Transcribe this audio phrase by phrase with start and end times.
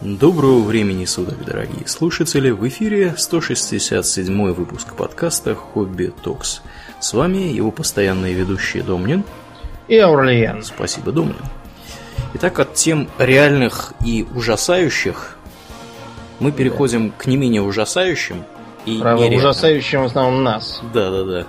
[0.00, 2.50] Доброго времени суток, дорогие слушатели!
[2.50, 6.62] В эфире 167 выпуск подкаста «Хобби Токс».
[7.00, 9.24] С вами его постоянные ведущие Домнин
[9.88, 10.62] и Аурлиен.
[10.62, 11.34] Спасибо, Домнин.
[12.34, 15.36] Итак, от тем реальных и ужасающих
[16.38, 18.44] мы переходим к не менее ужасающим
[18.86, 19.40] и Правда, нереальным.
[19.40, 20.80] ужасающим в основном нас.
[20.94, 21.48] Да-да-да.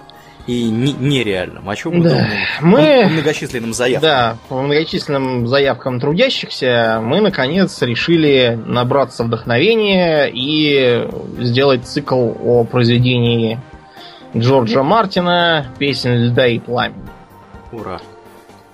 [0.50, 1.70] И не- нереальным.
[1.70, 2.10] О чем мы Да.
[2.10, 2.30] думаем?
[2.62, 4.10] Мы- По многочисленным заявкам.
[4.10, 11.08] Да, по многочисленным заявкам трудящихся мы, наконец, решили набраться вдохновения и
[11.40, 13.60] сделать цикл о произведении
[14.36, 17.08] Джорджа Мартина «Песнь льда и пламени».
[17.72, 18.00] Ура.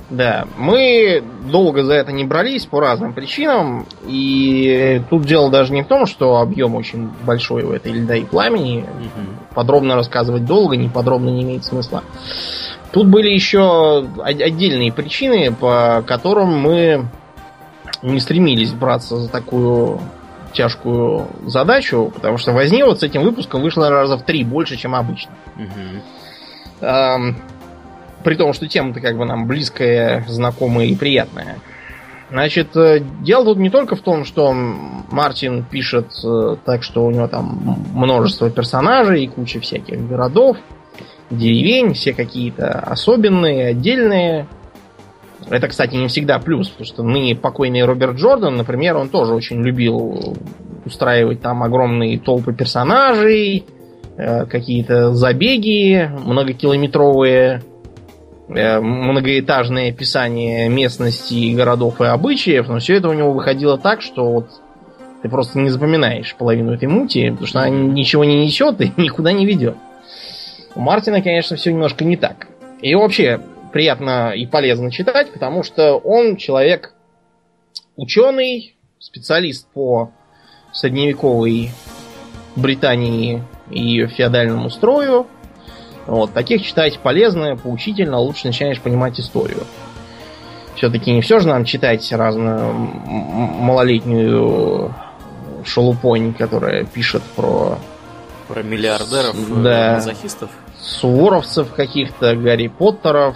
[0.09, 5.81] Да, мы долго за это не брались по разным причинам, и тут дело даже не
[5.81, 9.37] в том, что объем очень большой у этой льда и пламени, Мгм.
[9.55, 12.03] подробно рассказывать долго, не подробно не имеет смысла.
[12.91, 17.07] Тут были еще отдельные причины, по которым мы
[18.03, 19.99] не стремились браться за такую
[20.53, 24.93] тяжкую задачу, потому что возни вот с этим выпуском вышло раза в три больше, чем
[24.95, 25.31] обычно.
[25.55, 26.01] Мгм.
[26.81, 27.35] Ам,
[28.25, 31.59] при том, что тема-то как бы нам близкая, знакомая и приятная.
[32.31, 37.11] Значит, э, дело тут не только в том, что Мартин пишет э, так, что у
[37.11, 40.57] него там множество персонажей, куча всяких городов,
[41.29, 44.47] деревень, все какие-то особенные, отдельные.
[45.47, 49.61] Это, кстати, не всегда плюс, потому что ныне покойный Роберт Джордан, например, он тоже очень
[49.61, 50.35] любил
[50.83, 53.65] устраивать там огромные толпы персонажей,
[54.17, 57.61] э, какие-то забеги многокилометровые,
[58.47, 64.49] многоэтажное описание местности, городов и обычаев, но все это у него выходило так, что вот
[65.21, 69.31] ты просто не запоминаешь половину этой мути, потому что она ничего не несет и никуда
[69.31, 69.75] не ведет.
[70.75, 72.47] У Мартина, конечно, все немножко не так.
[72.81, 73.39] И вообще
[73.73, 76.93] приятно и полезно читать, потому что он человек
[77.95, 80.11] ученый, специалист по
[80.73, 81.71] средневековой
[82.55, 85.27] Британии и ее феодальному строю.
[86.07, 89.63] Вот, таких читать полезно, поучительно, лучше начинаешь понимать историю.
[90.75, 92.73] Все-таки не все же нам читать разную
[93.65, 94.93] малолетнюю
[95.63, 97.77] шелупонь, которая пишет про
[98.47, 99.93] Про миллиардеров, э, Да.
[99.95, 100.49] мазохистов.
[100.79, 103.35] суворовцев каких-то, Гарри Поттеров,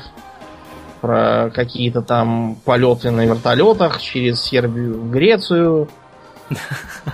[1.02, 5.88] про какие-то там полеты на вертолетах через Сербию в Грецию.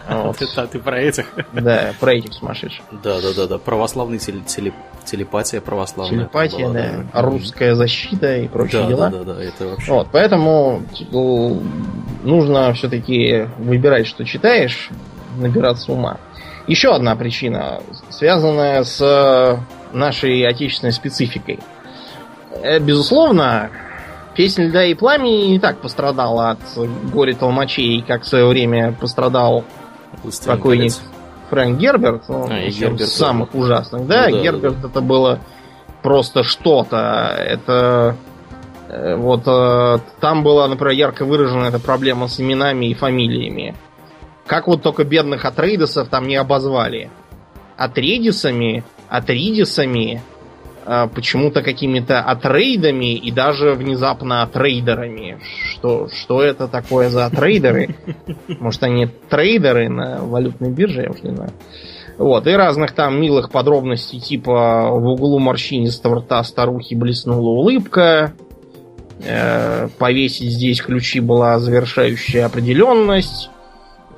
[0.09, 0.37] Вот.
[0.39, 1.25] Ты, ты про этих?
[1.53, 2.83] Да, про этих сумасшедших.
[3.03, 3.57] Да, да, да, да.
[3.57, 4.73] Православный теле- теле-
[5.03, 6.19] телепатия православная.
[6.25, 6.73] Телепатия, была,
[7.13, 9.09] да, русская защита и прочие Да, дела.
[9.09, 9.91] да, да, да, это вообще.
[9.91, 11.61] Вот, поэтому ну,
[12.23, 14.89] нужно все-таки выбирать, что читаешь,
[15.37, 16.17] набираться ума.
[16.67, 19.59] Еще одна причина, связанная с
[19.93, 21.59] нашей отечественной спецификой.
[22.63, 23.69] Э, Безусловно,
[24.35, 26.59] песня льда и пламени не так пострадала от
[27.11, 29.63] горя толмачей, как в свое время пострадал
[30.23, 31.01] Властелин покойник колец.
[31.49, 35.39] Фрэнк Герберт, ну, А, и Герберт самых ужасных, да, Ну да, Герберт это было
[36.01, 37.35] просто что-то.
[37.37, 38.15] Это
[38.89, 43.75] э, вот э, там была, например, ярко выражена эта проблема с именами и фамилиями.
[44.45, 47.09] Как вот только бедных Атрейдесов там не обозвали.
[47.77, 50.21] Атрейдисами, Атридисами,
[50.85, 55.39] почему-то какими-то атрейдами и даже внезапно атрейдерами.
[55.71, 57.95] Что, что это такое за атрейдеры?
[58.47, 61.51] Может, они трейдеры на валютной бирже, я уж не знаю.
[62.17, 68.33] Вот, и разных там милых подробностей, типа в углу морщинистого рта старухи блеснула улыбка,
[69.21, 73.49] э, повесить здесь ключи была завершающая определенность,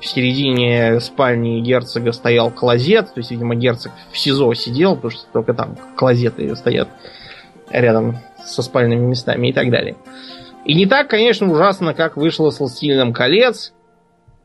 [0.00, 5.26] в середине спальни герцога стоял клозет, то есть, видимо, герцог в СИЗО сидел, потому что
[5.32, 6.88] только там клозеты стоят
[7.70, 9.96] рядом со спальными местами и так далее.
[10.64, 13.72] И не так, конечно, ужасно, как вышло с «Властелином колец»,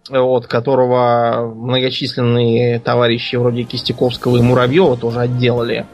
[0.09, 5.85] от которого многочисленные товарищи вроде Кистяковского и Муравьева тоже отделали.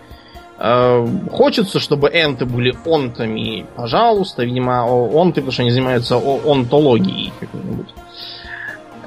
[0.57, 4.43] Э, Хочется, чтобы энты были онтами, пожалуйста.
[4.43, 7.89] Видимо, онты, потому что они занимаются онтологией какой-нибудь.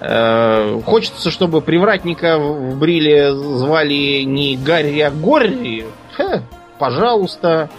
[0.04, 5.86] Э, Хочется, чтобы привратника в Бриле звали не Гарри, а Горри.
[6.16, 6.42] Хе,
[6.78, 7.70] пожалуйста.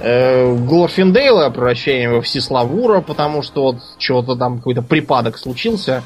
[0.00, 6.04] Э, Глорфиндейла превращаем во Всеславура, потому что вот чего-то там какой-то припадок случился.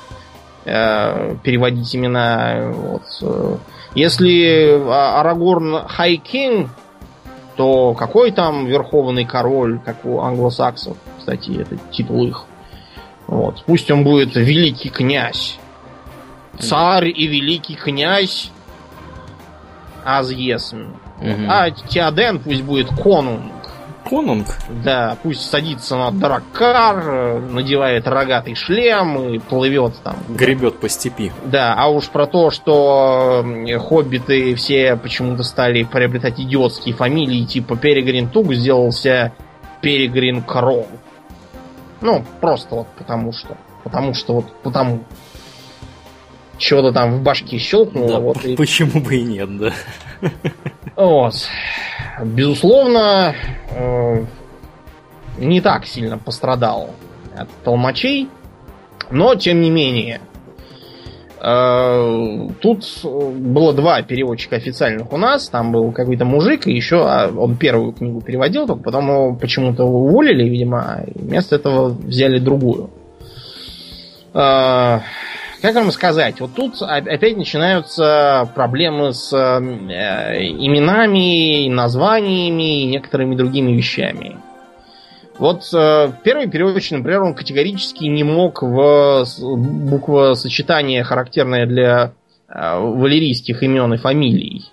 [0.64, 2.72] Э, Переводить имена.
[2.75, 3.02] Вот.
[3.94, 6.70] Если А- Арагорн Хайкинг,
[7.56, 12.44] то какой там верховный король, как у англосаксов, кстати, это титул их.
[13.26, 13.62] Вот.
[13.66, 15.58] Пусть он будет великий князь.
[16.58, 18.50] Царь и великий князь
[20.04, 20.88] Азъесн.
[21.20, 21.46] Мгм.
[21.48, 23.52] А Теоден пусть будет конунг.
[24.08, 24.48] конунг.
[24.84, 30.16] Да, пусть садится на драккар, надевает рогатый шлем и плывет там.
[30.28, 31.32] Гребет по степи.
[31.44, 33.44] Да, а уж про то, что
[33.78, 39.32] хоббиты все почему-то стали приобретать идиотские фамилии, типа Перегрин Туг сделался
[39.80, 40.88] Перегрин Кролл.
[42.02, 43.56] Ну, просто вот потому что.
[43.84, 45.04] Потому что вот потому.
[46.58, 48.08] Чего-то там в башке щелкнуло.
[48.08, 48.56] Да, вот, и...
[48.56, 49.72] Почему бы и нет, да.
[50.94, 51.34] Вот.
[52.22, 53.34] Безусловно,
[53.70, 54.25] э,
[55.38, 56.90] не так сильно пострадал
[57.34, 58.28] от толмачей,
[59.10, 60.20] но тем не менее.
[61.44, 65.49] Э, тут было два переводчика официальных у нас.
[65.49, 69.85] Там был какой-то мужик, и еще а, он первую книгу переводил, только потом его почему-то
[69.85, 72.91] уволили, видимо, и вместо этого взяли другую.
[74.35, 75.00] Э,
[75.62, 83.73] как вам сказать, вот тут опять начинаются проблемы с э, именами, названиями и некоторыми другими
[83.73, 84.37] вещами.
[85.38, 92.12] Вот э, первый переводчик, например, он категорически не мог в буквосочетание, характерное для
[92.49, 94.67] э, валерийских имен и фамилий.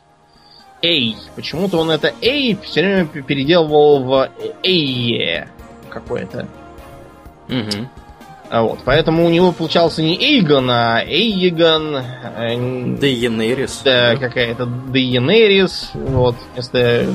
[0.82, 1.16] Эй.
[1.36, 4.30] Почему-то он это Эй все время переделывал в
[4.64, 5.50] Эйе
[5.90, 6.48] какое-то.
[7.48, 7.88] Угу.
[8.52, 11.98] Вот, поэтому у него получался не Эйгон, а Эйгон.
[13.00, 13.82] Дейенерис.
[13.84, 15.92] Да, какая-то Дейенерис.
[15.94, 17.06] Вот, вместо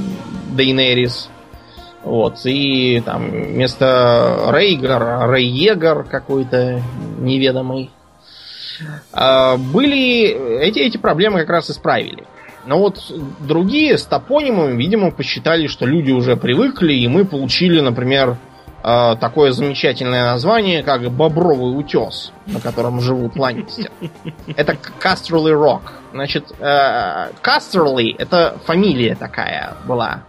[0.52, 1.29] Дейнерис.
[2.05, 6.83] Вот, и там вместо Рейгар, Рейегар какой-то
[7.19, 7.91] неведомый.
[9.12, 10.61] А, были...
[10.61, 12.25] Эти, эти проблемы как раз исправили.
[12.67, 18.37] Но вот другие с топонимами, видимо, посчитали, что люди уже привыкли, и мы получили, например,
[18.83, 23.91] э, такое замечательное название, как Бобровый утес, на котором живут ланнистеры.
[24.56, 25.93] Это Кастерли Рок.
[26.12, 30.23] Значит, э, Кастерли это фамилия такая была,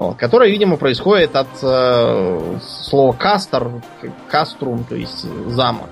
[0.00, 3.70] вот, которая, видимо, происходит от э, слова кастер,
[4.28, 5.90] каструм, то есть замок.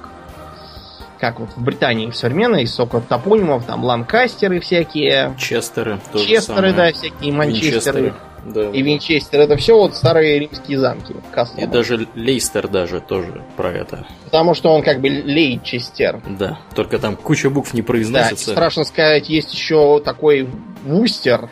[1.18, 5.34] Как вот в Британии современной, сколько топонимов, там ланкастеры всякие.
[5.38, 6.00] Честеры.
[6.14, 8.00] Честеры, да, всякие манчестеры.
[8.00, 8.14] Винчестеры.
[8.46, 8.70] Да.
[8.70, 9.40] И Винчестер.
[9.40, 11.14] Это все вот старые римские замки.
[11.58, 14.06] И даже Лейстер даже тоже про это.
[14.24, 16.22] Потому что он как бы Лейчестер.
[16.26, 18.46] Да, только там куча букв не произносится.
[18.46, 20.48] Да, страшно сказать, есть еще такой
[20.84, 21.50] Вустер.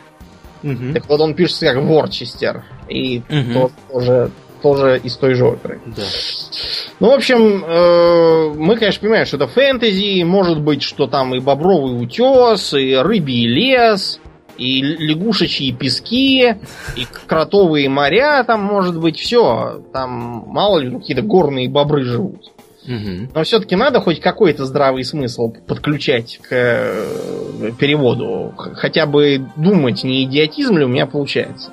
[0.63, 0.93] Угу.
[0.93, 2.63] Так вот он пишется как Ворчестер.
[2.89, 3.71] И угу.
[3.91, 4.31] тоже
[4.61, 5.79] тоже из той же оперы.
[5.85, 6.03] Да.
[6.99, 11.39] Ну, в общем, э, мы, конечно, понимаем, что это фэнтези, может быть, что там и
[11.39, 14.19] бобровый утес, и рыбий лес,
[14.57, 16.55] и лягушечьи пески,
[16.95, 19.81] и кротовые моря там, может быть, все.
[19.93, 22.51] Там, мало ли, какие-то горные бобры живут.
[22.87, 23.31] Угу.
[23.35, 28.53] Но все-таки надо хоть какой-то здравый смысл подключать к э, переводу.
[28.55, 31.71] Хотя бы думать, не идиотизм ли у меня получается.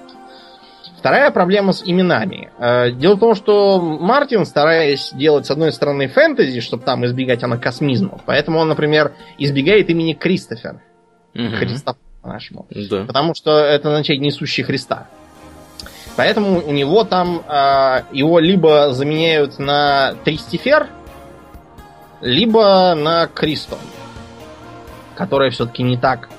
[0.98, 2.50] Вторая проблема с именами.
[2.58, 7.44] Э, дело в том, что Мартин, стараясь делать, с одной стороны, фэнтези, чтобы там избегать
[7.44, 10.80] анакосмизмов, поэтому он, например, избегает имени Кристофер.
[11.34, 11.56] Угу.
[11.58, 12.66] Христофор по-нашему.
[12.90, 13.04] Да.
[13.04, 15.06] Потому что это означает несущий Христа.
[16.16, 20.88] Поэтому у него там э, его либо заменяют на Тристифер,
[22.24, 23.76] либо на Кристо,
[25.14, 26.30] которое все-таки не так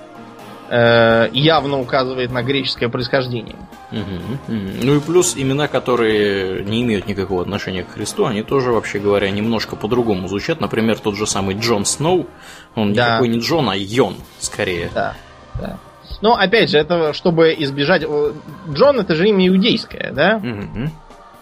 [0.69, 3.55] э, явно указывает на греческое происхождение.
[3.91, 3.99] Угу,
[4.47, 4.69] угу.
[4.81, 9.29] Ну и плюс имена, которые не имеют никакого отношения к Христу, они тоже, вообще говоря,
[9.29, 10.59] немножко по-другому звучат.
[10.59, 12.25] Например, тот же самый Джон Сноу,
[12.73, 13.05] он да.
[13.05, 14.89] никакой не Джон, а Йон, скорее.
[14.93, 15.13] Да.
[15.61, 15.77] Да.
[16.21, 18.01] Но опять же, это чтобы избежать.
[18.01, 20.41] Джон это же имя иудейское, да?
[20.43, 20.89] Угу.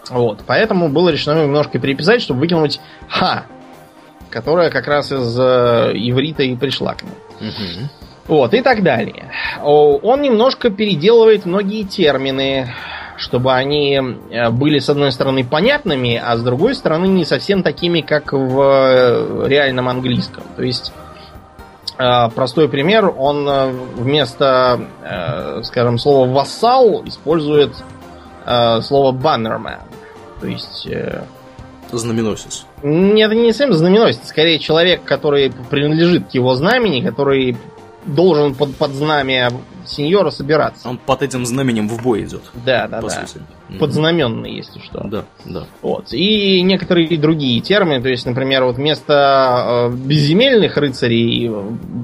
[0.10, 0.44] Вот.
[0.46, 3.46] Поэтому было решено немножко переписать, чтобы выкинуть ха,
[4.34, 7.14] которая как раз из э, иврита и пришла к нему.
[7.40, 7.90] Угу.
[8.36, 9.32] Вот, и так далее.
[9.62, 12.74] Он немножко переделывает многие термины,
[13.18, 13.96] чтобы они
[14.32, 18.60] э, были, с одной стороны, понятными, а с другой стороны, не совсем такими, как в
[18.60, 20.44] э, реальном английском.
[20.56, 20.92] То есть
[21.96, 23.48] простой пример, он
[23.96, 24.80] вместо,
[25.62, 27.72] скажем, слова вассал использует
[28.82, 29.78] слово баннермен.
[30.42, 30.90] То есть...
[31.98, 32.66] Знаменосец.
[32.82, 37.58] Нет, не совсем знаменосец, скорее человек, который принадлежит к его знамени, который
[38.06, 39.52] должен под, под знамя
[39.86, 40.90] сеньора собираться.
[40.90, 42.44] Он под этим знаменем в бой идет.
[42.66, 43.10] Да, да, да.
[43.10, 43.42] Сути.
[43.80, 45.04] Подзнаменный, если что.
[45.04, 45.66] Да, да.
[45.82, 46.14] Вот.
[46.14, 51.52] И некоторые другие термины, то есть, например, вот вместо э, безземельных рыцарей,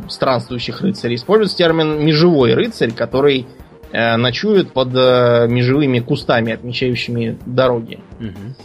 [0.07, 3.45] странствующих рыцарей, используется термин межевой рыцарь, который
[3.91, 7.99] э, ночует под э, межевыми кустами, отмечающими дороги.
[8.19, 8.55] Угу.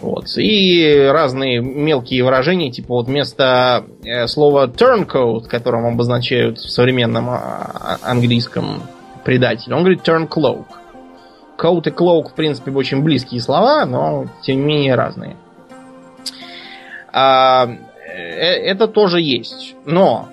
[0.00, 0.26] Вот.
[0.38, 7.38] И разные мелкие выражения, типа вот вместо э, слова turncoat, которым обозначают в современном а,
[7.74, 8.82] а, английском
[9.24, 10.64] предатель, он говорит turncloak.
[11.58, 15.36] Коут и клоук, в принципе, очень близкие слова, но тем не менее разные.
[17.12, 17.68] А,
[18.06, 19.74] это тоже есть.
[19.84, 20.28] Но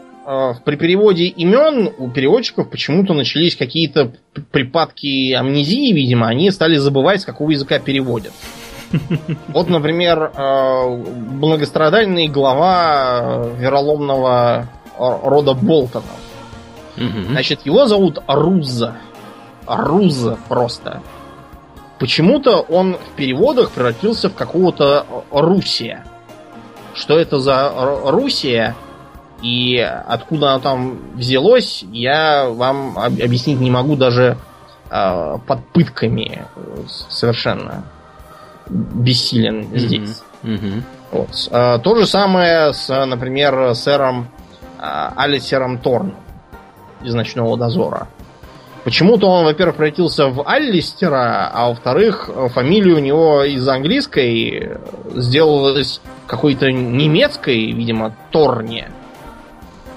[0.63, 4.13] при переводе имен у переводчиков почему-то начались какие-то
[4.51, 8.31] припадки амнезии, видимо, они стали забывать, с какого языка переводят.
[9.49, 14.67] Вот, например, многострадальный глава вероломного
[14.97, 16.05] рода Болтонов.
[16.95, 18.97] Значит, его зовут Руза.
[19.67, 21.01] Руза просто.
[21.99, 26.05] Почему-то он в переводах превратился в какого-то Русия.
[26.93, 27.71] Что это за
[28.05, 28.75] Русия
[29.41, 34.37] и откуда она там взялось, я вам объяснить не могу даже
[34.89, 36.45] э, под пытками
[36.87, 37.83] совершенно
[38.69, 39.77] бессилен mm-hmm.
[39.77, 40.23] здесь.
[40.43, 40.83] Mm-hmm.
[41.11, 41.49] Вот.
[41.51, 44.27] А, то же самое с, например, сэром
[44.79, 46.13] а, Алисером Торн
[47.03, 48.07] из Ночного Дозора.
[48.83, 54.77] Почему-то он, во-первых, превратился в Аллистера, а во-вторых, фамилия у него из английской
[55.13, 58.89] сделалась какой-то немецкой, видимо, Торне.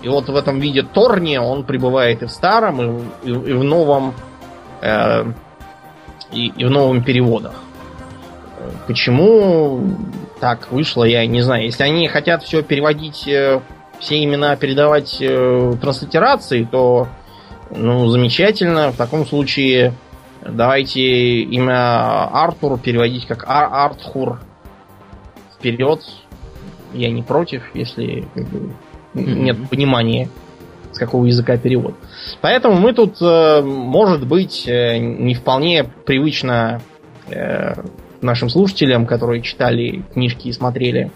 [0.02, 2.80] И вот в этом виде Торне он пребывает и в старом,
[3.22, 4.14] и, и, и в новом,
[4.80, 5.24] э,
[6.32, 7.54] и, и в новом переводах.
[8.86, 9.80] Почему
[10.40, 11.64] так вышло, я не знаю.
[11.64, 13.60] Если они хотят все переводить, э,
[13.98, 17.08] все имена передавать э, транслитерации, то
[17.70, 18.90] ну, замечательно.
[18.90, 19.92] В таком случае
[20.44, 24.40] давайте имя Артур переводить как Ар Артхур
[25.54, 26.00] вперед.
[26.92, 28.26] Я не против, если
[29.14, 30.28] нет понимания,
[30.92, 31.94] с какого языка перевод.
[32.40, 36.80] Поэтому мы тут, э, может быть, не вполне привычно
[38.22, 41.10] нашим слушателям, которые читали книжки и смотрели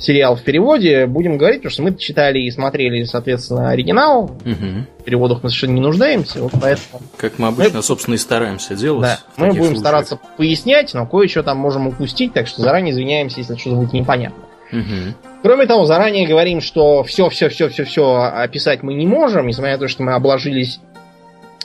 [0.00, 4.24] сериал в переводе, будем говорить, потому что мы читали и смотрели, соответственно, оригинал.
[4.24, 4.86] Угу.
[5.00, 7.02] В переводах мы совершенно не нуждаемся, вот поэтому...
[7.16, 7.82] Как мы обычно, мы...
[7.82, 9.02] собственно, и стараемся делать.
[9.02, 9.80] Да, мы будем случаях.
[9.80, 14.42] стараться пояснять, но кое-что там можем упустить, так что заранее извиняемся, если что-то будет непонятно.
[14.72, 15.14] Угу.
[15.42, 20.12] Кроме того, заранее говорим, что все-все-все-все-все описать мы не можем, несмотря на то, что мы
[20.14, 20.80] обложились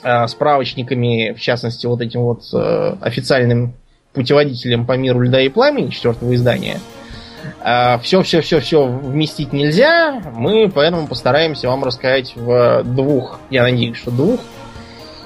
[0.02, 3.74] э, справочниками, в частности, вот этим вот э, официальным
[4.16, 6.80] путеводителем по миру льда и пламени четвертого издания.
[8.02, 10.20] Все-все-все-все а, вместить нельзя.
[10.34, 14.40] Мы поэтому постараемся вам рассказать в двух, я надеюсь, что двух.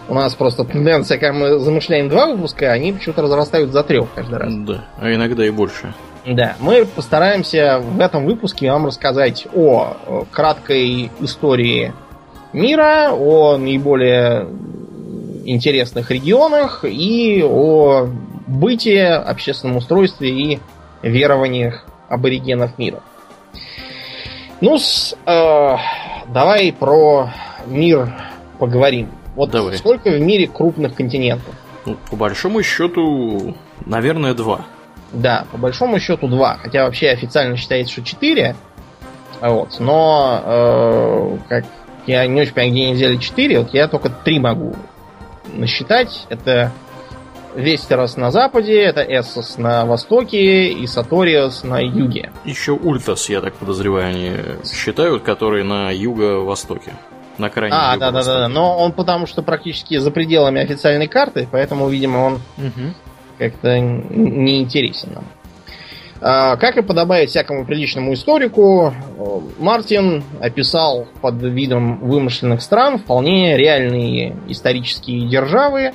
[0.08, 4.38] У нас просто тенденция, когда мы замышляем два выпуска, они почему-то разрастают за трех каждый
[4.38, 4.52] раз.
[4.54, 5.94] Да, а иногда и больше.
[6.26, 11.94] Да, мы постараемся в этом выпуске вам рассказать о краткой истории
[12.52, 14.48] мира, о наиболее
[15.44, 18.08] интересных регионах и о
[18.50, 20.60] бытие, общественном устройстве и
[21.02, 23.00] верованиях аборигенов мира.
[24.60, 25.76] Ну, э,
[26.28, 27.30] давай про
[27.66, 28.12] мир
[28.58, 29.10] поговорим.
[29.36, 29.78] Вот давай.
[29.78, 31.54] сколько в мире крупных континентов?
[31.86, 34.66] Ну, по большому счету, наверное, два.
[35.12, 36.58] Да, по большому счету два.
[36.62, 38.54] Хотя вообще официально считается, что четыре.
[39.40, 39.76] Вот.
[39.78, 41.64] Но э, как
[42.06, 44.74] я не очень понимаю, где они взяли четыре, вот я только три могу
[45.54, 46.26] насчитать.
[46.28, 46.72] Это
[47.54, 52.30] Вестерос на западе, это Эссос на востоке и Саториос на юге.
[52.44, 54.32] Еще Ультас, я так подозреваю, они
[54.64, 56.92] считают, который на юго-востоке.
[57.38, 61.48] На крайнем А, да, да, да, но он потому что практически за пределами официальной карты,
[61.50, 62.94] поэтому, видимо, он угу.
[63.38, 65.24] как-то неинтересен нам.
[66.22, 68.92] А, как и подобает всякому приличному историку,
[69.58, 75.92] Мартин описал под видом вымышленных стран вполне реальные исторические державы,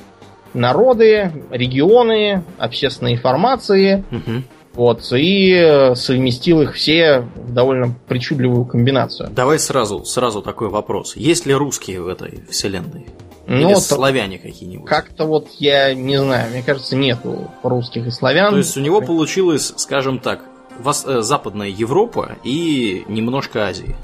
[0.56, 4.04] народы, регионы, общественные формации.
[4.10, 4.42] Угу.
[4.74, 9.30] Вот, и совместил их все в довольно причудливую комбинацию.
[9.30, 11.16] Давай сразу, сразу такой вопрос.
[11.16, 13.06] Есть ли русские в этой вселенной?
[13.46, 14.88] Ну, Или славяне какие-нибудь?
[14.88, 18.50] Как-то вот я не знаю, мне кажется, нету русских и славян.
[18.50, 20.42] То есть у него получилось, скажем так,
[20.84, 23.94] э, Западная Европа и немножко Азии.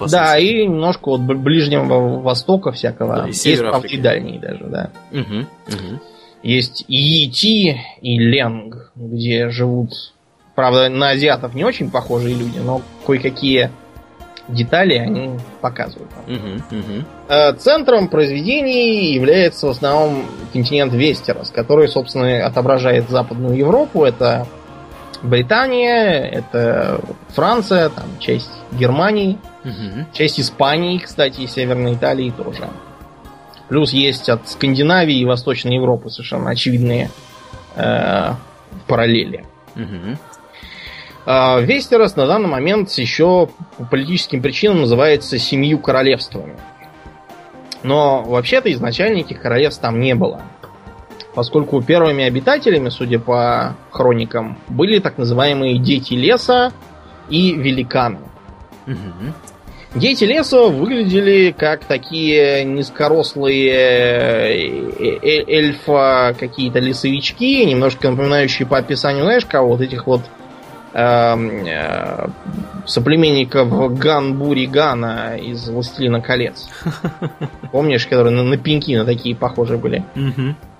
[0.00, 3.16] Да, и немножко вот Ближнего Востока всякого.
[3.16, 4.90] Да, и Есть, правда, и дальний даже, да.
[5.12, 5.20] Угу,
[5.68, 6.00] угу.
[6.42, 10.14] Есть Йити и Ленг, где живут,
[10.54, 13.70] правда, на азиатов не очень похожие люди, но кое-какие
[14.48, 16.10] детали они показывают.
[16.28, 17.58] Угу, угу.
[17.58, 24.04] Центром произведений является в основном континент Вестерос, который, собственно, отображает Западную Европу.
[24.04, 24.46] Это
[25.22, 30.06] Британия, это Франция, там часть Германии, угу.
[30.12, 32.68] часть Испании, кстати, и Северной Италии тоже.
[33.68, 37.10] Плюс есть от Скандинавии и Восточной Европы совершенно очевидные
[37.74, 38.32] э,
[38.86, 39.44] параллели.
[39.74, 40.18] Угу.
[41.26, 46.56] Э, Вестерос на данный момент еще по политическим причинам называется семью королевствами.
[47.82, 50.42] Но вообще-то изначально этих королевств там не было.
[51.36, 56.72] Поскольку первыми обитателями, судя по хроникам, были так называемые дети леса
[57.28, 58.20] и великаны.
[58.86, 59.34] Угу.
[59.96, 69.24] Дети леса выглядели как такие низкорослые э, э, эльфа какие-то лесовички, немножко напоминающие по описанию,
[69.24, 70.22] знаешь, кого вот этих вот
[70.96, 72.28] э,
[72.86, 76.68] соплеменников Ган Бури Гана из Властелина колец.
[77.72, 80.04] Помнишь, которые на, на пеньки на такие похожие были?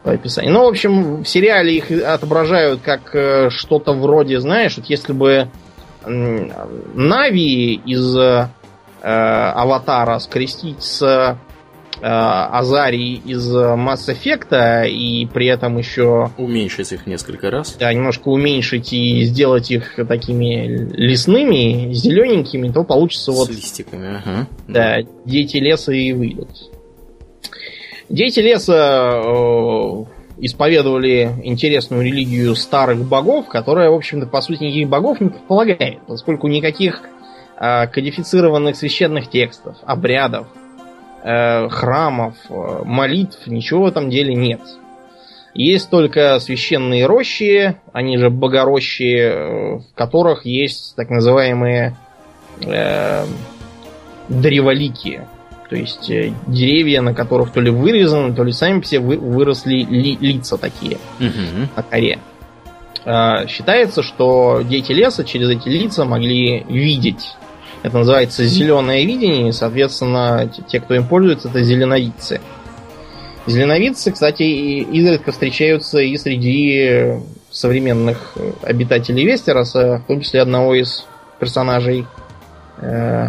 [0.02, 0.52] По описанию.
[0.52, 5.48] Ну, в общем, в сериале их отображают как э, что-то вроде, знаешь, вот если бы
[6.04, 8.16] Нави из
[9.08, 11.36] Э, аватара скрестить с э,
[12.00, 16.30] Азарий из Mass Effect и при этом еще...
[16.36, 17.76] Уменьшить их несколько раз.
[17.78, 23.50] Да, немножко уменьшить и сделать их такими лесными, зелененькими, то получится с вот...
[23.50, 24.46] Листиками, ага.
[24.68, 26.50] Да, дети леса и выйдут.
[28.08, 30.04] Дети леса э,
[30.38, 36.46] исповедовали интересную религию старых богов, которая, в общем-то, по сути, никаких богов не предполагает, поскольку
[36.46, 37.02] никаких
[37.58, 40.65] Э, кодифицированных священных текстов, обрядов, э,
[41.68, 44.60] храмов, э, молитв, ничего в этом деле нет.
[45.54, 51.96] Есть только священные рощи, они же богорощи, в которых есть так называемые
[52.64, 53.24] э,
[54.28, 55.22] древолики.
[55.68, 59.78] То есть э, деревья, на которых то ли вырезаны, то ли сами все вы, выросли
[59.78, 61.68] ли, лица такие угу.
[61.74, 62.18] на коре.
[63.04, 67.34] Э, считается, что дети леса через эти лица могли видеть
[67.86, 72.40] это называется зеленое видение, и, соответственно, те, кто им пользуется, это зеленовидцы.
[73.46, 81.06] Зеленовидцы, кстати, изредка встречаются и среди современных обитателей Вестероса, в том числе одного из
[81.38, 82.06] персонажей
[82.78, 83.28] э,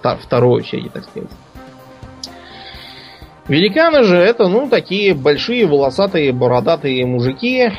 [0.00, 1.30] второй очереди, так сказать.
[3.48, 7.72] Великаны же это, ну, такие большие, волосатые, бородатые мужики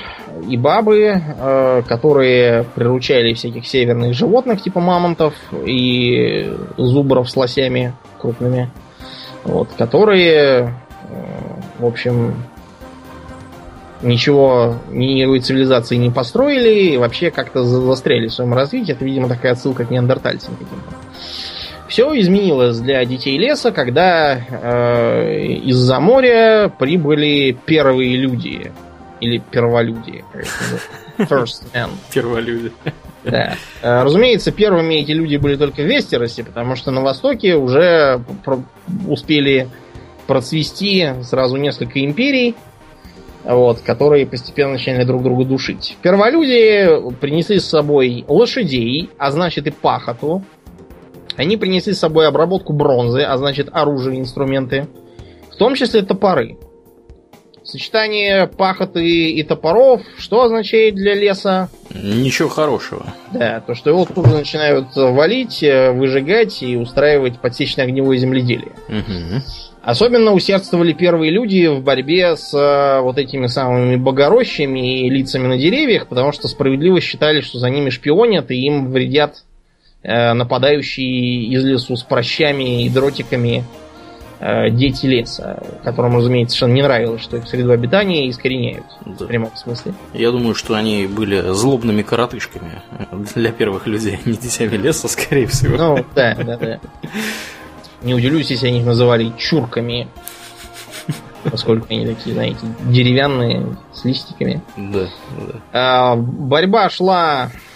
[0.50, 5.34] и бабы, э, которые приручали всяких северных животных, типа мамонтов
[5.66, 8.70] и зубров с лосями крупными.
[9.44, 10.72] Вот, которые, э,
[11.80, 12.36] в общем,
[14.02, 18.94] ничего, никакой цивилизации не построили и вообще как-то застряли в своем развитии.
[18.94, 20.96] Это, видимо, такая отсылка к неандертальцам каким-то.
[21.92, 28.72] Все изменилось для детей леса, когда э, из-за моря прибыли первые люди.
[29.20, 30.24] Или перволюди.
[31.18, 31.90] First men.
[32.14, 32.72] Перволюди.
[33.26, 33.56] Да.
[33.82, 38.22] Э, разумеется, первыми эти люди были только в Вестеросе, потому что на Востоке уже
[39.06, 39.68] успели
[40.28, 42.56] процвести сразу несколько империй,
[43.44, 45.98] вот, которые постепенно начали друг друга душить.
[46.02, 50.42] Перволюди принесли с собой лошадей, а значит и пахоту,
[51.42, 54.88] они принесли с собой обработку бронзы, а значит оружие, инструменты,
[55.52, 56.58] в том числе топоры.
[57.64, 61.70] Сочетание пахоты и топоров, что означает для леса?
[61.94, 63.06] Ничего хорошего.
[63.32, 68.74] Да, то, что его тут же начинают валить, э, выжигать и устраивать подсечно-огневое земледелие.
[68.88, 69.42] Угу.
[69.84, 75.58] Особенно усердствовали первые люди в борьбе с э, вот этими самыми богорощами и лицами на
[75.58, 79.44] деревьях, потому что справедливо считали, что за ними шпионят и им вредят
[80.04, 83.64] нападающие из лесу с прощами и дротиками
[84.40, 88.86] э, дети леса, которым, разумеется, совершенно не нравилось, что их среду обитания искореняют.
[89.06, 89.26] Да.
[89.26, 89.94] В прямом смысле.
[90.14, 92.82] Я думаю, что они были злобными коротышками
[93.36, 95.78] для первых людей, не детьми леса, скорее всего.
[95.78, 96.80] Ну, да, да, да.
[98.02, 100.08] Не удивлюсь, если они их называли чурками,
[101.44, 104.64] поскольку они такие, знаете, деревянные, с листиками.
[104.76, 105.60] Да, да.
[105.72, 107.71] А, борьба шла Э,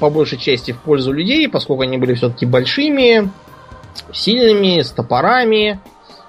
[0.00, 3.30] по большей части в пользу людей, поскольку они были все-таки большими,
[4.12, 5.80] сильными, с топорами.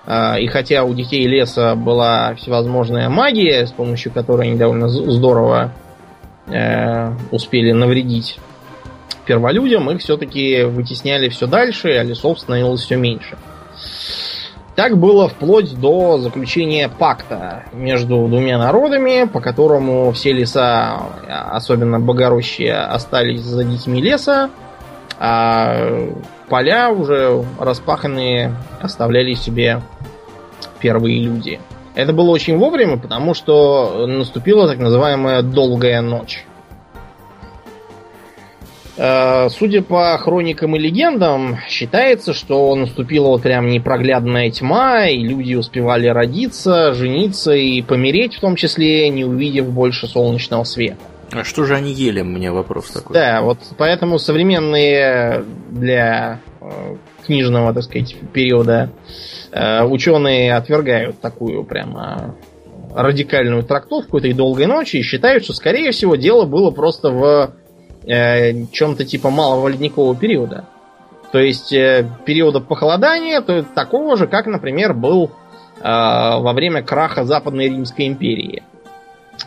[0.06, 5.74] Э, и хотя у детей леса была всевозможная магия, с помощью которой они довольно здорово
[6.48, 8.40] э, успели навредить
[9.26, 13.38] перволюдям, их все-таки вытесняли все дальше, а лесов становилось все меньше.
[14.78, 22.76] Так было вплоть до заключения пакта между двумя народами, по которому все леса, особенно богорощие,
[22.76, 24.52] остались за детьми леса,
[25.18, 26.12] а
[26.48, 29.82] поля уже распаханные оставляли себе
[30.80, 31.60] первые люди.
[31.96, 36.46] Это было очень вовремя, потому что наступила так называемая долгая ночь.
[38.98, 45.54] Э, судя по хроникам и легендам, считается, что наступила вот прям непроглядная тьма, и люди
[45.54, 50.98] успевали родиться, жениться и помереть, в том числе, не увидев больше солнечного света.
[51.32, 53.14] А что же они ели, мне вопрос такой.
[53.14, 58.92] Да, вот поэтому современные для э, книжного, так сказать, периода
[59.52, 62.36] э, ученые отвергают такую прямо
[62.96, 67.52] радикальную трактовку этой долгой ночи и считают, что, скорее всего, дело было просто в
[68.08, 70.66] э, чем-то типа малого ледникового периода.
[71.32, 75.32] То есть э, периода похолодания, то такого же, как, например, был
[75.80, 78.64] э, во время краха Западной Римской империи.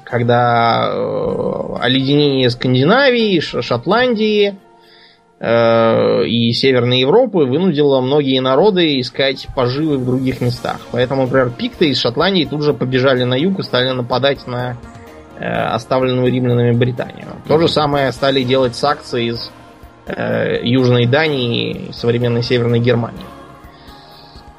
[0.05, 4.57] Когда э, оледенение Скандинавии, Шотландии,
[5.42, 10.81] Э, и Северной Европы вынудило многие народы искать поживы в других местах.
[10.92, 14.77] Поэтому, например, пикты из Шотландии тут же побежали на юг и стали нападать на
[15.44, 17.29] оставленную римлянами Британию.
[17.48, 19.50] То же самое стали делать саксы из
[20.07, 23.24] э, Южной Дании и современной Северной Германии.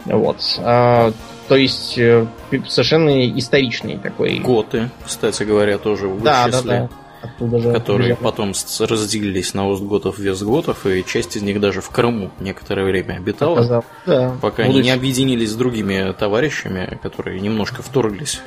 [0.06, 0.38] Вот.
[0.60, 1.12] А,
[1.48, 4.40] то есть совершенно историчный такой.
[4.40, 6.62] Готы, кстати говоря, тоже в да, числе.
[6.62, 6.90] Да, да.
[7.22, 8.24] Оттуда же которые приезжали.
[8.24, 13.54] потом разделились на Остготов, Вестготов, и часть из них даже в Крыму некоторое время обитала,
[13.54, 13.86] Оказал.
[14.08, 14.36] да.
[14.42, 18.42] пока они не объединились с другими товарищами, которые немножко вторглись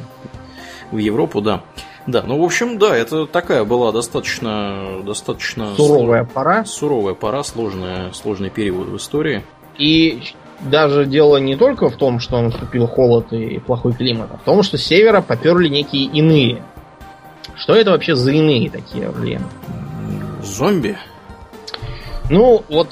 [0.90, 1.62] в Европу, да.
[2.06, 5.02] Да, ну, в общем, да, это такая была достаточно...
[5.04, 6.32] достаточно суровая слож...
[6.32, 6.64] пора.
[6.64, 9.42] Суровая пора, сложная, сложный период в истории.
[9.78, 10.22] И
[10.60, 14.62] даже дело не только в том, что наступил холод и плохой климат, а в том,
[14.62, 16.62] что с севера поперли некие иные
[17.56, 19.42] что это вообще за иные такие, блин?
[20.42, 20.96] Зомби?
[22.30, 22.88] Ну, вот,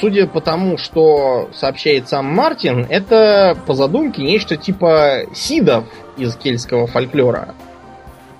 [0.00, 5.84] судя по тому, что сообщает сам Мартин, это по задумке нечто типа сидов
[6.16, 7.54] из кельтского фольклора.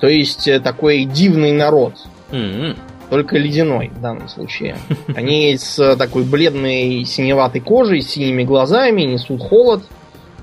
[0.01, 1.95] То есть э, такой дивный народ.
[2.31, 2.77] Mm-hmm.
[3.11, 4.77] Только ледяной в данном случае.
[5.17, 9.83] Они с такой бледной синеватой кожей, с синими глазами, несут холод,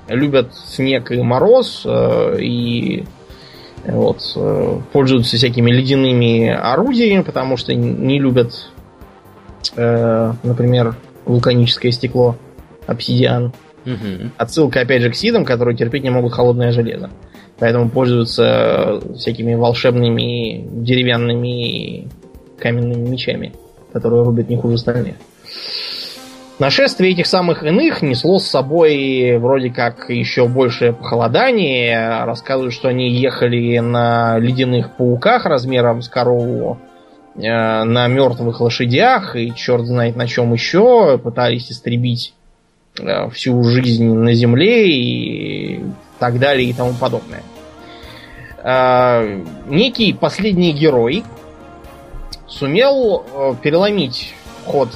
[0.08, 3.04] любят снег и мороз, э, и
[3.86, 8.70] вот, э, пользуются всякими ледяными орудиями, потому что не любят,
[9.76, 12.36] э, например, вулканическое стекло,
[12.86, 13.52] обсидиан.
[13.84, 14.30] Угу.
[14.36, 17.10] Отсылка, опять же, к сидам, которые терпеть не могут холодное железо.
[17.58, 22.08] Поэтому пользуются всякими волшебными деревянными
[22.58, 23.52] каменными мечами,
[23.92, 25.14] которые рубят не хуже остальных.
[26.58, 32.24] Нашествие этих самых иных несло с собой вроде как еще большее похолодание.
[32.24, 36.78] Рассказывают, что они ехали на ледяных пауках размером с корову,
[37.34, 41.18] э, на мертвых лошадях и черт знает на чем еще.
[41.18, 42.32] Пытались истребить
[42.98, 45.80] э, всю жизнь на земле и
[46.18, 47.42] так далее и тому подобное.
[48.62, 51.24] Э, некий последний герой
[52.46, 54.88] сумел переломить ход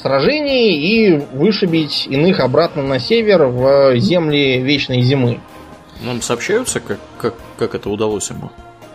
[0.00, 5.40] сражений и вышибить иных обратно на север в земли вечной зимы.
[6.00, 8.50] Нам сообщаются, как, как, как это удалось ему?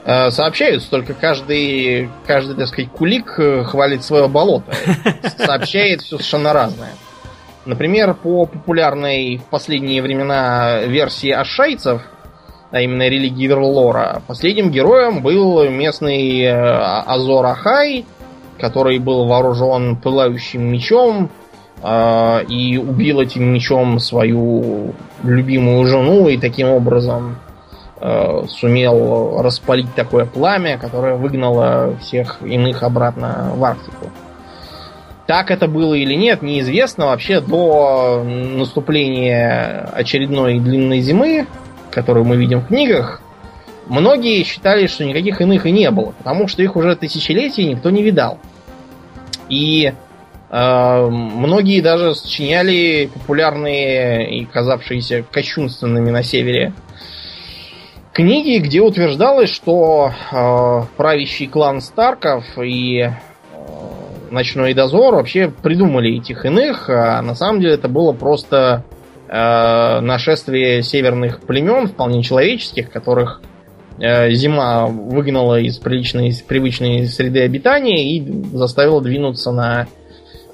[0.06, 4.74] Э, сообщаются, только каждый, каждый, так сказать, кулик э, хвалит свое болото.
[5.38, 6.92] Сообщает все совершенно разное.
[7.66, 12.02] Например, по популярной в последние времена версии ашайцев,
[12.72, 18.06] а именно религии Верлора, последним героем был местный э, Азор Ахай,
[18.60, 21.30] который был вооружен пылающим мечом
[21.82, 27.38] э, и убил этим мечом свою любимую жену и таким образом
[28.02, 34.10] э, сумел распалить такое пламя, которое выгнало всех иных обратно в Арктику.
[35.26, 37.06] Так это было или нет, неизвестно.
[37.08, 41.48] Вообще до наступления очередной длинной зимы,
[41.92, 43.22] которую мы видим в книгах,
[43.88, 48.04] многие считали, что никаких иных и не было, потому что их уже тысячелетия никто не
[48.04, 48.38] видал.
[49.48, 49.94] И
[50.50, 56.74] э, многие даже сочиняли популярные и казавшиеся кощунственными на севере
[58.12, 63.10] книги, где утверждалось, что э, правящий клан Старков и
[64.34, 68.84] Ночной дозор вообще придумали этих иных, а на самом деле это было просто
[69.28, 73.42] э, нашествие северных племен, вполне человеческих, которых
[74.00, 79.88] Э, зима выгнала из приличной, из привычной среды обитания и заставила двинуться на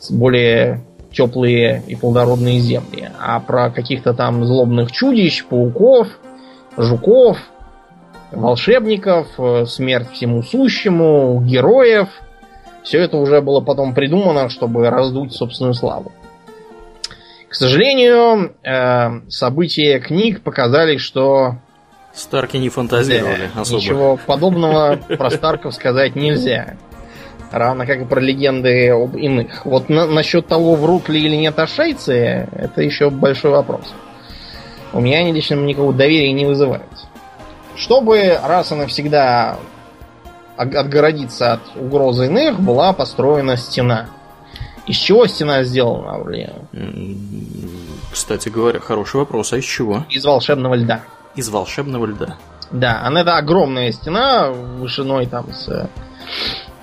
[0.10, 3.10] более теплые и плодородные земли.
[3.20, 6.08] А про каких-то там злобных чудищ, пауков,
[6.76, 7.38] жуков,
[8.32, 12.10] волшебников, э, смерть всему сущему, героев,
[12.90, 16.12] все это уже было потом придумано, чтобы раздуть собственную славу.
[17.48, 21.58] К сожалению, э, события книг показали, что
[22.16, 23.80] Старки не фантазировали да, особо.
[23.80, 26.78] Ничего подобного про Старков сказать нельзя.
[27.52, 29.68] Равно как и про легенды об иных.
[29.68, 33.94] Вот на, насчет того, врут ли или нет ашейцы, это еще большой вопрос.
[34.94, 36.90] У меня они лично никакого доверия не вызывают.
[37.76, 39.60] Чтобы раз и навсегда
[40.60, 44.10] отгородиться от угрозы иных, была построена стена.
[44.86, 46.54] Из чего стена сделана, Аурлия?
[48.12, 49.54] Кстати говоря, хороший вопрос.
[49.54, 50.06] А из чего?
[50.10, 51.02] Из волшебного льда
[51.36, 52.38] из волшебного льда.
[52.72, 55.90] Да, она это огромная стена вышиной там с...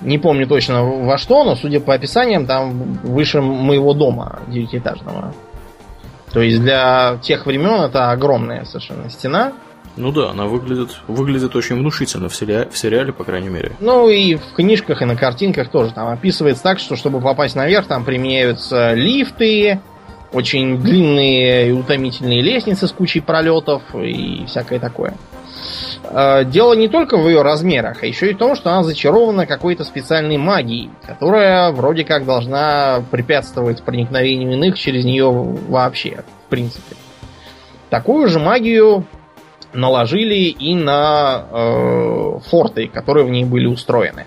[0.01, 5.33] Не помню точно во что, но судя по описаниям, там выше моего дома девятиэтажного.
[6.33, 9.53] То есть для тех времен это огромная совершенно стена.
[9.97, 13.73] Ну да, она выглядит, выглядит очень внушительно в сериале, в сериале, по крайней мере.
[13.81, 17.87] Ну и в книжках, и на картинках тоже там описывается так, что чтобы попасть наверх,
[17.87, 19.81] там применяются лифты,
[20.33, 25.15] очень длинные и утомительные лестницы с кучей пролетов и всякое такое.
[26.05, 29.47] А, дело не только в ее размерах, а еще и в том, что она зачарована
[29.47, 36.97] какой-то специальной магией, которая вроде как должна препятствовать проникновению иных через нее вообще, в принципе.
[37.89, 39.07] Такую же магию
[39.73, 44.27] наложили и на э, форты, которые в ней были устроены.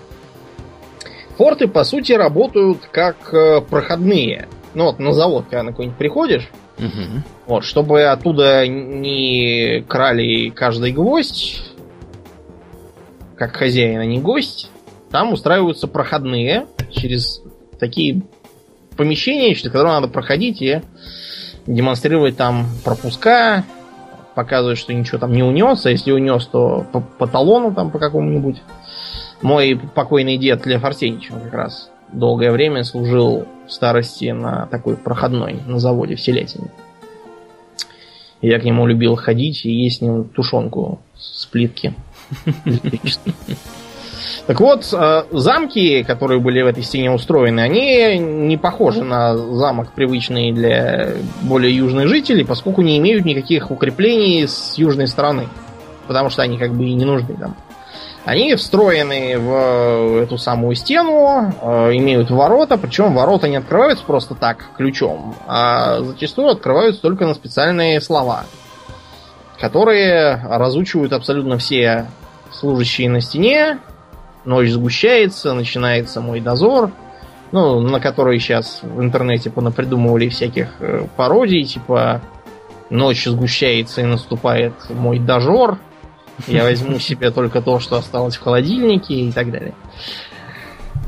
[1.36, 4.48] Форты, по сути, работают как э, проходные.
[4.74, 7.22] Ну вот на завод, когда на какой-нибудь приходишь, угу.
[7.46, 11.62] вот, чтобы оттуда не крали каждый гвоздь,
[13.36, 14.70] как хозяин, а не гость,
[15.10, 17.42] там устраиваются проходные через
[17.78, 18.22] такие
[18.96, 20.82] помещения, через которые надо проходить и
[21.66, 23.64] демонстрировать там пропуска,
[24.34, 27.98] показывает, что ничего там не унес, а если унес, то по, по талону там по
[27.98, 28.62] какому-нибудь.
[29.42, 35.60] Мой покойный дед Лев Арсеньевич как раз долгое время служил в старости на такой проходной
[35.66, 36.68] на заводе в Селятине.
[38.42, 41.94] Я к нему любил ходить и есть с ним тушенку с плитки.
[44.46, 49.92] Так вот, э, замки, которые были в этой стене устроены, они не похожи на замок,
[49.92, 51.10] привычный для
[51.42, 55.48] более южных жителей, поскольку не имеют никаких укреплений с южной стороны.
[56.06, 57.56] Потому что они как бы и не нужны там.
[58.24, 64.66] Они встроены в эту самую стену, э, имеют ворота, причем ворота не открываются просто так
[64.76, 68.44] ключом, а зачастую открываются только на специальные слова,
[69.58, 72.06] которые разучивают абсолютно все
[72.52, 73.78] служащие на стене,
[74.44, 76.90] Ночь сгущается, начинается мой дозор.
[77.52, 82.22] Ну, на который сейчас в интернете понапридумывали всяких э, пародий, типа
[82.90, 85.78] Ночь сгущается и наступает мой дожор.
[86.46, 89.74] Я возьму себе только то, что осталось в холодильнике и так далее.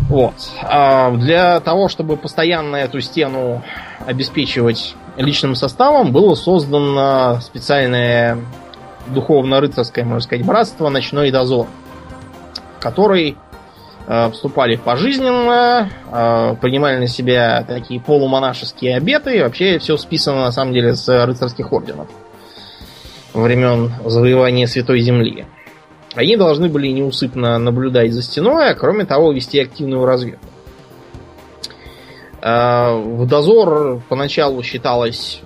[0.09, 0.35] Вот.
[0.63, 3.63] А для того, чтобы постоянно эту стену
[4.05, 8.39] обеспечивать личным составом, было создано специальное
[9.09, 11.67] духовно-рыцарское, можно сказать, братство «Ночной дозор»
[12.83, 13.37] который
[14.07, 20.75] э, вступали пожизненно, э, принимали на себя такие полумонашеские обеты, вообще все списано на самом
[20.75, 22.09] деле с рыцарских орденов
[23.33, 25.47] времен завоевания Святой Земли.
[26.15, 30.45] Они должны были неусыпно наблюдать за стеной, а кроме того вести активную разведку.
[32.43, 35.41] Э, в дозор поначалу считалось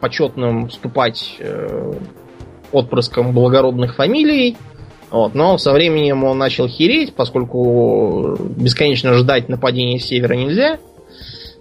[0.00, 1.92] почетным вступать э,
[2.72, 4.56] отпрыском благородных фамилий,
[5.10, 5.34] вот.
[5.34, 10.78] Но со временем он начал хереть, поскольку бесконечно ждать нападения с севера нельзя.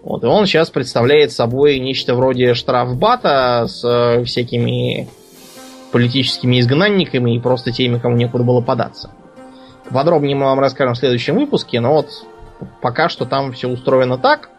[0.04, 5.08] Вот, и он сейчас представляет собой нечто вроде штрафбата с э, всякими
[5.92, 9.10] политическими изгнанниками и просто теми, кому некуда было податься.
[9.90, 12.10] Подробнее мы вам расскажем в следующем выпуске, но вот
[12.82, 14.50] пока что там все устроено так.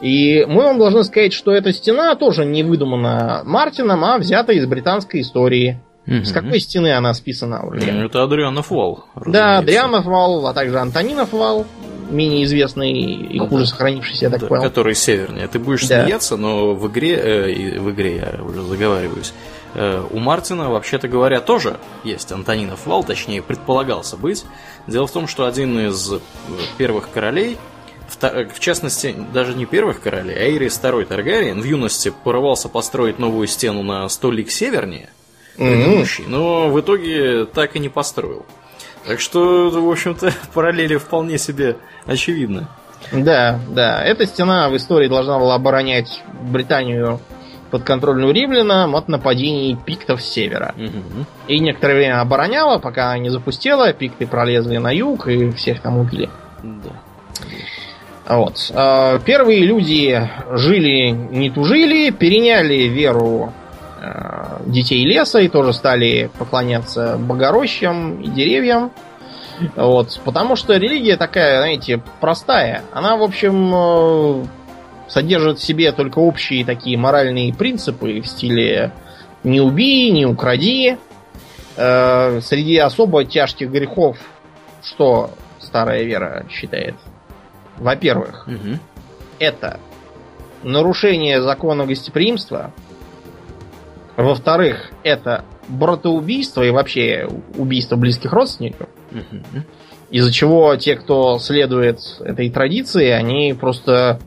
[0.00, 4.66] И мы вам должны сказать, что эта стена тоже не выдумана Мартином, а взята из
[4.66, 5.80] британской истории.
[6.06, 6.24] Угу.
[6.24, 7.80] С какой стены она списана уже?
[7.80, 9.04] Это Адрианов вал.
[9.24, 11.64] Да, Адрианов вал, а также Антонинов вал,
[12.10, 14.62] менее известный и ну хуже сохранившийся, я так да, понял.
[14.62, 15.46] Который севернее.
[15.46, 16.02] Ты будешь да.
[16.02, 19.32] смеяться, но в игре, э, в игре я уже заговариваюсь,
[19.74, 24.44] э, у Мартина, вообще-то говоря, тоже есть Антонинов вал, точнее, предполагался быть.
[24.88, 26.18] Дело в том, что один из э,
[26.78, 27.58] первых королей,
[28.20, 33.20] э, в частности, даже не первых королей, а Ирис II Таргариен в юности порывался построить
[33.20, 35.08] новую стену на сто лиг севернее–
[35.56, 36.30] предыдущий, mm-hmm.
[36.30, 38.46] но в итоге так и не построил.
[39.06, 42.66] Так что, в общем-то, параллели вполне себе очевидны.
[43.10, 44.02] Да, да.
[44.04, 47.20] Эта стена в истории должна была оборонять Британию
[47.70, 50.74] подконтрольную римлянам от нападений пиктов с севера.
[50.76, 51.24] Угу.
[51.48, 56.28] И некоторое время обороняла, пока не запустила, пикты пролезли на юг и всех там убили.
[56.62, 56.92] Да.
[58.36, 58.70] Вот.
[58.74, 63.52] А, первые люди жили, не тужили, переняли веру
[64.72, 68.90] детей леса и тоже стали поклоняться богорощам и деревьям.
[69.76, 72.82] Вот, потому что религия такая, знаете, простая.
[72.92, 74.46] Она, в общем, э,
[75.08, 78.92] содержит в себе только общие такие моральные принципы в стиле
[79.44, 80.96] не убей, не укради.
[81.76, 84.16] Э, среди особо тяжких грехов,
[84.82, 85.30] что
[85.60, 86.94] старая вера считает?
[87.76, 88.78] Во-первых, угу.
[89.38, 89.80] это
[90.62, 92.72] нарушение закона гостеприимства,
[94.16, 98.88] во-вторых, это братоубийство и вообще убийство близких родственников.
[100.10, 104.20] Из-за чего те, кто следует этой традиции, они просто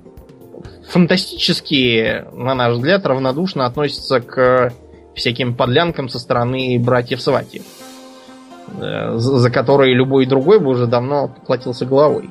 [0.90, 4.74] фантастически, на наш взгляд, равнодушно относятся к
[5.14, 7.62] всяким подлянкам со стороны братьев Свати,
[8.80, 12.30] э, за которые любой другой бы уже давно платился головой.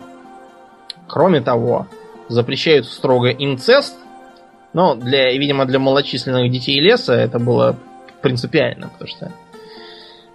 [1.08, 1.86] Кроме того,
[2.28, 3.94] запрещают строго инцест,
[4.74, 7.76] но, для, видимо, для малочисленных детей леса это было
[8.20, 9.32] принципиально, потому что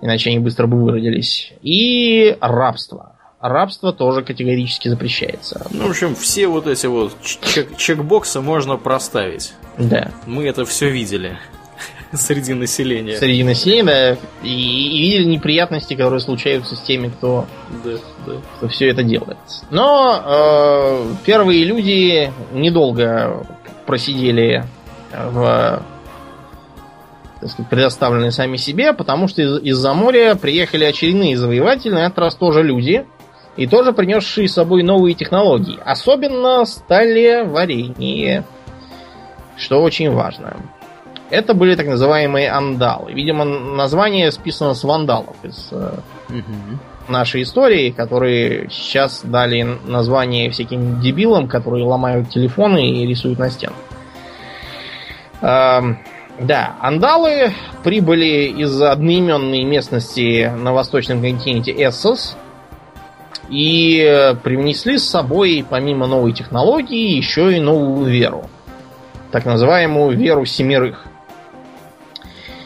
[0.02, 1.52] иначе они быстро бы выродились.
[1.62, 3.16] И рабство.
[3.42, 5.66] Рабство тоже категорически запрещается.
[5.72, 9.54] Ну, в общем, все вот эти вот чек чекбоксы можно проставить.
[9.78, 10.12] Да.
[10.26, 11.38] Мы это все видели
[12.14, 13.18] среди населения.
[13.18, 14.18] Среди населения, да.
[14.44, 17.46] И, и видели неприятности, которые случаются с теми, кто,
[17.84, 17.92] да,
[18.26, 18.34] да.
[18.58, 19.38] кто все это делает.
[19.70, 23.46] Но э, первые люди недолго
[23.90, 24.64] просидели
[25.12, 25.82] в
[27.42, 32.20] так сказать, предоставленные сами себе, потому что из- из-за моря приехали очередные завоеватели, на этот
[32.20, 33.08] раз тоже люди,
[33.58, 35.80] и тоже принесшие с собой новые технологии.
[35.84, 38.44] Особенно стали варенье,
[39.58, 40.58] что очень важно.
[41.32, 43.12] Это были так называемые андалы.
[43.14, 45.94] Видимо, название списано с вандалов из э,
[47.10, 53.76] нашей истории, которые сейчас дали название всяким дебилам, которые ломают телефоны и рисуют на стенах.
[55.42, 56.00] Эм,
[56.40, 57.52] да, андалы
[57.84, 62.38] прибыли из одноименной местности на восточном континенте Эссос
[63.50, 68.50] и привнесли с собой, помимо новой технологии, еще и новую веру.
[69.32, 71.06] Так называемую веру семерых.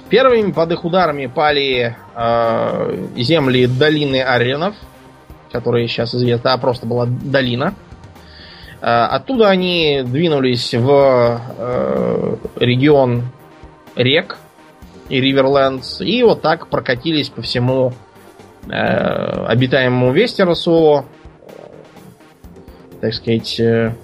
[0.09, 4.75] Первыми под их ударами пали э, земли долины Аренов,
[5.51, 7.73] которые сейчас известны, а просто была долина.
[8.81, 13.23] Э, оттуда они двинулись в э, регион
[13.95, 14.37] рек
[15.09, 17.93] и Риверлендс, и вот так прокатились по всему
[18.67, 21.05] э, обитаемому Вестеросу,
[22.99, 23.95] так сказать, э,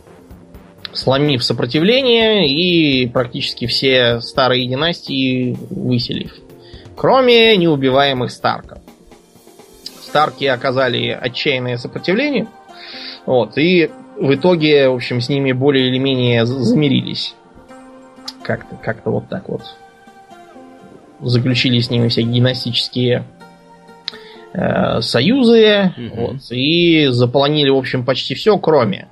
[0.93, 6.33] сломив сопротивление и практически все старые династии выселив.
[6.99, 8.79] Кроме неубиваемых Старков.
[10.01, 12.47] Старки оказали отчаянное сопротивление.
[13.25, 17.35] Вот, и в итоге, в общем, с ними более или менее замирились.
[18.43, 19.61] Как-то как вот так вот.
[21.21, 23.23] Заключили с ними всякие династические
[24.51, 25.93] э, союзы.
[25.95, 26.11] Мгм.
[26.17, 29.07] Вот, и заполонили, в общем, почти все, кроме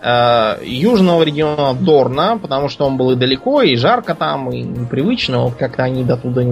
[0.00, 5.40] южного региона Дорна, потому что он был и далеко, и жарко там, и непривычно.
[5.40, 6.42] Вот как-то они до туда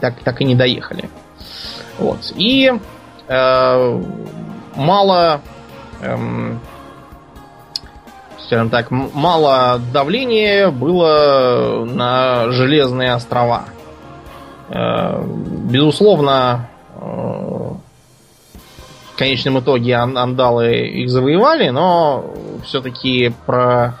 [0.00, 1.08] так, так и не доехали.
[1.98, 2.32] Вот.
[2.36, 2.72] И
[3.28, 4.02] э,
[4.74, 5.40] мало,
[6.02, 6.60] эм,
[8.40, 13.66] скажем так, мало давления было на железные острова.
[14.68, 22.24] Э, безусловно, э, в конечном итоге ан- андалы их завоевали, но
[22.66, 23.94] все-таки про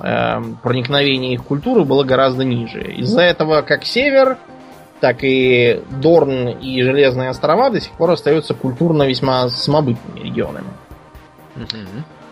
[0.00, 2.82] э, проникновение их культуры было гораздо ниже.
[2.82, 4.38] Из-за этого как север,
[5.00, 10.68] так и Дорн и Железные острова до сих пор остаются культурно весьма самобытными регионами.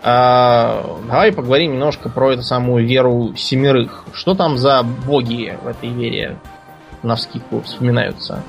[0.02, 4.04] А, давай поговорим немножко про эту самую веру семерых.
[4.12, 6.38] Что там за боги в этой вере
[7.02, 8.42] на вскидку вспоминаются?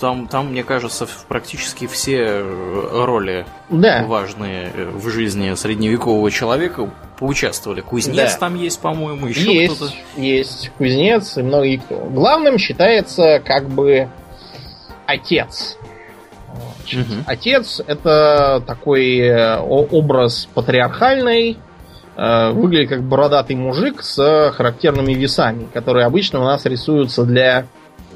[0.00, 6.90] Там, там, мне кажется, практически все э, роли Да, важные э, в жизни средневекового человека
[7.18, 7.80] поучаствовали.
[7.80, 8.38] Кузнец Да.
[8.38, 9.84] там есть, по-моему, еще кто-то.
[9.84, 11.96] есть, есть кузнец и многие кто.
[11.96, 14.08] Главным считается как бы
[15.06, 15.78] отец.
[16.80, 17.24] Значит, Мгм.
[17.26, 21.58] Отец это такой э, образ патриархальный,
[22.16, 27.66] выглядит как бородатый мужик с характерными весами, которые обычно у нас рисуются для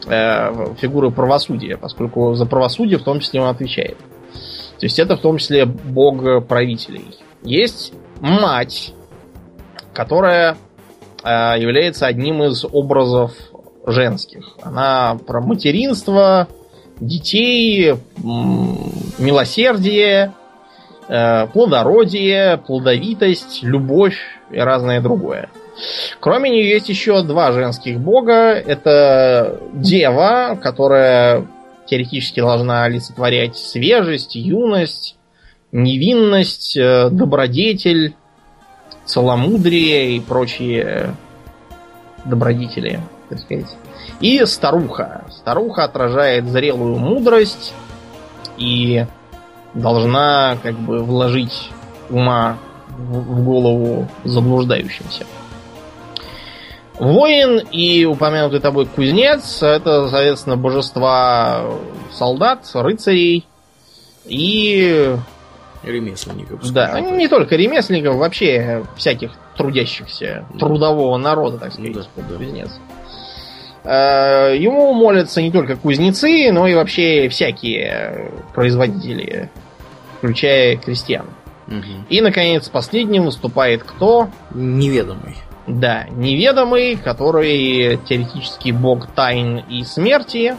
[0.06, 3.98] э, фигуры правосудия, поскольку за правосудие в том числе он отвечает.
[4.78, 7.16] То есть это в том числе бог правителей.
[7.42, 8.94] Есть мать,
[9.92, 10.56] которая
[11.22, 13.32] э, является одним из образов
[13.86, 14.56] женских.
[14.62, 16.48] Она про материнство,
[17.00, 17.94] детей,
[19.18, 20.33] милосердие,
[21.08, 24.18] э, плодородие, плодовитость, любовь
[24.50, 25.48] и разное другое.
[26.21, 28.52] Кроме нее есть еще два женских бога.
[28.52, 31.46] Это дева, которая
[31.87, 35.16] теоретически должна олицетворять свежесть, юность,
[35.73, 38.14] невинность, э, добродетель,
[39.04, 41.14] целомудрие и прочие
[42.25, 43.77] добродетели, так сказать.
[44.21, 45.25] И старуха.
[45.31, 47.73] Старуха отражает зрелую мудрость
[48.56, 49.06] и
[49.75, 51.71] должна как бы вложить
[52.10, 55.25] ума в в голову заблуждающимся.
[57.01, 61.65] Воин и упомянутый тобой кузнец это, соответственно, божества
[62.13, 63.46] солдат, рыцарей
[64.27, 65.17] и
[65.83, 66.71] ремесленников.
[66.73, 70.59] Да, не только ремесленников, вообще всяких трудящихся, да.
[70.59, 72.37] трудового народа, так сказать, да, да.
[72.37, 72.71] кузнец.
[73.83, 79.51] Э, ему молятся не только кузнецы, но и вообще всякие производители,
[80.19, 81.25] включая крестьян.
[81.67, 82.07] Угу.
[82.11, 84.29] И, наконец, последним выступает кто?
[84.53, 85.37] Неведомый.
[85.67, 90.56] Да, неведомый, который теоретически бог тайн и смерти.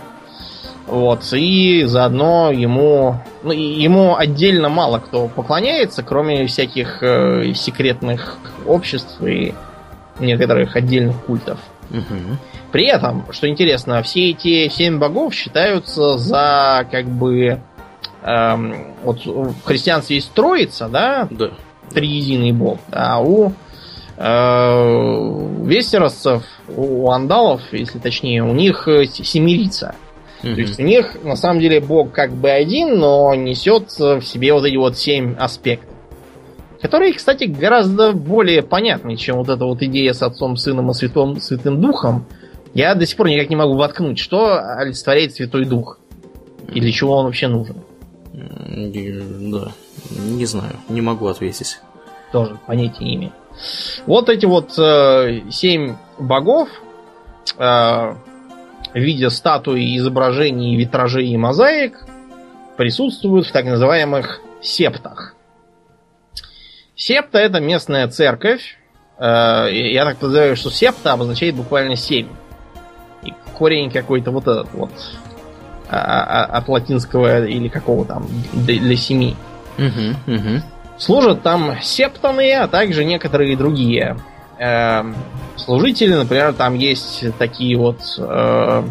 [0.87, 9.21] Вот, и заодно ему, ну, ему отдельно мало кто поклоняется, кроме всяких э, секретных обществ
[9.21, 9.53] и
[10.19, 11.59] некоторых отдельных культов.
[11.91, 12.37] Угу.
[12.71, 17.61] При этом, что интересно, все эти семь богов считаются за как бы
[18.23, 21.27] эм, вот в христианстве есть троица, да?
[21.29, 21.49] Да.
[21.93, 22.79] Триединый бог.
[22.91, 23.53] А у
[25.65, 26.43] вестеросцев,
[26.75, 28.87] у андалов, если точнее, у них
[29.23, 29.95] семерица.
[30.43, 30.55] Mm-hmm.
[30.55, 34.53] То есть у них на самом деле Бог как бы один, но несет в себе
[34.53, 35.89] вот эти вот семь аспектов.
[36.81, 41.39] Которые, кстати, гораздо более понятны, чем вот эта вот идея с Отцом, Сыном и Святым,
[41.39, 42.25] Святым Духом.
[42.73, 45.99] Я до сих пор никак не могу воткнуть, что олицетворяет Святой Дух.
[46.73, 47.75] И для чего он вообще нужен.
[48.33, 49.71] Да,
[50.25, 51.79] не знаю, не могу ответить.
[52.31, 53.31] Тоже понятия не имею.
[54.05, 56.69] Вот эти вот э, семь богов,
[57.57, 57.61] э,
[58.93, 62.05] в виде статуи, изображений, витражей и мозаик
[62.77, 65.35] присутствуют в так называемых септах.
[66.95, 68.77] Септа это местная церковь.
[69.17, 72.27] Э, я так подозреваю, что септа обозначает буквально семь.
[73.23, 74.91] И корень какой-то вот этот вот
[75.89, 79.35] а, а, а, от латинского или какого там для семи.
[79.77, 80.63] Угу, угу.
[81.01, 84.17] Служат там септаны, а также некоторые другие
[84.59, 85.01] э,
[85.55, 88.83] служители, например, там есть такие вот э,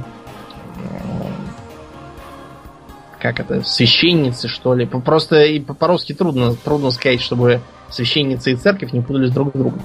[3.20, 4.86] как это, священницы, что ли.
[4.86, 9.82] Просто и по-русски трудно, трудно сказать, чтобы священницы и церковь не путались друг с другом.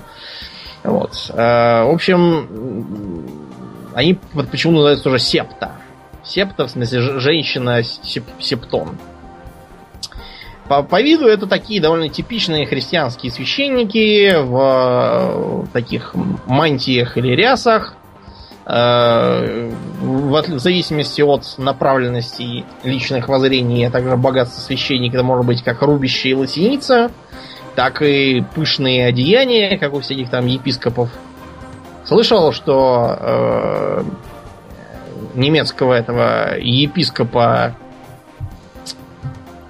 [0.83, 1.29] Вот.
[1.29, 3.27] Э, в общем,
[3.93, 5.73] они почему называются тоже септа.
[6.23, 8.97] Септа, в смысле, женщина сеп, септон.
[10.67, 16.15] По, по виду это такие довольно типичные христианские священники в, в таких
[16.47, 17.95] мантиях или рясах.
[18.65, 19.69] Э,
[20.01, 25.83] в, в зависимости от направленности личных воззрений, а также богатства священника, это может быть как
[25.83, 27.11] рубище и латиница,
[27.75, 31.09] так и пышные одеяния, как у всяких там епископов.
[32.05, 34.03] Слышал, что э,
[35.35, 37.75] немецкого этого епископа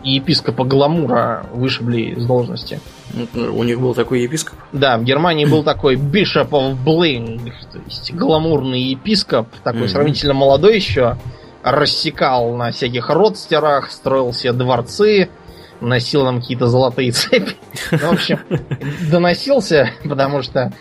[0.06, 2.80] и епископа Гламура вышибли с должности.
[3.34, 4.58] У них был такой епископ?
[4.72, 9.88] Да, в Германии был такой Bishop of Bling, то есть гламурный епископ, такой mm-hmm.
[9.88, 11.18] сравнительно молодой еще,
[11.64, 15.30] рассекал на всяких родстерах, строил себе дворцы,
[15.86, 17.56] носил нам какие-то золотые цепи.
[17.92, 18.40] Ну, в общем,
[19.10, 20.74] доносился, потому что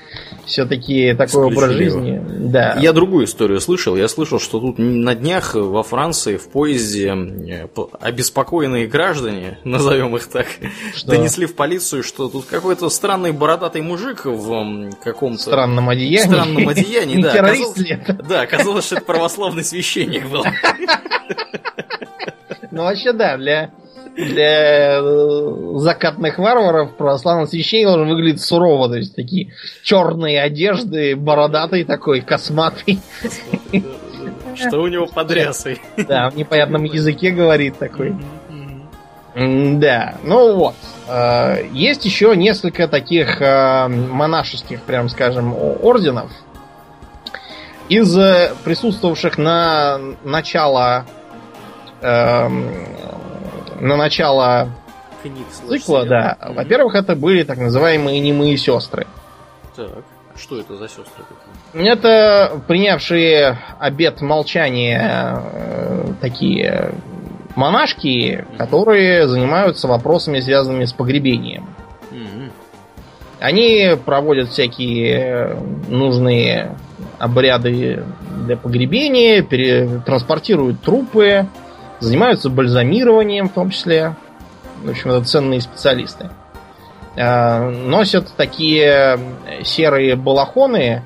[0.46, 2.22] все-таки такой образ жизни.
[2.50, 2.76] Да.
[2.80, 3.96] Я другую историю слышал.
[3.96, 7.68] Я слышал, что тут на днях во Франции в поезде э,
[8.00, 10.46] обеспокоенные граждане, назовем их так,
[10.94, 11.12] что?
[11.12, 15.42] донесли в полицию, что тут какой-то странный бородатый мужик в каком-то...
[15.42, 16.18] Странном одеянии.
[16.18, 17.32] Странном одеянии, да.
[17.32, 18.12] Террорист это?
[18.14, 20.44] Да, оказалось, что это православный священник был.
[22.70, 23.70] Ну, вообще, да, для
[24.16, 29.52] для э, закатных варваров православный священник должен выглядеть сурово, то есть такие
[29.82, 33.00] черные одежды, бородатый такой, косматый.
[34.54, 35.80] Что у него под рясой?
[35.96, 38.14] Да, в непонятном языке говорит такой.
[39.34, 40.76] Да, ну вот.
[41.08, 46.30] Э, есть еще несколько таких э, монашеских, прям скажем, орденов.
[47.88, 48.16] Из
[48.64, 51.04] присутствовавших на начало
[52.00, 52.70] эм,
[53.80, 54.68] на начало
[55.22, 56.36] Книг цикла, да.
[56.38, 56.54] Mm-hmm.
[56.54, 59.06] Во-первых, это были так называемые немые сестры.
[59.74, 59.88] Так,
[60.36, 61.24] что это за сестры
[61.72, 61.90] такие?
[61.90, 66.92] Это принявшие обет молчания э, такие
[67.56, 68.56] монашки, mm-hmm.
[68.58, 71.68] которые занимаются вопросами, связанными с погребением.
[72.10, 72.50] Mm-hmm.
[73.40, 75.56] Они проводят всякие
[75.88, 76.76] нужные
[77.18, 78.04] обряды
[78.44, 81.46] для погребения, пере- транспортируют трупы,
[82.04, 84.14] занимаются бальзамированием в том числе.
[84.82, 86.30] В общем, это ценные специалисты.
[87.16, 89.18] А, носят такие
[89.62, 91.02] серые балахоны,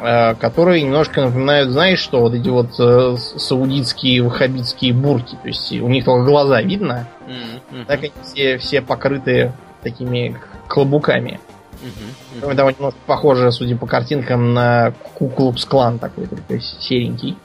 [0.00, 5.36] а, которые немножко напоминают, знаешь, что вот эти вот э, саудитские ваххабитские бурки.
[5.42, 7.08] То есть у них только глаза видно.
[7.26, 7.86] Mm-hmm.
[7.86, 9.52] Так они все, все покрыты
[9.82, 10.36] такими
[10.68, 11.40] клобуками.
[11.82, 12.56] Угу, угу.
[12.56, 17.36] Того немножко похоже, судя по картинкам, на Куклупс клан такой, только серенький.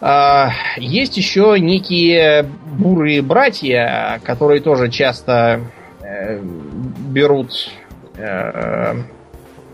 [0.00, 2.46] Есть еще некие
[2.78, 5.62] бурые братья, которые тоже часто
[6.02, 7.70] э, берут
[8.16, 8.94] э,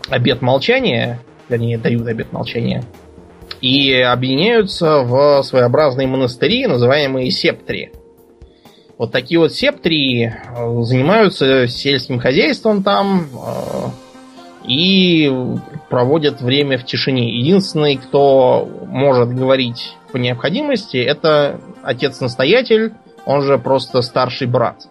[0.09, 1.19] обед молчания,
[1.49, 2.83] вернее, дают обед молчания,
[3.59, 7.91] и объединяются в своеобразные монастыри, называемые септри.
[8.97, 10.31] Вот такие вот септри э,
[10.83, 13.27] занимаются сельским хозяйством там
[14.65, 15.29] и
[15.89, 17.37] проводят время в тишине.
[17.37, 22.93] Единственный, кто может говорить по необходимости, это отец-настоятель,
[23.25, 24.87] он же просто старший брат.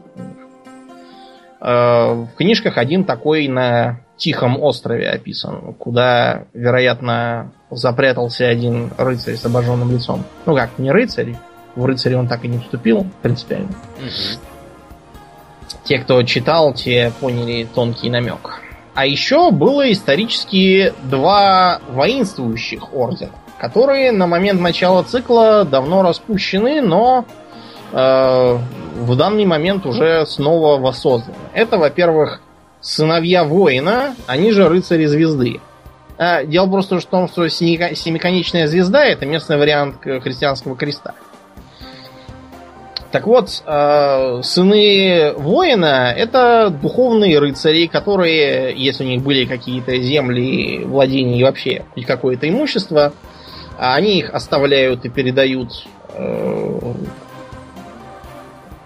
[1.61, 9.45] Э, в книжках один такой на Тихом острове описан, куда, вероятно, запрятался один рыцарь с
[9.47, 10.25] обожженным лицом.
[10.45, 11.37] Ну как, не рыцарь,
[11.77, 13.70] в рыцаре он так и не вступил, принципиально.
[13.99, 14.41] Угу.
[15.85, 18.61] Те, кто читал, те поняли тонкий намек.
[18.95, 27.24] А еще было исторически два воинствующих ордена, которые на момент начала цикла давно распущены, но
[27.92, 28.58] э,
[28.96, 31.36] в данный момент уже снова воссозданы.
[31.54, 32.40] Это, во-первых,
[32.80, 35.60] сыновья воина, они же рыцари звезды.
[36.18, 41.14] А, дело просто в том, что семиконечная звезда это местный вариант христианского креста.
[43.12, 50.82] Так вот, э, сыны воина это духовные рыцари, которые, если у них были какие-то земли,
[50.84, 53.12] владения и вообще хоть какое-то имущество,
[53.91, 56.95] они их оставляют и передают э,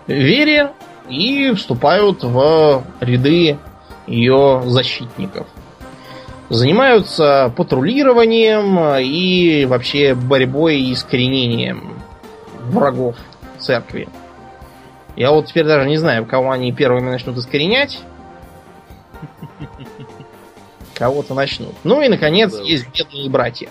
[0.07, 0.72] вере
[1.07, 3.59] и вступают в ряды
[4.07, 5.47] ее защитников.
[6.49, 12.01] Занимаются патрулированием и вообще борьбой и искоренением
[12.62, 13.16] врагов
[13.59, 14.09] церкви.
[15.14, 18.01] Я вот теперь даже не знаю, кого они первыми начнут искоренять.
[20.94, 21.74] Кого-то начнут.
[21.84, 23.68] Ну и, наконец, есть бедные братья.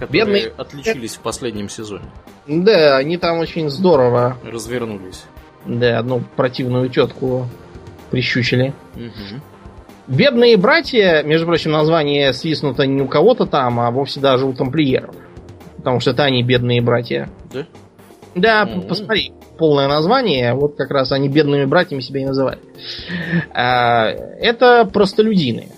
[0.00, 0.06] Да.
[0.06, 2.04] Бедные отличились в последнем сезоне.
[2.46, 5.24] Да, они там очень здорово развернулись.
[5.64, 7.48] Да, одну противную тетку
[8.10, 8.74] прищучили.
[8.94, 9.40] Угу.
[10.08, 15.14] Бедные братья, между прочим, название свистнуто не у кого-то там, а вовсе даже у тамплиеров.
[15.78, 17.28] Потому что это они бедные братья.
[17.52, 17.66] Да?
[18.36, 18.86] Да, mm-hmm.
[18.86, 22.60] посмотри, полное название, вот как раз они бедными братьями себя и называют.
[23.52, 25.68] А, это простолюдины.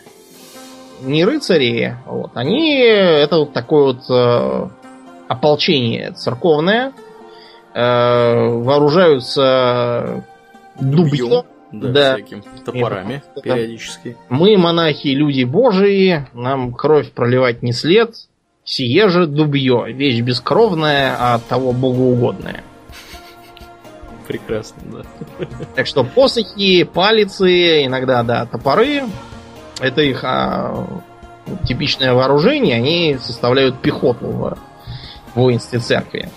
[1.02, 4.68] Не рыцари, вот, они это вот такое вот э,
[5.28, 6.92] ополчение церковное,
[7.74, 10.24] э, вооружаются
[10.80, 12.14] дубьем, да, да.
[12.14, 14.16] всяким топорами и, периодически.
[14.28, 18.14] Мы, монахи, люди божии, нам кровь проливать не след,
[18.68, 22.62] Сие же дубье, вещь бескровная, а от того богоугодная.
[24.26, 25.46] Прекрасно, да.
[25.74, 29.04] Так что посохи, палицы, иногда, да, топоры,
[29.80, 30.86] это их а,
[31.66, 34.58] типичное вооружение, они составляют пехоту в
[35.34, 36.30] воинстве церкви.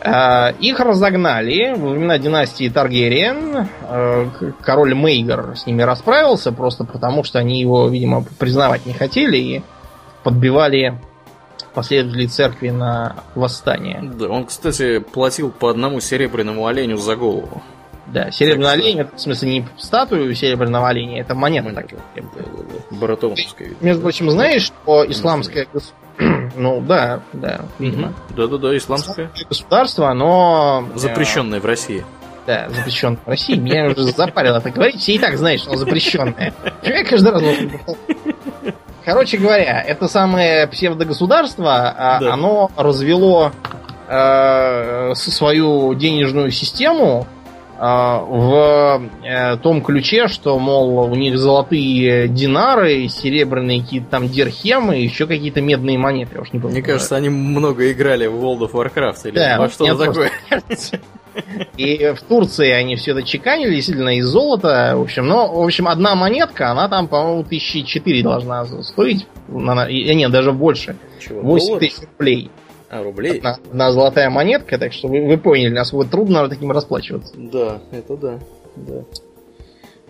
[0.00, 3.68] А, их разогнали во времена династии Таргериен.
[3.82, 4.28] А,
[4.60, 9.62] король Мейгер с ними расправился, просто потому что они его, видимо, признавать не хотели и
[10.22, 10.98] подбивали
[11.72, 14.00] последователи церкви на восстание.
[14.02, 17.62] Да, он, кстати, платил по одному серебряному оленю за голову.
[18.06, 21.68] Да, серебряный так олень, это в смысле не статую серебряного оленя, это монета.
[21.68, 21.96] монета.
[22.14, 22.34] Так,
[22.90, 23.70] Баратоновская.
[23.80, 25.66] Между прочим, знаешь, что исламское.
[26.56, 28.12] Ну да, да, видимо.
[28.36, 29.30] Да-да-да, исламское.
[29.48, 30.88] государство, оно...
[30.94, 32.04] Э, запрещенное в России.
[32.46, 33.56] Да, запрещенное в России.
[33.56, 35.00] Меня уже запарило это говорить.
[35.00, 36.54] Все и так знают, что оно запрещенное.
[36.84, 37.42] Я каждый раз
[39.04, 42.32] Короче говоря, это самое псевдогосударство, а да.
[42.32, 43.52] оно развело
[44.08, 47.33] э, свою денежную систему э,
[47.86, 55.26] в э, том ключе, что, мол, у них золотые динары, серебряные какие-то там дирхемы, еще
[55.26, 56.36] какие-то медные монеты.
[56.36, 56.76] Я уж не помню.
[56.76, 60.30] Мне кажется, они много играли в World of Warcraft или да, во что-то такое.
[61.76, 64.94] И в Турции они все это чеканили, действительно, из золота.
[64.96, 69.26] В общем, но, в общем, одна монетка, она там, по-моему, тысячи четыре должна стоить.
[69.52, 70.96] Она, нет, даже больше.
[71.20, 72.50] Чего, 8 тысяч рублей.
[72.90, 73.38] А, рублей?
[73.38, 77.34] Одна, одна золотая монетка, так что вы, вы поняли, насколько трудно таким расплачиваться.
[77.36, 78.38] Да, это да.
[78.76, 79.04] да.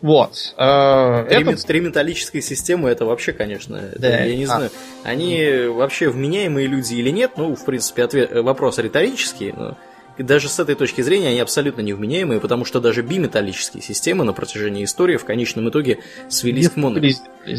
[0.03, 0.55] Вот.
[0.59, 1.67] Э, три, это...
[1.67, 4.09] три металлические системы это вообще, конечно, да.
[4.09, 4.47] это, я не а.
[4.47, 4.71] знаю.
[5.03, 7.33] Они вообще вменяемые люди или нет?
[7.37, 9.79] Ну, в принципе, ответ, вопрос риторический, но
[10.19, 14.85] даже с этой точки зрения они абсолютно невменяемые, потому что даже биметаллические системы на протяжении
[14.85, 17.01] истории в конечном итоге свелись к моно.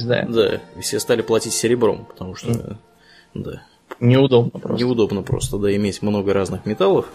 [0.06, 0.26] Да.
[0.28, 2.78] да, все стали платить серебром, потому что, mm.
[3.34, 3.64] да,
[4.00, 4.84] Неудобно просто.
[4.84, 7.06] Неудобно просто, да, иметь много разных металлов.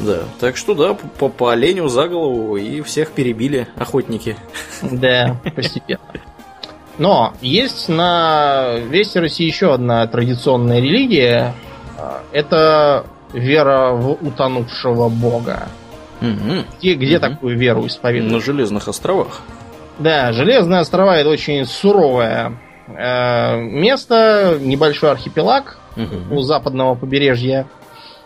[0.00, 4.36] Да, так что да, по, по оленю за голову и всех перебили охотники.
[4.82, 6.00] Да, постепенно.
[6.98, 11.54] Но есть на Весте Руси еще одна традиционная религия.
[12.32, 15.68] Это вера в утонувшего бога.
[16.20, 16.64] Угу.
[16.78, 17.28] Где, где угу.
[17.28, 18.32] такую веру исповедуют?
[18.32, 19.40] На Железных островах.
[19.98, 26.36] Да, Железные острова это очень суровое э, место, небольшой архипелаг угу.
[26.36, 27.66] у западного побережья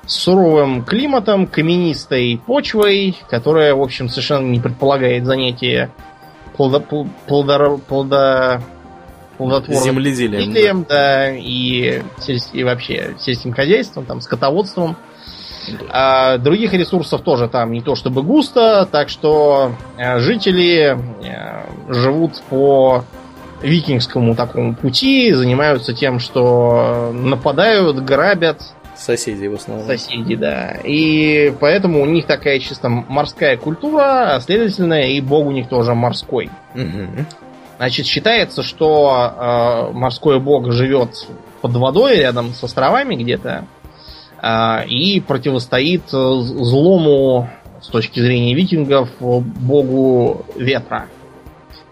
[0.07, 5.91] с суровым климатом, каменистой почвой, которая, в общем, совершенно не предполагает занятие
[6.57, 8.62] плодо, плодо, плодо,
[9.39, 10.89] плодотворным земледелием, да.
[10.89, 12.03] да, и,
[12.53, 14.97] и вообще сельским хозяйством, там, скотоводством.
[15.91, 22.43] А других ресурсов тоже там не то чтобы густо, так что э, жители э, живут
[22.51, 23.05] по
[23.62, 28.62] викингскому такому пути, занимаются тем, что нападают, грабят,
[28.94, 29.86] Соседи в основном.
[29.86, 30.76] Соседи, да.
[30.84, 35.94] И поэтому у них такая чисто морская культура, а следовательно, и бог у них тоже
[35.94, 36.50] морской.
[36.74, 37.24] Угу.
[37.78, 41.26] Значит, считается, что э, морской бог живет
[41.62, 43.64] под водой рядом с островами где-то
[44.40, 47.50] э, и противостоит злому
[47.80, 51.06] с точки зрения викингов богу ветра.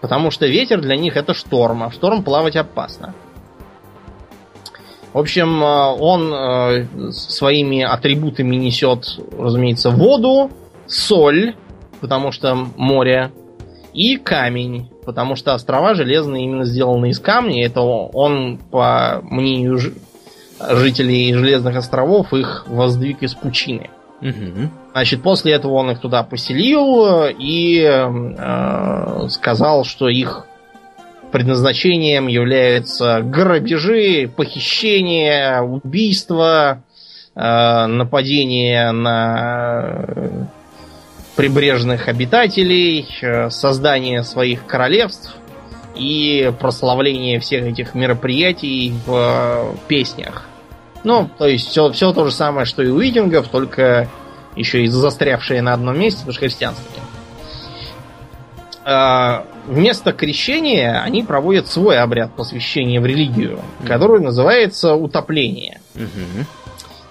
[0.01, 3.13] Потому что ветер для них это шторм, а в шторм плавать опасно.
[5.13, 10.49] В общем, э, он э, своими атрибутами несет, разумеется, воду,
[10.87, 11.55] соль,
[11.99, 13.31] потому что море,
[13.93, 17.65] и камень, потому что острова железные именно сделаны из камня.
[17.65, 19.79] Это он, по мнению
[20.69, 23.89] жителей Железных островов, их воздвиг из пучины.
[24.93, 30.45] Значит, после этого он их туда поселил и э, сказал, что их
[31.31, 36.83] предназначением являются грабежи, похищения, убийства,
[37.35, 40.05] э, нападения на
[41.35, 45.35] прибрежных обитателей, э, создание своих королевств
[45.95, 50.50] и прославление всех этих мероприятий в э, песнях.
[51.03, 54.07] Ну, то есть все, все то же самое, что и у викингов, только
[54.55, 57.03] еще и застрявшие на одном месте, потому что христианские.
[58.83, 65.79] А, вместо крещения они проводят свой обряд посвящения в религию, который называется утопление.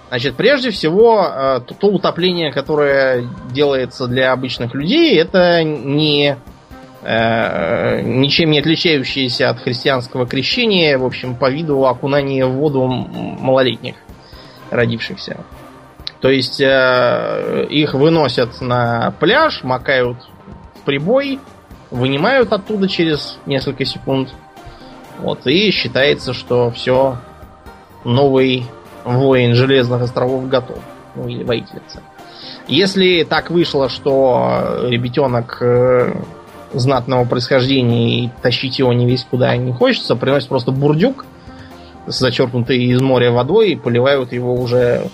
[0.09, 6.35] Значит, прежде всего, а, то, то утопление, которое делается для обычных людей, это не
[7.03, 13.95] ничем не отличающееся от христианского крещения, в общем, по виду окунания в воду малолетних
[14.69, 15.37] родившихся.
[16.21, 20.17] То есть э, их выносят на пляж, макают
[20.75, 21.39] в прибой,
[21.89, 24.29] вынимают оттуда через несколько секунд.
[25.17, 27.17] Вот, и считается, что все,
[28.05, 28.65] новый
[29.03, 30.77] воин Железных островов готов.
[31.15, 32.01] Ну, или воительница.
[32.67, 36.13] Если так вышло, что ребятенок э,
[36.73, 41.25] знатного происхождения и тащить его не весь куда не хочется, приносит просто бурдюк,
[42.07, 45.07] зачерпнутый из моря водой, и поливают его уже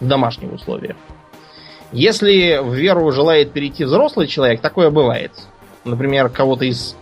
[0.00, 0.96] в домашних условиях.
[1.92, 5.32] Если в веру желает перейти взрослый человек, такое бывает
[5.84, 6.96] например, кого-то из,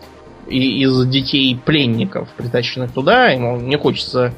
[0.49, 4.33] из детей пленников, притащенных туда, ему не хочется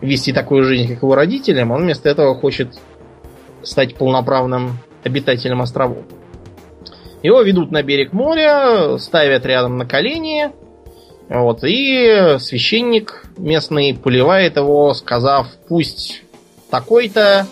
[0.00, 2.78] вести такую жизнь, как его родителям, он вместо этого хочет
[3.62, 6.04] стать полноправным обитателем островов.
[7.22, 10.50] Его ведут на берег моря, ставят рядом на колени,
[11.28, 16.24] вот, и священник местный поливает его, сказав, пусть
[16.70, 17.46] такой-то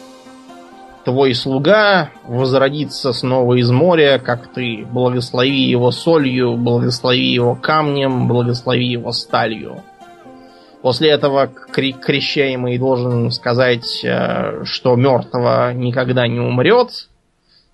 [1.05, 4.87] твой слуга возродится снова из моря, как ты.
[4.91, 9.83] Благослови его солью, благослови его камнем, благослови его сталью.
[10.83, 17.09] После этого крещаемый должен сказать, э, что мертвого никогда не умрет.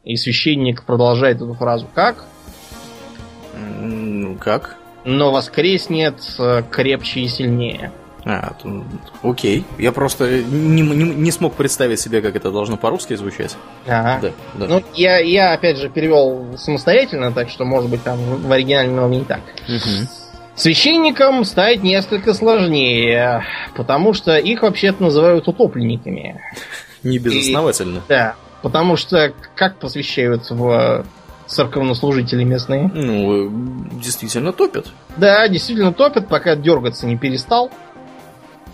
[0.07, 2.25] И священник продолжает эту фразу как?
[4.41, 4.77] Как?
[5.05, 7.91] Но воскреснет э, крепче и сильнее.
[8.25, 8.85] А, то,
[9.25, 9.65] окей.
[9.79, 13.57] Я просто не, не, не смог представить себе, как это должно по-русски звучать.
[13.87, 14.21] Ага.
[14.23, 14.67] Да, да.
[14.69, 19.25] Ну, я, я, опять же, перевел самостоятельно, так что, может быть, там в оригинальном не
[19.25, 19.41] так.
[19.69, 20.09] Угу.
[20.55, 23.45] Священникам стать несколько сложнее,
[23.75, 26.41] потому что их вообще-то называют утопленниками.
[27.03, 27.99] Не безосновательно.
[27.99, 31.05] И, да, потому что как посвящают в
[31.47, 32.91] церковнослужители местные?
[32.93, 33.51] Ну,
[33.93, 34.87] действительно топят.
[35.17, 37.71] Да, действительно топят, пока дергаться не перестал.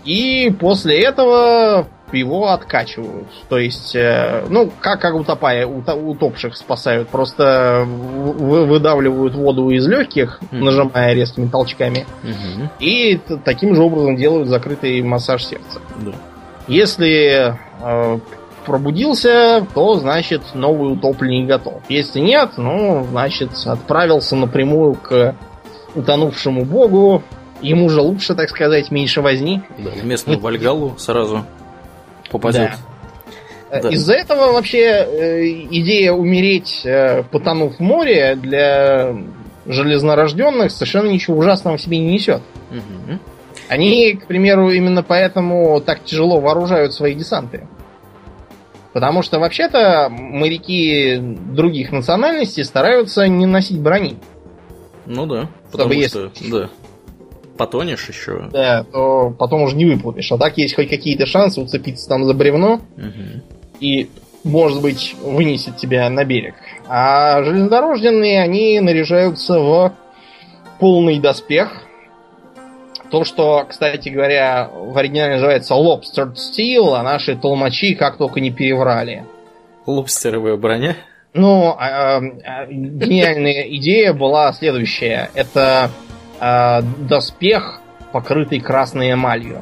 [0.03, 3.27] И после этого его откачивают.
[3.49, 7.09] То есть, э, ну, как, как утопая, утопших спасают.
[7.09, 10.59] Просто вы, выдавливают воду из легких, mm-hmm.
[10.63, 12.05] нажимая резкими толчками.
[12.23, 12.69] Mm-hmm.
[12.79, 15.79] И таким же образом делают закрытый массаж сердца.
[15.99, 16.11] Да.
[16.67, 18.19] Если э,
[18.63, 21.81] пробудился, то значит новый утопленник готов.
[21.89, 25.35] Если нет, ну, значит, отправился напрямую к
[25.95, 27.23] утонувшему богу.
[27.61, 29.61] Ему же лучше, так сказать, меньше возни.
[29.77, 31.45] Да, в местную Вальгалу сразу
[32.29, 32.71] попадет.
[33.71, 33.81] Да.
[33.81, 33.89] Да.
[33.89, 39.15] Из-за этого вообще э, идея умереть, э, потонув в море, для
[39.65, 42.41] железнорожденных совершенно ничего ужасного в себе не несет.
[42.69, 43.19] Угу.
[43.69, 47.67] Они, к примеру, именно поэтому так тяжело вооружают свои десанты.
[48.93, 54.17] Потому что вообще-то моряки других национальностей стараются не носить брони.
[55.05, 56.51] Ну да, потому Чтобы что, если...
[56.51, 56.69] да,
[57.57, 58.49] потонешь еще.
[58.51, 60.31] Да, то потом уже не выплывешь.
[60.31, 63.41] А так есть хоть какие-то шансы уцепиться там за бревно угу.
[63.79, 64.09] и,
[64.43, 66.55] может быть, вынесет тебя на берег.
[66.87, 69.93] А железнодорожные, они наряжаются в
[70.79, 71.82] полный доспех.
[73.13, 78.49] То, что, кстати говоря, в оригинале называется Lobster Steel, а наши толмачи как только не
[78.49, 79.23] переврали.
[79.85, 80.95] Лобстеровая броня?
[81.35, 85.29] Ну, а, а, гениальная идея была следующая.
[85.35, 85.91] Это
[86.39, 87.81] а, доспех,
[88.13, 89.61] покрытый красной эмалью.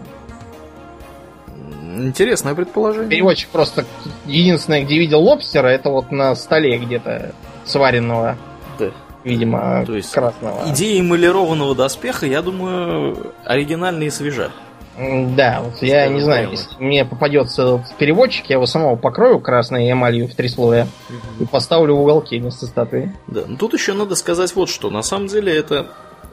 [1.98, 3.10] Интересное предположение.
[3.10, 3.84] Переводчик просто
[4.28, 7.36] единственное, где видел лобстера, это вот на столе где-то
[7.66, 8.38] сваренного.
[8.80, 8.92] Да.
[9.24, 10.70] Видимо, То есть красного.
[10.72, 14.52] Идея эмалированного доспеха, я думаю, оригинальная и свежа.
[14.98, 20.28] Да, вот я не знаю, если мне попадется переводчик, я его самого покрою красной эмалью
[20.28, 21.44] в три слоя угу.
[21.44, 23.12] и поставлю в уголке вместо статуи.
[23.28, 24.90] Да, но тут еще надо сказать вот что.
[24.90, 25.88] На самом деле это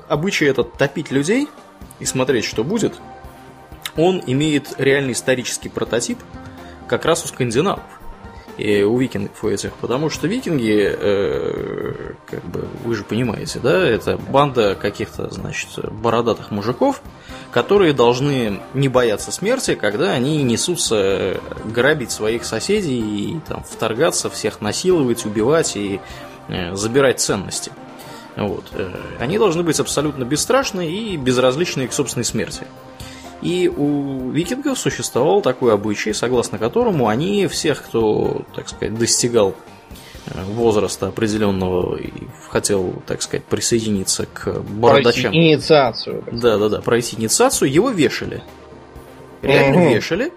[0.08, 1.48] обычай этот топить людей
[2.00, 2.94] и смотреть, что будет,
[3.96, 6.18] он имеет реальный исторический прототип
[6.88, 7.97] как раз у скандинавов
[8.58, 13.86] и у викингов у этих, потому что викинги, э, как бы, вы же понимаете, да,
[13.86, 17.00] это банда каких-то, значит, бородатых мужиков,
[17.52, 24.60] которые должны не бояться смерти, когда они несутся грабить своих соседей и там вторгаться, всех
[24.60, 26.00] насиловать, убивать и
[26.48, 27.70] э, забирать ценности.
[28.36, 28.64] Вот.
[28.72, 32.66] Э, они должны быть абсолютно бесстрашны и безразличны к собственной смерти.
[33.42, 39.54] И у викингов существовал такой обычай, согласно которому они всех, кто, так сказать, достигал
[40.26, 42.10] э, возраста определенного и
[42.48, 45.30] хотел, так сказать, присоединиться к бородачам.
[45.30, 46.24] Пройти инициацию.
[46.32, 48.42] Да, да, да, пройти инициацию, его вешали.
[49.42, 49.94] Реально угу.
[49.94, 50.32] вешали.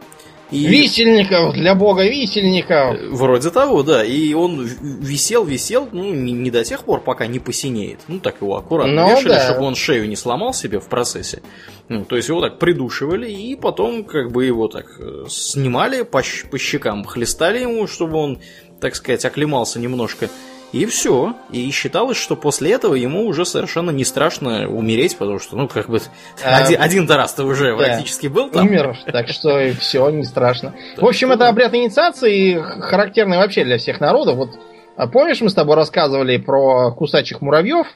[0.52, 0.68] И...
[0.68, 2.97] Висельников для бога висельников.
[3.10, 4.04] Вроде того, да.
[4.04, 7.99] И он висел, висел, ну, не, до тех пор, пока не посинеет.
[8.10, 9.45] Ну, так его аккуратно ну, вешали, да.
[9.45, 11.41] чтобы он шею не сломал себе в процессе.
[11.88, 16.22] Ну, то есть его так придушивали, и потом как бы его так э, снимали, по,
[16.52, 18.39] по щекам хлестали ему, чтобы он,
[18.82, 20.30] так сказать, оклемался немножко.
[20.72, 21.36] И все.
[21.51, 25.89] И считалось, что после этого ему уже совершенно не страшно умереть, потому что, ну, как
[25.89, 25.99] бы,
[26.43, 28.67] а, один, один-то раз ты уже да, практически был там.
[28.67, 30.74] Умер, так что и все, не страшно.
[30.97, 34.36] В общем, это обряд инициации, характерный вообще для всех народов.
[34.36, 34.51] Вот
[34.95, 37.88] а помнишь, мы с тобой рассказывали про кусачих муравьев?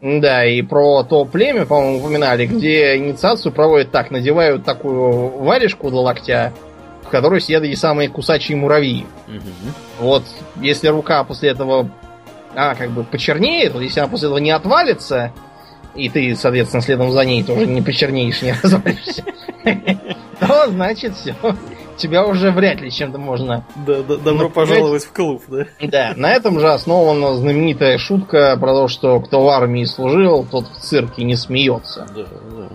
[0.00, 6.00] Да, и про то племя, по-моему, упоминали, где инициацию проводят так, надевают такую варежку до
[6.00, 6.52] локтя,
[7.10, 9.04] в которой сидят эти самые кусачие муравьи.
[9.26, 9.72] Угу.
[9.98, 10.22] Вот,
[10.60, 11.90] если рука после этого,
[12.54, 15.32] а, как бы почернеет, вот если она после этого не отвалится,
[15.96, 19.24] и ты, соответственно, следом за ней тоже не почернеешь, не развалишься,
[20.38, 21.34] то значит все.
[21.96, 23.64] Тебя уже вряд ли чем-то можно...
[23.74, 25.66] Да, да, добро пожаловать в клуб, да?
[25.80, 30.68] Да, на этом же основана знаменитая шутка про то, что кто в армии служил, тот
[30.68, 32.06] в цирке не смеется.
[32.14, 32.68] Да, да.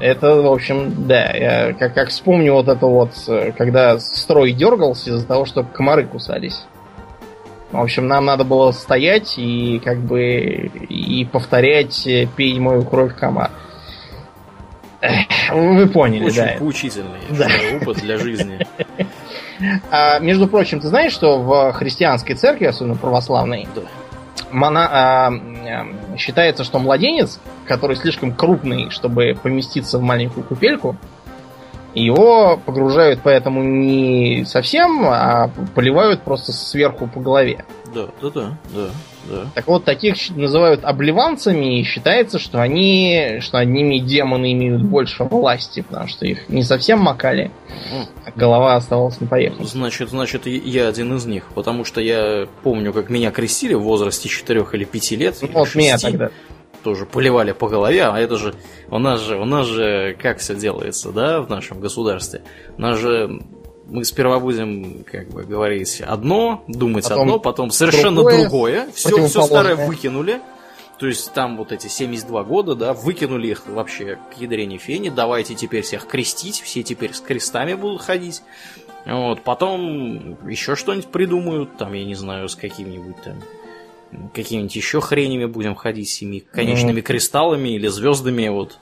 [0.00, 3.12] Это, в общем, да, я как, как вспомню вот это вот,
[3.56, 6.64] когда строй дергался из-за того, что комары кусались.
[7.70, 13.14] В общем, нам надо было стоять и как бы и повторять э, «пей мою кровь
[13.14, 13.50] комар».
[15.52, 16.54] Вы поняли, Очень да.
[16.58, 17.46] поучительный да.
[17.80, 18.66] опыт для жизни.
[19.90, 23.82] А, между прочим, ты знаешь, что в христианской церкви, особенно православной, да
[24.50, 25.32] мона, а,
[26.16, 30.96] считается, что младенец, который слишком крупный, чтобы поместиться в маленькую купельку,
[31.94, 37.64] его погружают поэтому не совсем, а поливают просто сверху по голове.
[37.94, 38.86] Да, да, да, да.
[39.30, 39.46] Да.
[39.54, 45.24] Так вот, таких называют обливанцами, и считается, что они, что над ними демоны имеют больше
[45.24, 47.50] власти, потому что их не совсем макали,
[48.24, 49.68] а голова оставалась не поехать.
[49.68, 54.28] Значит, значит, я один из них, потому что я помню, как меня крестили в возрасте
[54.28, 55.36] 4 или 5 лет.
[55.42, 56.30] Ну, вот 6, меня тогда.
[56.82, 58.54] Тоже поливали по голове, а это же
[58.90, 62.42] у нас же, у нас же как все делается, да, в нашем государстве.
[62.76, 63.40] У нас же
[63.88, 68.88] мы сперва будем, как бы говорить, одно, думать потом одно, потом совершенно другое, другое.
[68.94, 70.40] Все, все старое выкинули,
[70.98, 75.54] То есть там вот эти 72 года, да, выкинули их вообще к ядрене фени, давайте
[75.54, 78.42] теперь всех крестить, все теперь с крестами будут ходить.
[79.06, 83.36] Вот, потом еще что-нибудь придумают, там, я не знаю, с каким-нибудь там
[84.34, 87.02] какими-нибудь еще хренями будем ходить, семи конечными mm.
[87.02, 88.78] кристаллами или звездами, вот.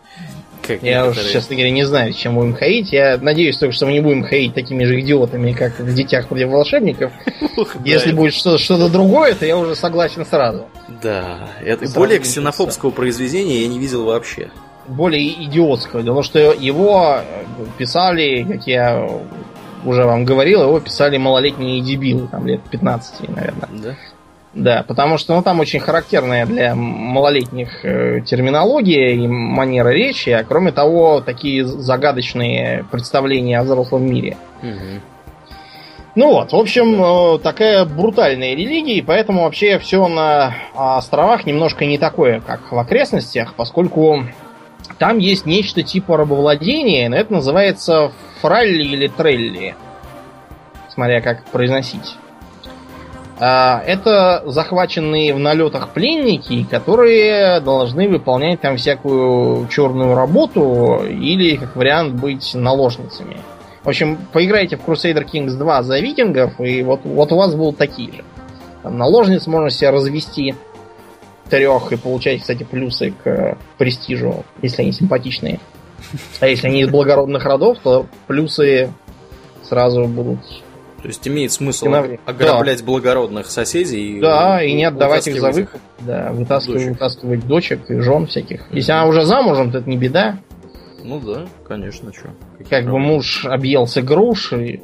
[0.62, 1.27] Как я некоторые...
[1.27, 2.93] уж, честно говоря, не знаю, чем будем ходить.
[2.93, 6.49] Я надеюсь только, что мы не будем ходить такими же идиотами, как в «Детях против
[6.49, 7.12] волшебников».
[7.85, 10.66] Если будет что-то другое, то я уже согласен сразу.
[11.03, 11.49] Да,
[11.95, 14.51] более ксенофобского произведения я не видел вообще.
[14.89, 16.03] Более идиотского.
[16.03, 17.20] Том, что его
[17.77, 19.09] писали, как я
[19.85, 23.68] уже вам говорил, его писали малолетние дебилы, там лет 15, наверное.
[23.83, 23.97] Да?
[24.57, 30.45] Да, потому что ну, там очень характерная для малолетних э, терминология и манера речи, а
[30.45, 34.39] кроме того, такие загадочные представления о взрослом мире.
[34.63, 35.01] Угу.
[36.15, 41.85] Ну вот, в общем, э, такая брутальная религия, и поэтому вообще все на островах немножко
[41.85, 44.25] не такое, как в окрестностях, поскольку
[44.97, 49.77] там есть нечто типа рабовладения, но это называется фралли или трелли,
[50.89, 52.17] смотря как произносить.
[53.39, 61.76] А, это захваченные в налетах пленники, которые должны выполнять там всякую черную работу или, как
[61.76, 63.37] вариант, быть наложницами.
[63.84, 67.76] В общем, поиграйте в Crusader Kings 2 за викингов, и вот, вот у вас будут
[67.76, 68.24] такие же.
[68.82, 70.55] Там наложниц можно себе развести
[71.51, 75.61] трех и получать, кстати, плюсы к престижу, если они симпатичные.
[76.41, 78.91] А если они из благородных родов, то плюсы
[79.62, 80.41] сразу будут
[81.07, 82.19] то есть имеет смысл Киноври.
[82.27, 82.85] ограблять да.
[82.85, 84.19] благородных соседей.
[84.21, 85.81] Да, и, и не отдавать их за выкуп.
[86.01, 86.93] Да, вытаскивать, дочек.
[86.95, 88.63] вытаскивать дочек и жен всяких.
[88.63, 88.73] Mm-hmm.
[88.77, 90.41] Если она уже замужем, то это не беда.
[91.05, 92.31] Ну да, конечно, что.
[92.59, 92.91] Как проблемы?
[92.91, 94.83] бы муж объелся груш и,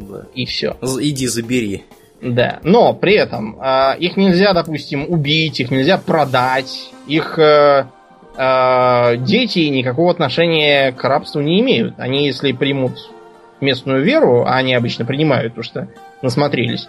[0.00, 0.26] да.
[0.34, 0.76] и все.
[1.00, 1.84] Иди забери.
[2.20, 7.86] Да, но при этом э, их нельзя, допустим, убить, их нельзя продать, их э,
[8.36, 11.94] э, дети никакого отношения к рабству не имеют.
[11.96, 12.98] Они, если примут
[13.62, 15.88] местную веру, а они обычно принимают, потому что
[16.20, 16.88] насмотрелись,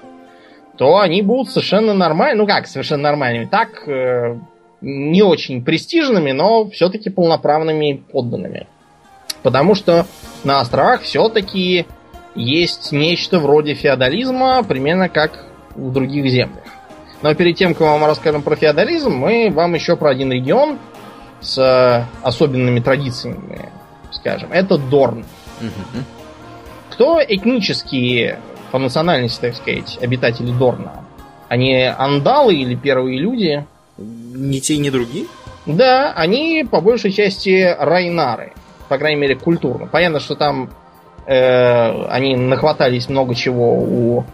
[0.78, 4.38] то они будут совершенно нормальными, ну как совершенно нормальными, так э,
[4.82, 8.67] не очень престижными, но все-таки полноправными подданными.
[9.43, 10.05] Потому что
[10.43, 11.86] на островах все-таки
[12.36, 15.45] есть нечто вроде феодализма, примерно как
[15.76, 16.63] в других землях.
[17.21, 20.78] Но перед тем, как мы вам расскажем про феодализм, мы вам еще про один регион
[21.39, 23.69] с особенными традициями
[24.24, 24.51] скажем.
[24.51, 25.26] Это Дорн.
[25.59, 26.03] Угу.
[26.94, 28.38] Кто этнические,
[28.72, 31.04] по национальности, так сказать, обитатели Дорна?
[31.50, 33.66] Они андалы или первые люди?
[33.98, 35.26] Ни те, ни другие?
[35.66, 38.54] Да, они по большей части райнары.
[38.89, 39.88] По крайней мере, культурно.
[39.88, 40.70] Понятно, что там
[41.26, 44.26] э, они нахватались много чего у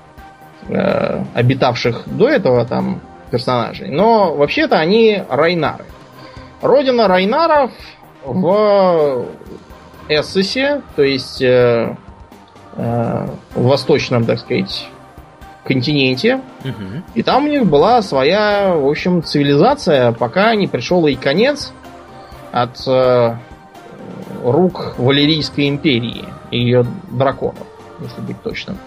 [0.68, 3.00] э, обитавших до этого там
[3.32, 3.90] персонажей.
[3.90, 5.86] Но вообще-то они райнары.
[6.62, 7.72] Родина райнаров
[8.26, 9.28] в
[10.10, 11.96] Эссесе, то есть Э,
[12.80, 14.90] в восточном, так сказать,
[15.70, 16.42] континенте.
[16.64, 17.04] Угу.
[17.16, 21.74] И там у них была своя, в общем, цивилизация, пока не пришел и конец
[22.52, 23.36] от э,
[24.44, 27.68] рук Валерийской империи и ее драконов,
[28.02, 28.78] если быть точным.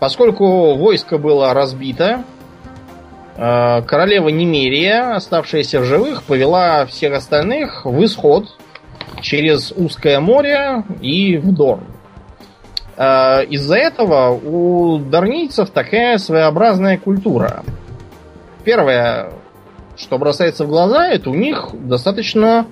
[0.00, 2.24] Поскольку войско было разбито,
[3.36, 8.46] э, королева Немерия, оставшаяся в живых, повела всех остальных в исход
[9.20, 11.84] через узкое море и в Дорн.
[13.00, 17.64] Э, из-за этого у дарнийцев такая своеобразная культура.
[18.62, 19.32] Первое,
[19.96, 22.66] что бросается в глаза, это у них достаточно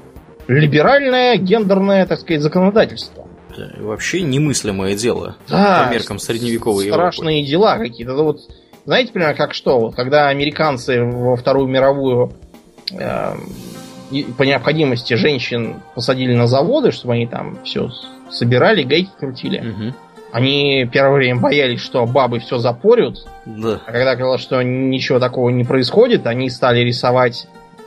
[0.47, 3.27] либеральное гендерное, так сказать, законодательство.
[3.57, 7.51] Да, вообще немыслимое дело да, по меркам средневековой Страшные Европы.
[7.51, 8.15] дела какие-то.
[8.15, 8.41] Вот,
[8.85, 9.81] знаете, примерно как что?
[9.81, 12.35] Вот, когда американцы во Вторую мировую
[12.93, 13.35] э,
[14.37, 17.91] по необходимости женщин посадили на заводы, чтобы они там все
[18.31, 19.71] собирали, гайки крутили.
[19.71, 19.95] Угу.
[20.33, 23.27] Они первое время боялись, что бабы все запорют.
[23.47, 23.81] Да.
[23.87, 27.47] А когда оказалось, что ничего такого не происходит, они стали рисовать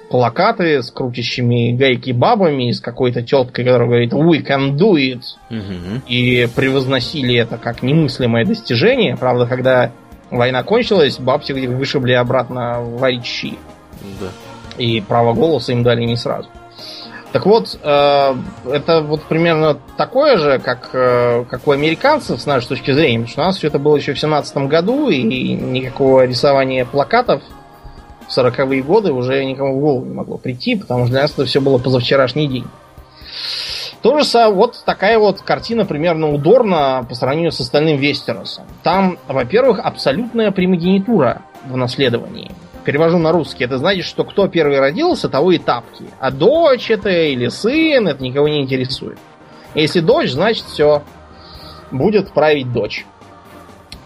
[0.09, 6.01] плакаты с крутящими гайки бабами, с какой-то теткой, которая говорит «We can do it!» угу.
[6.07, 9.15] И превозносили это как немыслимое достижение.
[9.15, 9.91] Правда, когда
[10.29, 13.57] война кончилась, баб всех вышибли обратно варить щи.
[14.19, 14.27] Да.
[14.77, 16.49] И право голоса им дали не сразу.
[17.31, 18.35] Так вот, э,
[18.69, 23.31] это вот примерно такое же, как, э, как у американцев, с нашей точки зрения, потому
[23.31, 27.41] что у нас все это было еще в 17 году, и никакого рисования плакатов
[28.27, 31.45] в 40-е годы уже никому в голову не могло прийти, потому что для нас это
[31.45, 32.65] все было позавчерашний день.
[34.01, 38.65] То же самое, вот такая вот картина примерно удорна по сравнению с остальным Вестеросом.
[38.83, 42.51] Там, во-первых, абсолютная примогенитура в наследовании.
[42.83, 46.05] Перевожу на русский, это значит, что кто первый родился, того и тапки.
[46.19, 49.19] А дочь это или сын, это никого не интересует.
[49.73, 51.03] Если дочь, значит все,
[51.91, 53.05] будет править дочь.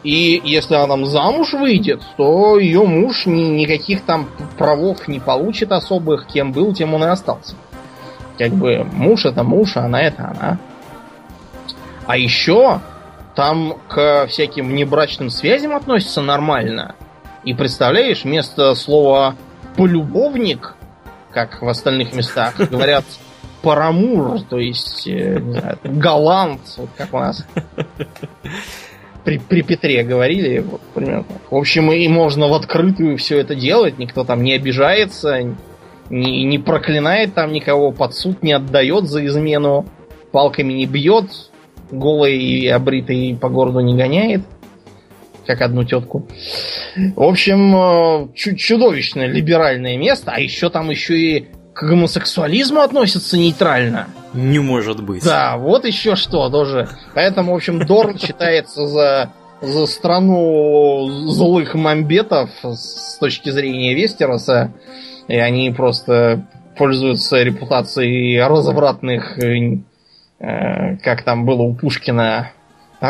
[0.03, 5.71] И если она там замуж выйдет, то ее муж ни, никаких там правов не получит
[5.71, 7.55] особых, кем был, тем он и остался.
[8.37, 10.59] Как бы муж это муж, а она это она.
[12.05, 12.81] А еще
[13.33, 16.93] там к всяким внебрачным связям относятся нормально.
[17.45, 19.35] И представляешь, вместо слова
[19.77, 20.75] полюбовник,
[21.31, 23.05] как в остальных местах, говорят
[23.61, 27.45] парамур, то есть э, знаю, галант, вот как у нас
[29.23, 31.25] при, при Петре говорили, вот, примерно.
[31.49, 35.55] В общем, и можно в открытую все это делать, никто там не обижается,
[36.09, 39.85] не, не проклинает там никого, под суд не отдает за измену,
[40.31, 41.31] палками не бьет,
[41.91, 44.41] голый и обритый по городу не гоняет,
[45.45, 46.27] как одну тетку.
[46.95, 54.07] В общем, э, чудовищное либеральное место, а еще там еще и к гомосексуализму относятся нейтрально.
[54.33, 55.23] Не может быть.
[55.23, 56.87] Да, вот еще что тоже.
[57.13, 59.31] Поэтому, в общем, Дорн считается за,
[59.61, 64.73] за страну злых мамбетов с точки зрения Вестероса.
[65.27, 69.37] И они просто пользуются репутацией развратных
[70.39, 72.51] Э, как там было у Пушкина,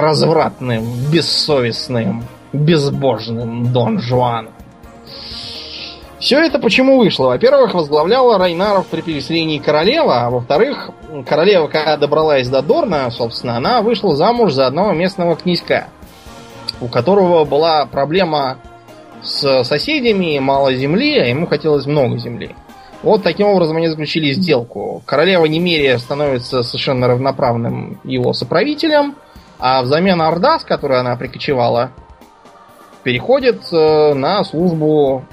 [0.02, 2.24] развратным, бессовестным,
[2.54, 4.50] безбожным Дон Жуан.
[6.20, 7.28] Все это почему вышло?
[7.28, 10.90] Во-первых, возглавляла Райнаров при переселении королева, а во-вторых,
[11.28, 15.88] королева, когда добралась до Дорна, собственно, она вышла замуж за одного местного князька,
[16.82, 18.58] у которого была проблема
[19.22, 22.56] с соседями, мало земли, а ему хотелось много земли.
[23.04, 25.04] Вот таким образом они заключили сделку.
[25.06, 29.16] Королева Немерия становится совершенно равноправным его соправителем,
[29.60, 31.92] а взамен Орда, с которой она прикочевала,
[33.04, 35.26] переходит э, на службу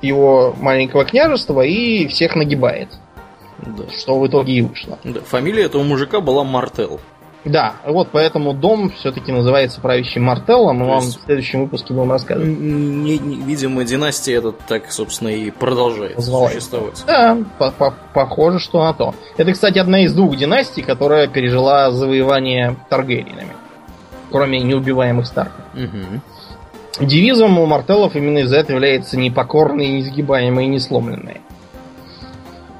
[0.00, 2.88] его маленького княжества и всех нагибает.
[3.58, 3.84] Да.
[3.90, 4.98] Что в итоге и вышло.
[5.04, 5.20] Да.
[5.20, 7.00] Фамилия этого мужика была Мартел.
[7.44, 12.58] Да, вот поэтому дом все-таки называется правящим Мартеллом, мы вам в следующем выпуске будем рассказывать.
[12.58, 16.54] Не, не, видимо, династия этот так, собственно, и продолжает Позволает.
[16.54, 17.02] существовать.
[17.06, 19.14] Да, по -по похоже, что на то.
[19.38, 23.54] Это, кстати, одна из двух династий, которая пережила завоевание Таргериенами.
[24.30, 25.64] Кроме неубиваемых Старков.
[25.74, 27.06] Угу.
[27.06, 31.40] Девизом у Мартеллов именно из-за этого является непокорные, несгибаемые несломленные.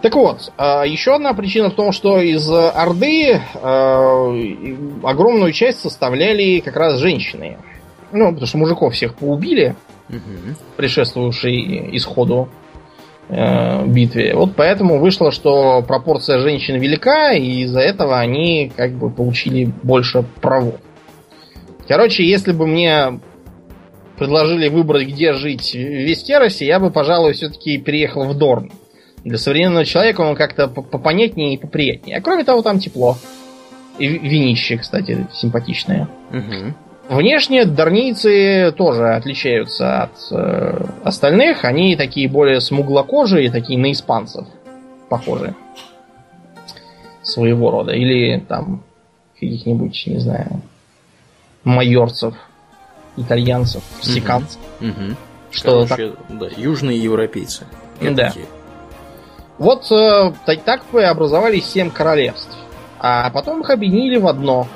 [0.03, 4.34] Так вот, а, еще одна причина в том, что из Орды а,
[5.03, 7.59] огромную часть составляли как раз женщины.
[8.12, 9.76] Ну, потому что мужиков всех поубили,
[10.09, 10.57] угу.
[10.76, 12.48] предшествовавшей исходу
[13.28, 14.34] э, битве.
[14.34, 20.24] Вот поэтому вышло, что пропорция женщин велика, и из-за этого они как бы получили больше
[20.40, 20.74] правов.
[21.86, 23.20] Короче, если бы мне
[24.18, 28.72] предложили выбрать, где жить в Вестеросе, я бы, пожалуй, все-таки переехал в Дорн.
[29.25, 32.16] Для современного человека он как-то попонятнее и поприятнее.
[32.16, 33.16] А кроме того, там тепло.
[33.99, 36.09] И винище, кстати, симпатичное.
[36.31, 37.16] Угу.
[37.16, 41.64] Внешне дарнийцы тоже отличаются от э, остальных.
[41.64, 44.47] Они такие более смуглокожие, такие на испанцев
[45.09, 45.55] похожи.
[47.23, 47.93] Своего рода.
[47.93, 48.83] Или там
[49.35, 50.62] каких-нибудь, не знаю,
[51.64, 52.35] майорцев,
[53.16, 54.61] итальянцев, сиканцев.
[54.81, 55.16] Угу.
[55.51, 56.39] Что Короче, так...
[56.39, 57.66] да, южные европейцы.
[58.01, 58.29] Да.
[58.29, 58.47] Такие.
[59.61, 62.56] Вот э, так образовались семь королевств.
[62.98, 64.66] А потом их объединили в одно.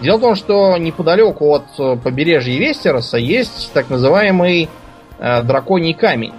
[0.00, 4.70] Дело в том, что неподалеку от э, побережья Вестероса есть так называемый
[5.18, 6.32] э, драконий камень.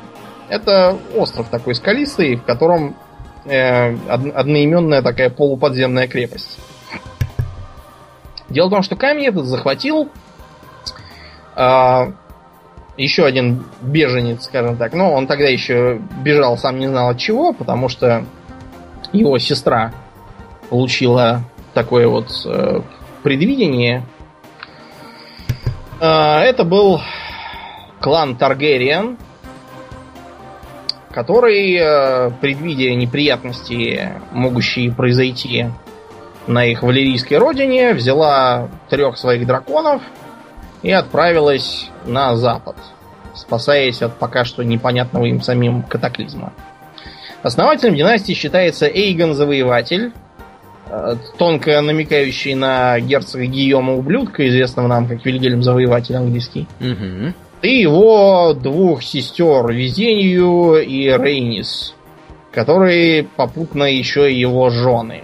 [0.47, 2.95] Это остров такой скалистый, в котором
[3.43, 6.57] э, одноименная такая полуподземная крепость.
[8.47, 10.09] Дело в том, что камень этот захватил
[11.57, 12.11] э,
[12.97, 14.93] еще один беженец, скажем так.
[14.93, 18.25] Но он тогда еще бежал, сам не знал от чего, потому что
[19.11, 19.93] его сестра
[20.69, 22.81] получила такое вот э,
[23.23, 24.03] предвидение.
[25.99, 27.01] Э, это был
[27.99, 29.17] клан Таргериан,
[31.11, 35.67] который, э, предвидя неприятности, могущие произойти
[36.47, 40.01] на их валерийской родине, взяла трех своих драконов–
[40.81, 42.75] и отправилась на запад,
[43.35, 46.53] спасаясь от пока что непонятного им самим катаклизма.
[47.43, 50.11] Основателем династии считается Эйгон Завоеватель,
[50.87, 56.67] э, тонко намекающий на герцога Гийома Ублюдка, известного нам как Вильгельм Завоеватель английский.
[56.79, 57.33] Угу.
[57.63, 61.95] И его двух сестер Везенью и Рейнис,
[62.51, 65.23] которые попутно еще и его жены.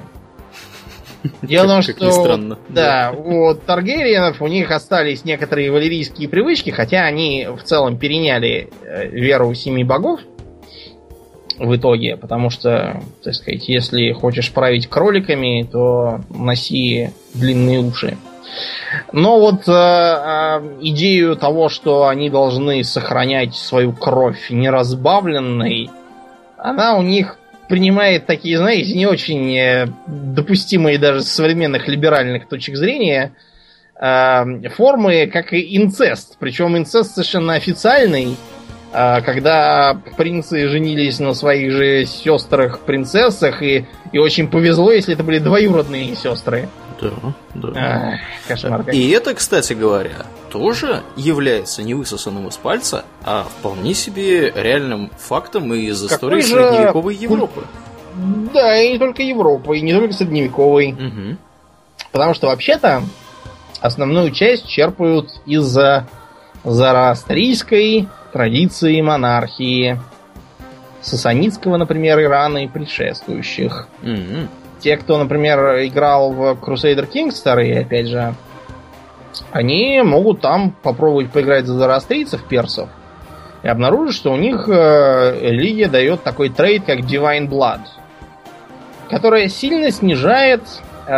[1.41, 2.59] Дело в том, что странно.
[2.69, 9.07] Да, у Таргериенов у них остались некоторые валерийские привычки, хотя они в целом переняли э,
[9.07, 10.21] веру семи богов
[11.57, 18.17] в итоге, потому что, так сказать, если хочешь править кроликами, то носи длинные уши.
[19.11, 25.89] Но вот э, э, идею того, что они должны сохранять свою кровь неразбавленной,
[26.57, 27.36] она у них
[27.67, 33.33] принимает такие, знаете, не очень э, допустимые даже с современных либеральных точек зрения
[33.99, 36.37] э, формы, как и инцест.
[36.39, 38.35] Причем инцест совершенно официальный,
[38.93, 45.39] э, когда принцы женились на своих же сестрах-принцессах, и, и очень повезло, если это были
[45.39, 46.69] двоюродные сестры.
[47.01, 47.11] Да,
[47.53, 47.79] да.
[47.79, 48.13] А,
[48.47, 48.89] кошмар.
[48.89, 55.73] И это, кстати говоря, тоже является не высосанным из пальца, а вполне себе реальным фактом
[55.73, 56.47] из истории же...
[56.47, 57.63] средневековой Европы.
[58.53, 60.93] Да, и не только Европы, и не только средневековой.
[60.93, 61.37] Угу.
[62.11, 63.03] Потому что вообще-то
[63.79, 65.77] основную часть черпают из
[66.63, 69.99] зороастрийской традиции монархии,
[71.01, 73.87] сасанитского, например, Ирана и предшествующих.
[74.01, 74.47] Угу.
[74.79, 78.35] Те, кто, например, играл в Crusader Kings старые, опять же,
[79.51, 82.89] они могут там попробовать поиграть за зороастрийцев, персов,
[83.63, 87.81] и обнаружить, что у них э, религия дает такой трейд, как Divine Blood,
[89.09, 90.61] которая сильно снижает
[91.07, 91.11] э,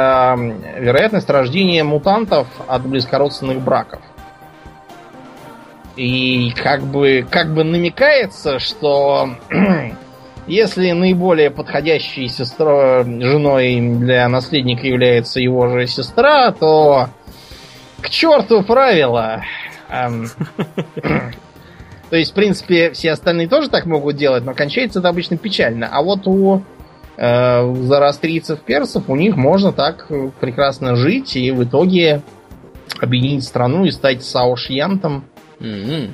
[0.79, 4.01] вероятность рождения мутантов от близкородственных браков.
[5.95, 9.31] И как бы, как бы намекается, что
[10.49, 17.09] Если наиболее подходящей сестрой, женой для наследника является его же сестра, то
[18.01, 19.43] к черту правила.
[22.09, 25.87] То есть, в принципе, все остальные тоже так могут делать, но кончается это обычно печально.
[25.87, 26.63] А вот у
[27.15, 30.07] э, зарастрийцев персов у них можно так
[30.39, 32.23] прекрасно жить и в итоге
[32.99, 35.25] объединить страну и стать саушьянтом.
[35.59, 36.11] Mm-hmm.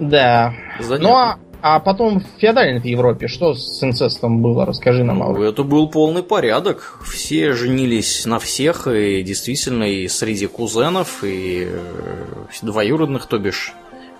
[0.00, 0.52] Да.
[0.78, 1.08] Занятно.
[1.08, 4.64] Ну а потом в феодальной Европе что с инцестом было?
[4.64, 5.18] Расскажи нам.
[5.18, 7.00] Ну, это был полный порядок.
[7.04, 13.74] Все женились на всех, и действительно и среди кузенов, и э, двоюродных, то бишь.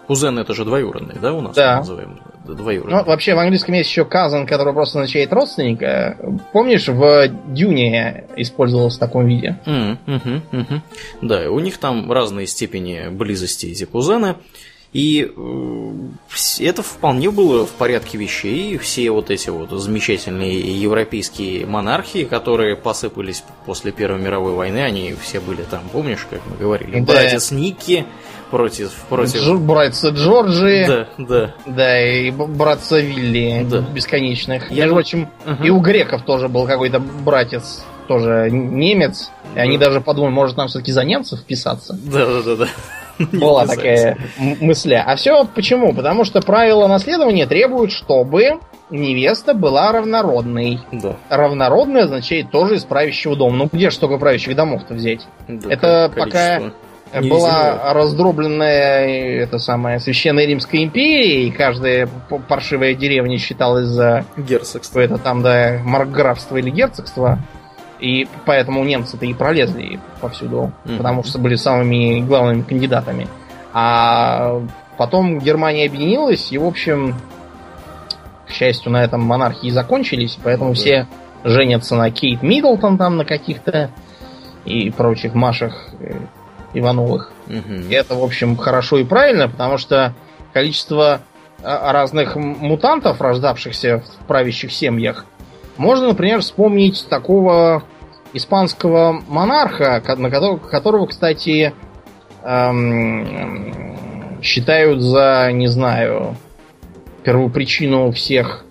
[0.07, 1.79] Кузен это же двоюродный, да, у нас да.
[1.79, 2.21] называем?
[2.45, 2.99] Двоюродный.
[2.99, 6.17] Ну, вообще в английском есть еще казан, который просто означает родственника.
[6.53, 9.59] Помнишь, в Дюне использовался в таком виде?
[9.67, 10.81] Mm, mm-hmm, mm-hmm.
[11.23, 14.37] Да, у них там разные степени близости эти кузены.
[14.93, 15.93] И э,
[16.61, 18.79] это вполне было в порядке вещей.
[18.79, 25.41] Все вот эти вот замечательные европейские монархии, которые посыпались после Первой мировой войны, они все
[25.41, 27.01] были там, помнишь, как мы говорили?
[27.01, 27.13] Да.
[27.13, 28.07] Братец Ники
[28.51, 28.93] против...
[29.09, 29.43] против...
[29.43, 30.85] Дж- братца Джорджи.
[30.87, 31.55] Да, да.
[31.67, 33.81] Да, и братца Вилли да.
[33.81, 34.71] бесконечных.
[34.71, 34.85] Я...
[34.85, 35.65] Между прочим, угу.
[35.65, 39.31] и у греков тоже был какой-то братец, тоже немец.
[39.55, 41.99] И они даже подумали, может нам все-таки за немцев вписаться.
[42.03, 42.69] Да, да, да, да.
[43.33, 45.05] Была такая мысля.
[45.07, 45.93] А все почему?
[45.93, 48.61] Потому что правила наследования требуют, чтобы
[48.91, 50.81] невеста была равнородной.
[50.93, 51.17] Да.
[51.29, 53.57] Равнородная означает тоже из правящего дома.
[53.57, 55.27] Ну где же только правящих домов-то взять?
[55.49, 56.61] Да, Это пока
[57.23, 62.09] была раздробленная это самая священная Римская империя, и каждая
[62.49, 65.01] паршивая деревня считалась за герцогство.
[65.01, 67.39] Это там, да, маркграфство или герцогство.
[68.01, 70.97] И поэтому немцы-то и пролезли повсюду, mm-hmm.
[70.99, 73.27] потому что были самыми главными кандидатами.
[73.73, 74.61] А
[74.99, 77.15] потом Германия объединилась, и, в общем,
[78.47, 80.75] к счастью, на этом монархии закончились, поэтому mm-hmm.
[80.75, 81.07] все
[81.45, 83.91] женятся на Кейт Миддлтон там на каких-то
[84.65, 86.19] и прочих Машах э,
[86.75, 87.33] Ивановых.
[87.47, 87.89] Mm-hmm.
[87.89, 90.15] И это, в общем, хорошо и правильно, потому что
[90.53, 91.21] количество
[91.63, 95.25] а, разных мутантов, рождавшихся в правящих семьях,
[95.77, 97.85] можно, например, вспомнить такого
[98.33, 101.73] испанского монарха, на которого, которого кстати,
[102.43, 103.97] эм,
[104.43, 106.37] считают за, не знаю,
[107.25, 108.65] первопричину всех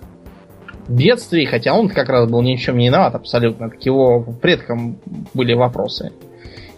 [0.87, 3.69] бедствий, хотя он как раз был ни в чем не виноват абсолютно.
[3.69, 4.97] К его предкам
[5.33, 6.11] были вопросы.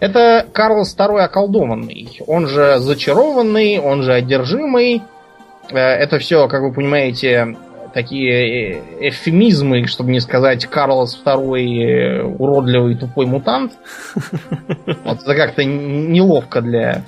[0.00, 2.20] Это Карлос II околдованный.
[2.26, 5.02] Он же зачарованный, он же одержимый.
[5.70, 7.56] Э, это все, как вы понимаете,
[7.98, 13.72] такие э, эвфемизмы, чтобы не сказать Карлос второй э, уродливый тупой мутант.
[15.04, 17.02] Вот это как-то неловко для,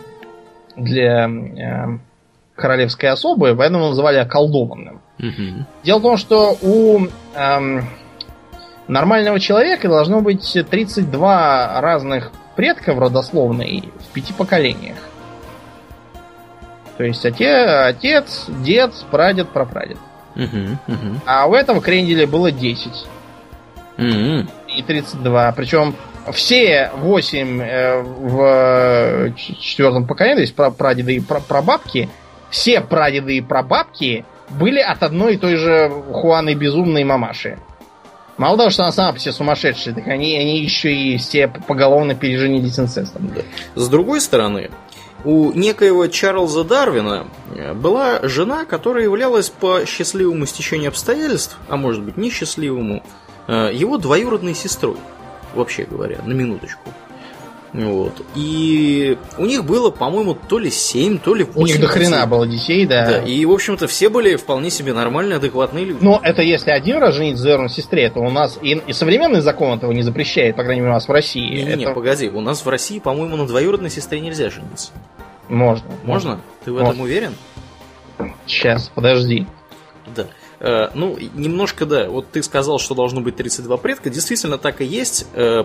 [0.76, 1.98] для э,
[2.56, 5.00] королевской особы, поэтому называли околдованным.
[5.84, 7.06] Дело в том, что у
[7.36, 7.80] э,
[8.88, 14.96] нормального человека должно быть 32 разных предка в родословной в пяти поколениях.
[16.96, 19.98] То есть отец, отец дед, прадед, прапрадед.
[21.26, 23.06] А у этого кренделя было 10.
[23.98, 25.52] И 32.
[25.52, 25.94] Причем
[26.32, 32.08] все восемь э, в четвертом поколении, то есть прадеды и прабабки,
[32.50, 37.58] все прадеды и прабабки были от одной и той же Хуаны безумной мамаши.
[38.36, 42.78] Мало того, что она сама все сумасшедшая, так они, они еще и все поголовно переженились
[42.78, 43.30] инцестом.
[43.34, 43.42] Да.
[43.74, 44.70] С другой стороны,
[45.24, 52.02] у некоего Чарльза Дарвина э, была жена, которая являлась по счастливому стечению обстоятельств, а может
[52.02, 53.02] быть несчастливому,
[53.46, 54.96] э, его двоюродной сестрой,
[55.54, 56.90] вообще говоря, на минуточку.
[57.72, 58.20] Вот.
[58.34, 62.26] И у них было, по-моему, то ли 7, то ли 8 У них до хрена
[62.26, 63.06] было детей, да.
[63.06, 65.98] Да, и, в общем-то, все были вполне себе нормальные, адекватные люди.
[66.02, 69.78] Но это если один раз жениться за сестре, то у нас и, и современный закон
[69.78, 71.48] этого не запрещает, по крайней мере, у нас в России.
[71.48, 71.94] Не-не-не, это...
[71.94, 74.90] погоди, у нас в России, по-моему, на двоюродной сестре нельзя жениться.
[75.48, 75.90] Можно.
[76.04, 76.40] Можно?
[76.64, 76.88] Ты в Можно.
[76.88, 77.34] этом уверен?
[78.46, 79.46] Сейчас, подожди.
[80.14, 80.26] Да.
[80.60, 82.08] Э, ну, немножко, да.
[82.08, 84.10] Вот ты сказал, что должно быть 32 предка.
[84.10, 85.26] Действительно так и есть.
[85.34, 85.64] Э,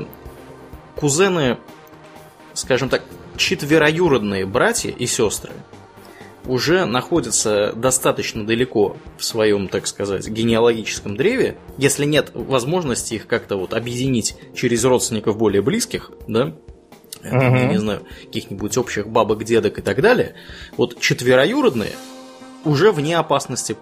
[0.96, 1.58] кузены
[2.56, 3.04] скажем так,
[3.38, 5.52] четвероюродные братья и сестры
[6.48, 13.58] уже находятся достаточно далеко в своем, так сказать, генеалогическом древе, если нет возможности их как-то
[13.58, 16.56] вот объединить через родственников более близких, да,
[17.24, 17.36] угу.
[17.36, 20.36] я не знаю, каких-нибудь общих бабок, дедок и так далее,
[20.78, 21.94] вот четвероюродные
[22.64, 23.76] уже вне опасности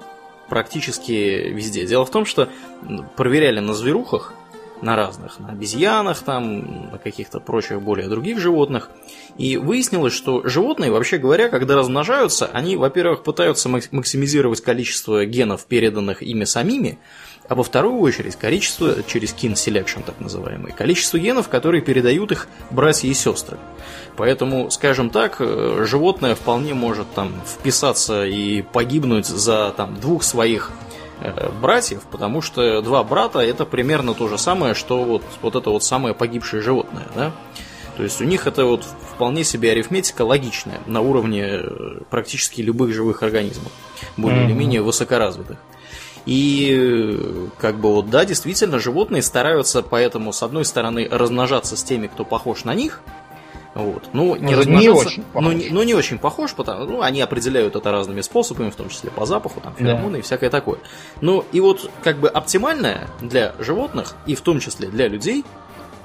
[0.50, 1.12] практически
[1.50, 1.86] везде.
[1.86, 2.50] Дело в том, что
[3.16, 4.34] проверяли на зверухах,
[4.84, 8.90] на разных, на обезьянах, там, на каких-то прочих более других животных.
[9.38, 16.22] И выяснилось, что животные, вообще говоря, когда размножаются, они, во-первых, пытаются максимизировать количество генов, переданных
[16.22, 17.00] ими самими,
[17.48, 22.48] а во вторую очередь количество, через kin selection так называемый, количество генов, которые передают их
[22.72, 23.58] братья и сестры.
[24.16, 30.72] Поэтому, скажем так, э, животное вполне может там вписаться и погибнуть за там, двух своих
[31.62, 35.84] братьев, потому что два брата это примерно то же самое, что вот, вот это вот
[35.84, 37.32] самое погибшее животное, да?
[37.96, 42.94] То есть у них это вот вполне себе арифметика логичная на уровне э, практически любых
[42.94, 43.72] живых организмов,
[44.18, 44.46] более mm-hmm.
[44.46, 45.58] или менее высокоразвитых.
[46.26, 51.84] И э, как бы вот да, действительно, животные стараются поэтому, с одной стороны, размножаться с
[51.84, 53.02] теми, кто похож на них,
[53.76, 54.10] вот.
[54.14, 55.44] Ну, не, ну, не очень похож.
[55.46, 58.90] Ну, не, ну, не очень похож, потому ну, они определяют это разными способами, в том
[58.90, 60.20] числе по запаху, там, феромоны да.
[60.20, 60.80] и всякое такое.
[61.22, 65.44] Ну, и вот, как бы оптимальное для животных, и в том числе для людей,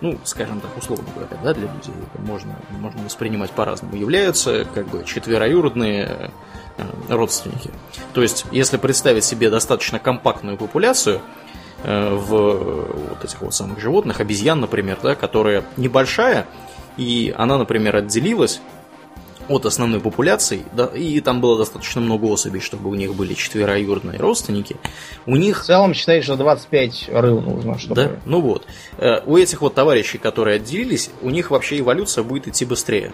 [0.00, 4.88] ну, скажем так, условно говоря, да, для людей это можно, можно воспринимать по-разному, являются как
[4.88, 6.30] бы четвероюродные
[6.78, 7.70] э, родственники.
[8.14, 11.20] То есть, если представить себе достаточно компактную популяцию,
[11.82, 16.46] э, в вот этих вот самых животных, обезьян, например, да, которая небольшая,
[16.98, 18.60] и она, например, отделилась
[19.48, 24.18] от основной популяции, да, и там было достаточно много особей, чтобы у них были четвероюродные
[24.18, 24.76] родственники.
[25.24, 25.62] У них...
[25.62, 27.94] В целом считается, что 25 рыл нужно, чтобы...
[27.94, 28.66] Да, ну вот.
[28.98, 33.12] Э, у этих вот товарищей, которые отделились, у них вообще эволюция будет идти быстрее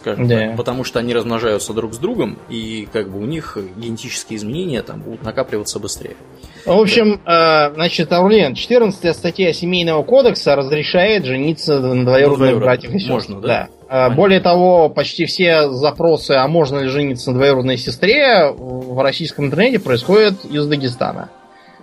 [0.00, 0.38] скажем да.
[0.38, 4.82] так, потому что они размножаются друг с другом, и как бы у них генетические изменения
[4.82, 6.16] там будут накапливаться быстрее.
[6.64, 12.98] В общем, э, значит, Аурлен, 14 статья Семейного кодекса разрешает жениться на двоюродных братьев и
[12.98, 13.12] сестр.
[13.12, 13.68] Можно, да?
[13.88, 14.08] да.
[14.08, 19.46] Э, более того, почти все запросы, а можно ли жениться на двоюродной сестре, в российском
[19.46, 21.30] интернете происходят из Дагестана.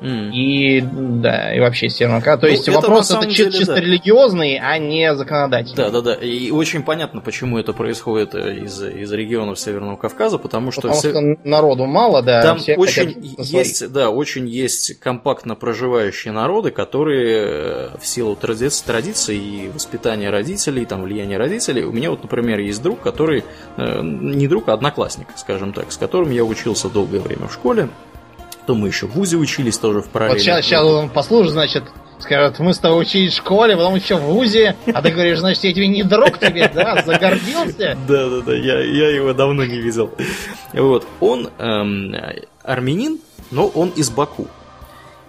[0.01, 0.31] Mm.
[0.31, 3.81] И да, и вообще Северного То ну, есть это вопрос это деле, чисто да.
[3.81, 5.75] религиозный, а не законодательный.
[5.75, 6.13] Да, да, да.
[6.13, 10.81] И очень понятно, почему это происходит э, из, из регионов Северного Кавказа, потому что...
[10.81, 12.41] Потому что народу мало, да.
[12.41, 19.37] Там очень есть, да, очень есть компактно проживающие народы, которые э, в силу традиций, традиций
[19.37, 21.83] и воспитания родителей, там, влияния родителей.
[21.83, 23.43] У меня вот, например, есть друг, который,
[23.77, 27.89] э, не друг, а одноклассник, скажем так, с которым я учился долгое время в школе
[28.67, 30.35] то мы еще в ВУЗе учились тоже в параллели.
[30.35, 31.83] Вот сейчас, сейчас он послушает, значит,
[32.19, 35.63] скажет, мы с тобой учились в школе, потом еще в ВУЗе, а ты говоришь, значит,
[35.63, 37.97] я тебе не друг тебе, да, загордился?
[38.07, 40.11] Да, да, да, я, я его давно не видел.
[40.73, 42.13] Вот, он эм,
[42.61, 43.19] армянин,
[43.51, 44.47] но он из Баку.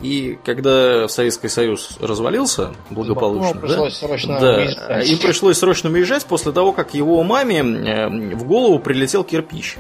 [0.01, 5.09] И когда Советский Союз развалился благополучно, да, пришлось срочно да, уезжать.
[5.09, 9.77] им пришлось срочно уезжать после того, как его маме э, в голову прилетел кирпич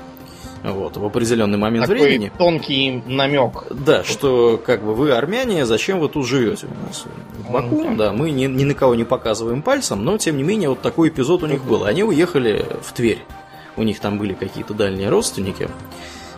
[0.62, 2.32] вот, в определенный момент Такой времени.
[2.36, 3.64] тонкий намек.
[3.70, 7.04] Да, что как бы вы армяне, зачем вы тут живете у нас
[7.38, 7.82] в Баку?
[7.82, 7.96] Mm-hmm.
[7.96, 11.08] Да, мы ни, ни на кого не показываем пальцем, но тем не менее вот такой
[11.08, 11.84] эпизод у них был.
[11.84, 13.24] Они уехали в Тверь.
[13.76, 15.68] У них там были какие-то дальние родственники.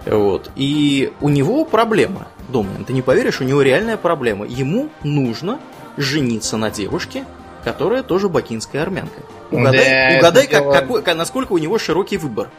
[0.05, 0.51] Вот.
[0.57, 4.47] И у него проблема, Домнин, ты не поверишь, у него реальная проблема.
[4.47, 5.59] Ему нужно
[5.97, 7.25] жениться на девушке,
[7.65, 9.23] которая тоже бакинская армянка.
[9.51, 12.51] Угадай, да, угадай как, какой, насколько у него широкий выбор.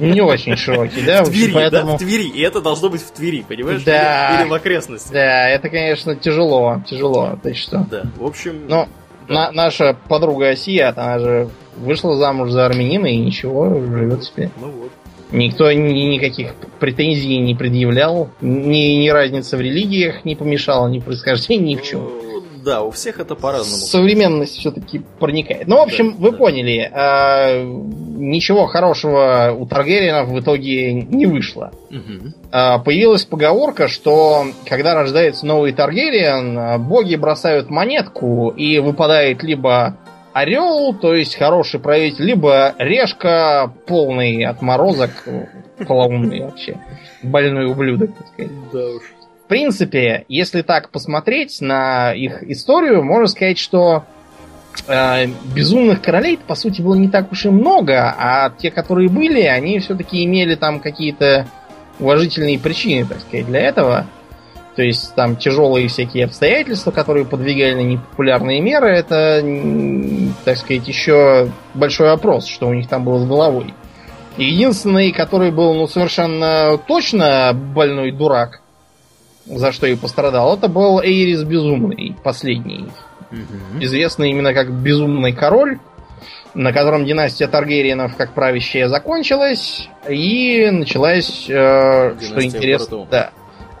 [0.00, 1.24] Не очень широкий, да?
[1.24, 1.92] В Твери, поэтому...
[1.92, 2.28] да, в Твери.
[2.28, 3.82] И это должно быть в Твери, понимаешь?
[3.82, 4.34] Да.
[4.34, 5.12] Или, или в окрестностях.
[5.12, 7.86] Да, это, конечно, тяжело, тяжело, ты что.
[7.90, 8.66] Да, в общем...
[8.68, 8.88] Но
[9.28, 14.50] на, наша подруга Осия, она же вышла замуж за армянина и ничего, живет себе.
[14.60, 14.90] Ну вот.
[15.32, 21.04] Никто ни, никаких претензий не предъявлял, ни, ни разница в религиях не помешала, ни в
[21.04, 22.08] происхождении, ни в чем.
[22.64, 23.82] Да, у всех это по-разному.
[23.82, 25.66] Современность все-таки проникает.
[25.66, 26.36] Ну, в общем, да, вы да.
[26.36, 31.72] поняли, э, ничего хорошего у Таргериенов в итоге не вышло.
[31.90, 32.32] Угу.
[32.52, 39.96] Э, появилась поговорка, что когда рождается новый Таргериен, боги бросают монетку и выпадает либо
[40.32, 45.10] орел, то есть хороший правитель, либо решка, полный отморозок,
[45.86, 46.78] полоумный вообще,
[47.22, 48.52] больной ублюдок, так сказать.
[48.72, 49.02] Да уж.
[49.50, 54.04] Принципе, если так посмотреть на их историю, можно сказать, что
[54.86, 59.40] э, безумных королей, по сути, было не так уж и много, а те, которые были,
[59.40, 61.48] они все-таки имели там какие-то
[61.98, 64.06] уважительные причины, так сказать, для этого.
[64.76, 69.42] То есть там тяжелые всякие обстоятельства, которые подвигали на непопулярные меры, это,
[70.44, 73.74] так сказать, еще большой вопрос, что у них там было с головой.
[74.36, 78.59] единственный, который был ну, совершенно точно больной дурак,
[79.46, 82.88] за что и пострадал, это был Эйрис Безумный, последний.
[83.30, 83.82] Угу.
[83.84, 85.78] Известный именно как Безумный Король,
[86.54, 93.30] на котором династия Таргериенов как правящая закончилась, и началась, э, что интересно, да,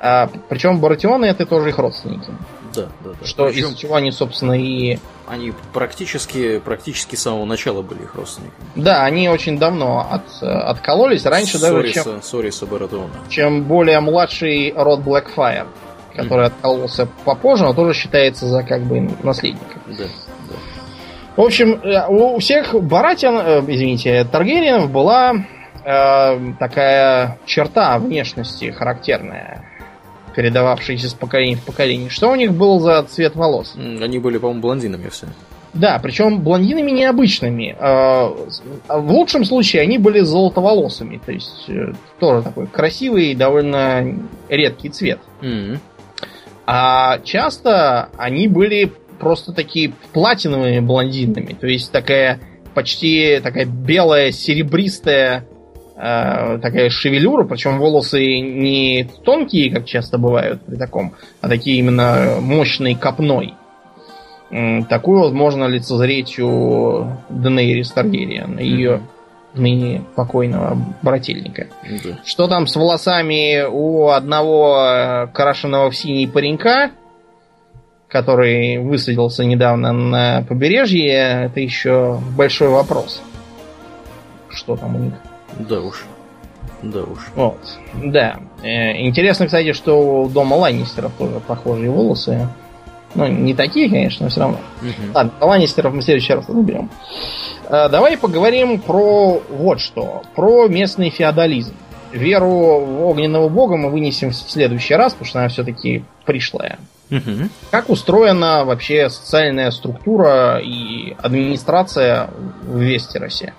[0.00, 2.30] а, причем Баратионы это тоже их родственники.
[2.74, 3.26] Да, да, да.
[3.26, 3.68] Что причем...
[3.70, 4.98] из чего они, собственно, и.
[5.26, 8.64] Они практически, практически с самого начала были их родственниками.
[8.74, 11.24] Да, они очень давно от, откололись.
[11.24, 13.10] Раньше Сориса, даже чем, Сориса Баратиона.
[13.28, 15.68] чем более младший род Blackfire,
[16.16, 16.48] который mm.
[16.48, 19.82] откололся попозже, но тоже считается за как бы наследником.
[19.86, 20.56] Да, да.
[21.36, 25.32] В общем, э, у всех Баратиан, э, извините, Таргериенов была
[25.84, 29.69] э, такая черта внешности характерная
[30.34, 32.10] передававшиеся с поколения в поколение.
[32.10, 33.74] Что у них был за цвет волос?
[33.76, 35.26] Они были, по-моему, блондинами все.
[35.72, 37.76] Да, причем блондинами необычными.
[37.78, 38.34] А,
[38.88, 41.20] в лучшем случае они были золотоволосыми.
[41.24, 44.16] То есть э, тоже такой красивый и довольно
[44.48, 45.20] редкий цвет.
[45.42, 45.78] Mm-hmm.
[46.66, 51.52] А часто они были просто такие платиновыми блондинами.
[51.52, 52.40] То есть такая
[52.74, 55.46] почти такая белая, серебристая
[56.00, 62.96] такая шевелюра, причем волосы не тонкие, как часто бывают при таком, а такие именно мощные
[62.96, 63.54] копной.
[64.88, 69.02] Такую возможно лицезреть у Денейрис Таргериан, ее
[69.54, 71.66] ныне покойного брательника.
[72.04, 72.18] Да.
[72.24, 76.92] Что там с волосами у одного э, крашеного в синий паренька,
[78.08, 83.22] который высадился недавно на побережье, это еще большой вопрос.
[84.48, 85.14] Что там у них?
[85.58, 86.04] Да уж.
[86.82, 87.18] Да уж.
[87.34, 87.58] Вот.
[88.02, 88.38] Да.
[88.62, 92.48] Э, интересно, кстати, что у дома Ланнистеров тоже похожие волосы.
[93.14, 94.58] Ну, не такие, конечно, но все равно.
[94.82, 95.12] Угу.
[95.14, 96.90] Ладно, Ланнистеров мы в следующий раз разберем.
[97.68, 100.22] Э, давай поговорим про вот что.
[100.34, 101.74] Про местный феодализм.
[102.12, 106.78] Веру в огненного бога мы вынесем в следующий раз, потому что она все-таки пришлая.
[107.10, 107.48] Угу.
[107.70, 112.30] Как устроена вообще социальная структура и администрация
[112.62, 113.54] в Вестеросе?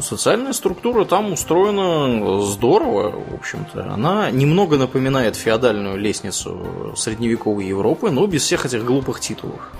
[0.00, 3.92] Социальная структура там устроена здорово, в общем-то.
[3.92, 9.72] Она немного напоминает феодальную лестницу средневековой Европы, но без всех этих глупых титулов.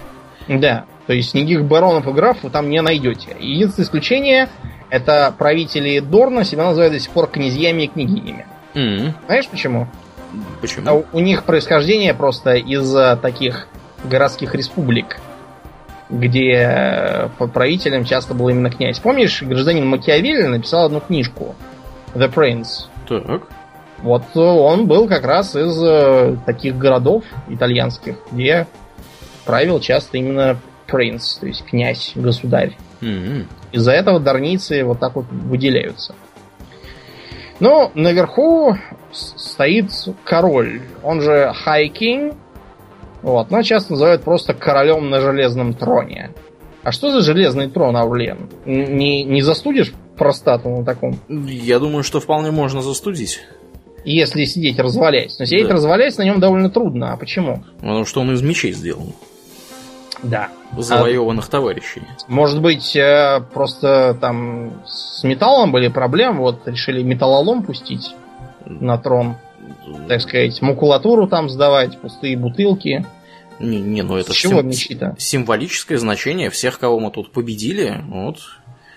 [0.48, 3.36] Да, то есть никаких баронов и графов вы там не найдете.
[3.38, 4.48] Единственное исключение
[4.90, 8.46] это правители Дорна себя называют до сих пор князьями и княгинями.
[8.74, 9.12] Mm-hmm.
[9.26, 9.88] Знаешь почему?
[10.60, 10.88] Почему?
[10.88, 12.90] А у них происхождение просто из
[13.20, 13.68] таких
[14.04, 15.18] городских республик
[16.10, 18.98] где правителем часто был именно князь.
[18.98, 21.54] Помнишь, гражданин Макиавелли написал одну книжку
[22.14, 22.88] The Prince.
[23.08, 23.42] Так.
[23.98, 28.66] Вот он был как раз из э, таких городов итальянских, где
[29.44, 32.76] правил часто именно принц, то есть князь, государь.
[33.00, 33.46] Mm-hmm.
[33.72, 36.14] Из-за этого дарницы вот так вот выделяются.
[37.60, 38.76] Но наверху
[39.10, 39.90] стоит
[40.24, 42.36] король, он же High King,
[43.22, 46.30] вот, но часто называют просто королем на железном троне.
[46.82, 48.48] А что за железный трон, Аурлен?
[48.64, 51.18] Не, не застудишь простату на таком?
[51.28, 53.40] Я думаю, что вполне можно застудить.
[54.04, 55.38] Если сидеть развалясь.
[55.38, 55.74] Но сидеть да.
[55.74, 57.12] развалясь на нем довольно трудно.
[57.12, 57.64] А почему?
[57.80, 59.12] Потому что он из мечей сделан.
[60.22, 60.48] Да.
[60.76, 62.02] Завоеванных а, товарищей.
[62.26, 68.14] Может быть, э, просто там с металлом были проблемы, вот решили металлолом пустить
[68.64, 69.36] на трон
[70.08, 73.06] так сказать, макулатуру там сдавать, пустые бутылки.
[73.58, 78.02] Не, не, ну это чего сим- символическое значение всех, кого мы тут победили.
[78.08, 78.38] Вот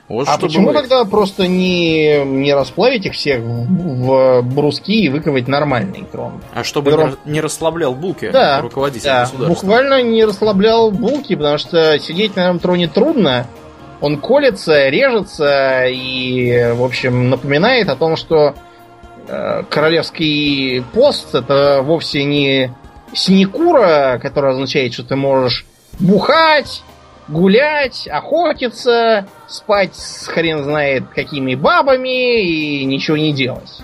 [0.07, 0.89] Вот а почему бывает.
[0.89, 6.41] тогда просто не, не расплавить их всех в, в бруски и выковать нормальный трон?
[6.53, 7.17] А чтобы Которым...
[7.25, 9.65] не расслаблял булки да, руководитель да, государства?
[9.65, 13.47] буквально не расслаблял булки, потому что сидеть на этом троне трудно.
[13.99, 18.55] Он колется, режется и, в общем, напоминает о том, что
[19.69, 22.73] королевский пост это вовсе не
[23.13, 25.65] синекура, которая означает, что ты можешь
[25.99, 26.83] бухать,
[27.27, 33.81] гулять, охотиться, спать с хрен знает какими бабами и ничего не делать.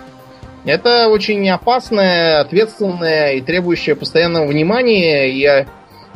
[0.65, 5.65] Это очень опасное, ответственное и требующее постоянного внимания и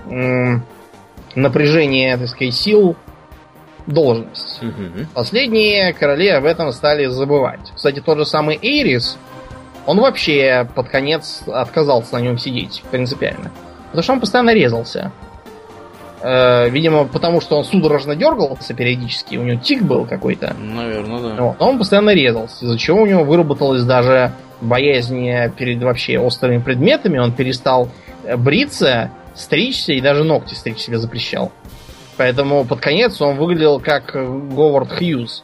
[0.10, 0.66] м-
[1.36, 2.98] напряжения, так сказать, сил
[3.92, 4.62] должность.
[4.62, 5.08] Угу.
[5.14, 7.72] Последние короли об этом стали забывать.
[7.76, 9.18] Кстати, тот же самый Эйрис,
[9.86, 13.52] он вообще под конец отказался на нем сидеть принципиально.
[13.88, 15.12] Потому что он постоянно резался.
[16.22, 20.56] Э, видимо, потому что он судорожно дергался периодически, у него тик был какой-то.
[20.60, 21.42] Наверное, да.
[21.42, 24.32] Вот, он постоянно резался, из-за чего у него выработалась даже
[24.62, 25.28] боязнь
[25.58, 27.90] перед вообще острыми предметами, он перестал
[28.38, 31.52] бриться, стричься и даже ногти стричь себе запрещал.
[32.18, 35.44] Поэтому под конец он выглядел как Говард Хьюз,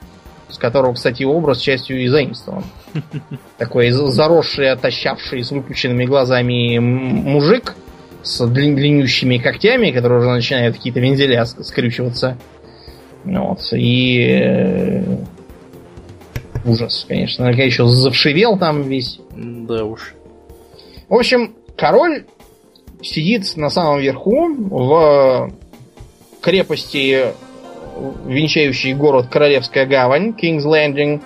[0.49, 2.63] с которого, кстати, образ частью и заимствован.
[3.57, 7.75] Такой заросший, отощавший, с выпущенными глазами мужик–
[8.27, 12.37] с длин длиннющими когтями, которые уже начинают какие-то вензеля скрючиваться.
[13.23, 13.59] Вот.
[13.73, 15.03] И э,
[16.65, 17.49] ужас, конечно.
[17.49, 19.19] Я еще завшивел там весь.
[19.31, 20.13] Да уж.
[21.09, 22.25] В общем, король
[23.01, 25.51] сидит на самом верху в
[26.41, 27.33] крепости,
[28.25, 31.21] венчающей город Королевская гавань, King's Landing.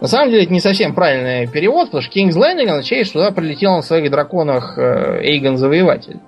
[0.00, 3.30] На самом деле это не совсем правильный перевод, потому что King's Landing означает, что туда
[3.32, 6.18] прилетел на своих драконах э, Эйгон Завоеватель.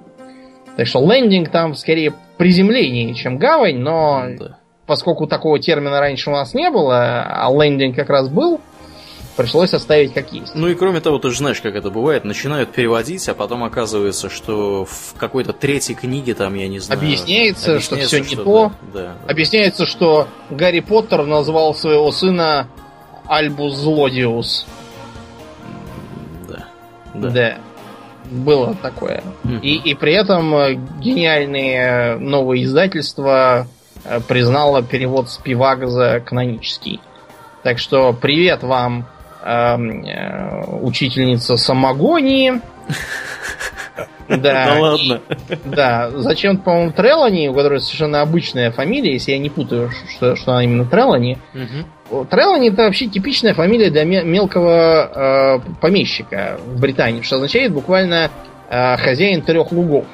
[0.77, 4.57] Так что лендинг там скорее приземление, чем гавань, но да.
[4.87, 8.61] поскольку такого термина раньше у нас не было, а лендинг как раз был,
[9.43, 10.55] пришлось оставить как есть.
[10.55, 14.29] Ну и кроме того, ты же знаешь, как это бывает, начинают переводить, а потом оказывается,
[14.29, 17.01] что в какой-то третьей книге там, я не знаю...
[17.01, 18.73] Объясняется, объясняется что все что не то.
[18.93, 22.69] Да, да, объясняется, что Гарри Поттер назвал своего сына
[23.27, 24.67] Альбус Злодиус.
[26.49, 26.65] Да.
[27.15, 27.31] Да.
[27.31, 27.59] да.
[28.31, 29.23] Было такое.
[29.45, 29.61] Mm-hmm.
[29.63, 33.67] И, и при этом э, гениальные новые издательства
[34.05, 37.01] э, признало перевод Спивак за канонический.
[37.63, 39.20] Так что привет вам, э,
[40.83, 42.61] учительница самогонии.
[44.29, 44.37] Да,
[44.67, 45.21] да ладно.
[45.65, 50.53] да, зачем, по-моему, Трелани, у которой совершенно обычная фамилия, если я не путаю, что, что
[50.53, 51.39] она именно Трелани.
[51.53, 52.27] Угу.
[52.27, 58.31] Трелани это вообще типичная фамилия для мелкого э, помещика в Британии, что означает буквально
[58.69, 60.05] э, хозяин трех лугов.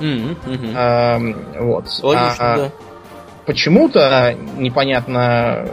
[0.00, 0.66] Угу, угу.
[0.76, 1.18] Э,
[1.60, 1.84] вот.
[2.02, 2.70] Логично, а, да.
[3.46, 5.64] Почему-то непонятно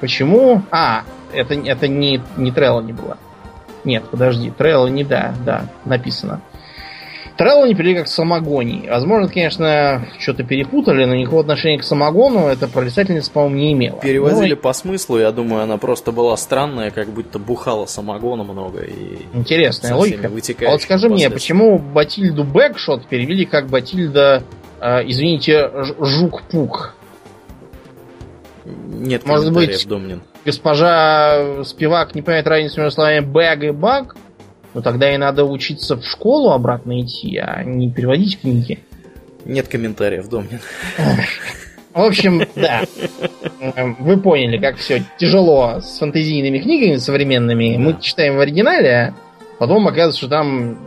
[0.00, 0.62] почему.
[0.70, 1.02] А,
[1.32, 3.16] это, это не, не Трелани было.
[3.84, 6.40] Нет, подожди, Трелани, да, да, написано.
[7.38, 8.88] Треллани перевели как самогоний.
[8.90, 14.00] Возможно, конечно, что-то перепутали, но никакого отношения к самогону эта прорицательница, по-моему, не имела.
[14.00, 18.80] Перевозили ну, по смыслу, я думаю, она просто была странная, как будто бухала самогона много.
[18.80, 20.28] И Интересная логика.
[20.66, 24.42] А вот скажи мне, почему Батильду Бэкшот перевели как Батильда,
[24.80, 26.97] э, извините, Жук-Пук?
[28.88, 30.22] Нет, Может быть, Домнин.
[30.44, 34.16] госпожа Спивак не понимает разницу между словами бэг и баг?
[34.74, 38.80] Ну тогда и надо учиться в школу обратно идти, а не переводить книги.
[39.44, 40.60] Нет комментариев, Домнин.
[41.94, 42.82] В общем, да.
[43.98, 47.74] Вы поняли, как все тяжело с фантазийными книгами современными.
[47.74, 47.78] Да.
[47.80, 50.78] Мы читаем в оригинале, а потом оказывается, что там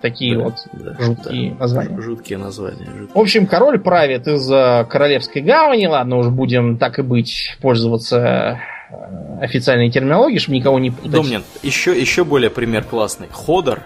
[0.00, 2.00] такие да, вот да, жуткие да, названия.
[2.00, 2.86] Жуткие названия.
[2.86, 3.08] Жуткие.
[3.14, 4.46] В общем, король правит из
[4.88, 5.86] Королевской гавани.
[5.86, 11.10] Ладно, уж будем так и быть пользоваться Э, официальной терминологии, чтобы никого не путать.
[11.10, 13.26] Домнин, еще, еще более пример классный.
[13.30, 13.82] Ходор.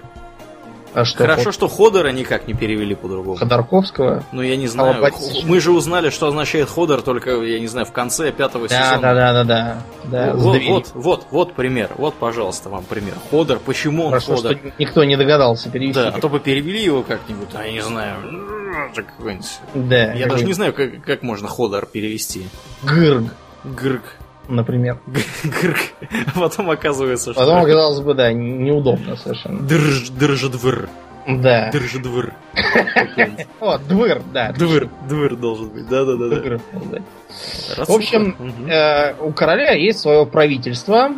[0.92, 1.54] А что Хорошо, ход...
[1.54, 3.36] что Ходора никак не перевели по-другому.
[3.36, 4.24] Ходорковского?
[4.32, 4.94] Ну, я не знаю.
[4.94, 5.46] Аллопатически.
[5.46, 9.00] Мы же узнали, что означает Ходор только, я не знаю, в конце пятого да, сезона.
[9.00, 9.76] Да, да, да, да.
[10.04, 11.90] да вот, вот, вот, вот пример.
[11.96, 13.14] Вот, пожалуйста, вам пример.
[13.30, 14.56] Ходор, почему он Хорошо, Ходор?
[14.56, 16.00] что никто не догадался перевести.
[16.00, 18.16] Да, а то бы перевели его как-нибудь, а я не знаю,
[19.74, 20.12] Да.
[20.12, 22.48] Я даже не знаю, как, как можно Ходор перевести.
[22.82, 23.24] Гырг.
[23.62, 24.02] Гырг
[24.48, 24.98] например.
[26.34, 27.40] А потом оказывается, что...
[27.40, 29.60] Потом оказалось бы, да, неудобно совершенно.
[29.60, 30.88] Дырж, дыржедвыр.
[31.26, 31.70] Да.
[31.70, 32.34] Дыржедвыр.
[33.60, 34.52] О, двыр, да.
[34.52, 36.58] Двыр, двыр должен быть, да-да-да.
[37.84, 38.36] В общем,
[38.68, 41.10] э, у короля есть свое правительство,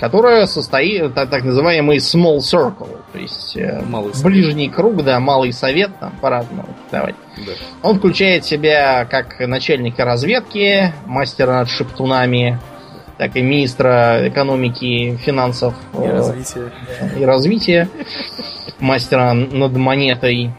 [0.00, 5.52] которая состоит, так, так называемый small circle, то есть э, малый ближний круг, да, малый
[5.52, 7.14] совет, там по-разному давать.
[7.36, 7.52] Да.
[7.82, 12.58] Он включает в себя как начальника разведки, мастера над шептунами,
[13.18, 16.72] так и министра экономики, финансов и э, развития,
[17.18, 17.88] и развития
[18.78, 20.50] мастера над монетой.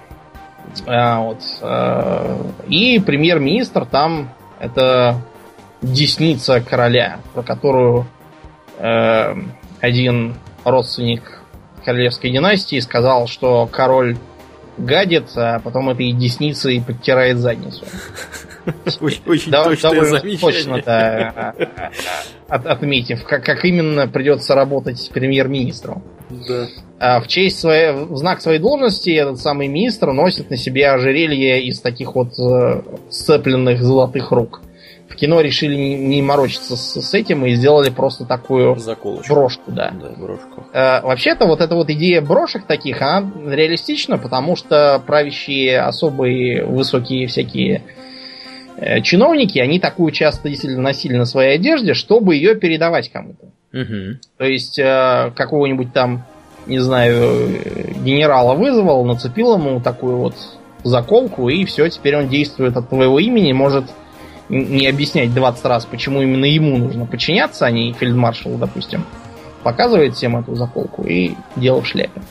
[0.86, 5.16] А, вот, э, и премьер-министр там это
[5.82, 8.06] десница короля, про которую
[8.82, 9.36] э,
[9.80, 11.42] один родственник
[11.84, 14.18] королевской династии сказал, что король
[14.78, 17.86] гадит, а потом этой десницей подтирает задницу.
[19.00, 20.38] Очень, точное.
[20.38, 21.56] Точно, да,
[22.48, 26.04] от, отметив, как, именно придется работать с премьер-министром.
[27.00, 31.64] А в честь своей, в знак своей должности этот самый министр носит на себе ожерелье
[31.64, 34.62] из таких вот э, сцепленных золотых рук
[35.12, 39.34] в кино решили не, морочиться с, с этим и сделали просто такую Заколочку.
[39.34, 39.92] брошку, да.
[39.92, 40.64] да брошку.
[40.74, 47.28] Э, вообще-то вот эта вот идея брошек таких, она реалистична, потому что правящие особые высокие
[47.28, 47.84] всякие
[48.78, 53.48] э, чиновники, они такую часто действительно носили на своей одежде, чтобы ее передавать кому-то.
[53.74, 54.20] Угу.
[54.38, 56.24] То есть э, какого-нибудь там,
[56.68, 57.60] не знаю,
[58.04, 60.36] генерала вызвал, нацепил ему такую вот
[60.84, 63.86] заколку, и все, теперь он действует от твоего имени, может
[64.52, 69.06] не объяснять 20 раз, почему именно ему нужно подчиняться, а не фельдмаршалу, допустим.
[69.64, 72.22] Показывает всем эту заколку и дело в шляпе.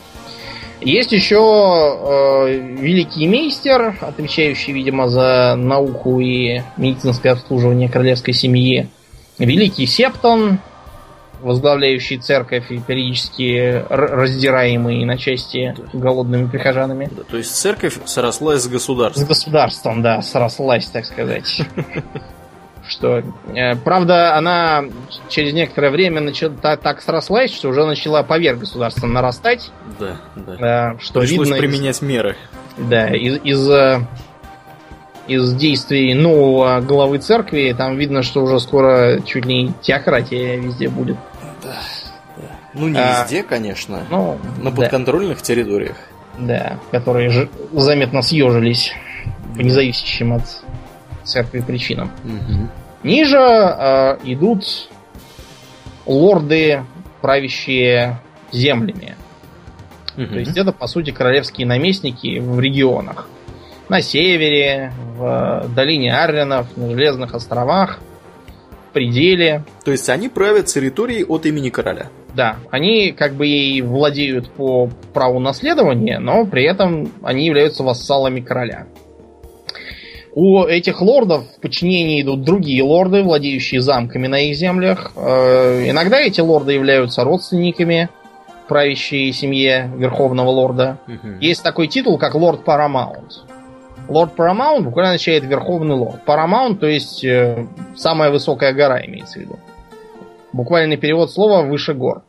[0.82, 8.88] Есть еще э, великий мейстер, отвечающий, видимо, за науку и медицинское обслуживание королевской семьи.
[9.38, 10.58] Великий Септон,
[11.42, 15.98] возглавляющий церковь и периодически раздираемый на части да.
[15.98, 17.08] голодными прихожанами.
[17.10, 19.24] Да, то есть церковь срослась с государством.
[19.24, 21.62] С государством, да, срослась, так сказать.
[22.88, 23.22] Что,
[23.54, 24.84] э, правда, она
[25.28, 29.70] через некоторое время начала, так, срослась, что уже начала поверх государства нарастать.
[30.00, 30.96] Да, да.
[30.98, 32.36] Что Пришлось видно применять из, меры.
[32.78, 34.00] Да, из, из э,
[35.30, 40.88] из действий нового главы церкви, там видно, что уже скоро чуть ли не теократия везде
[40.88, 41.16] будет.
[42.74, 44.04] Ну, не а, везде, конечно.
[44.10, 45.44] Ну, на подконтрольных да.
[45.44, 45.96] территориях.
[46.38, 48.92] Да, которые же заметно съежились
[49.56, 50.42] по независящим от
[51.24, 52.10] церкви причинам.
[52.24, 52.68] Угу.
[53.02, 54.88] Ниже э, идут
[56.06, 56.84] лорды,
[57.20, 58.20] правящие
[58.52, 59.16] землями.
[60.16, 60.26] Угу.
[60.26, 63.28] То есть это, по сути, королевские наместники в регионах.
[63.88, 67.98] На севере, в долине Арренов, на Железных островах
[68.90, 69.64] пределе.
[69.84, 72.08] То есть они правят территорией от имени короля.
[72.34, 78.40] Да, они как бы и владеют по праву наследования, но при этом они являются вассалами
[78.40, 78.86] короля.
[80.32, 85.10] У этих лордов в подчинении идут другие лорды, владеющие замками на их землях.
[85.16, 88.08] Э, иногда эти лорды являются родственниками
[88.68, 91.00] правящей семье Верховного Лорда.
[91.08, 91.40] Угу.
[91.40, 93.42] Есть такой титул, как Лорд Парамаунт.
[94.10, 96.20] Лорд Paramount буквально означает Верховный Лорд.
[96.26, 97.64] Paramount, то есть э,
[97.96, 99.58] самая высокая гора имеется в виду.
[100.52, 102.22] Буквальный перевод слова выше гор.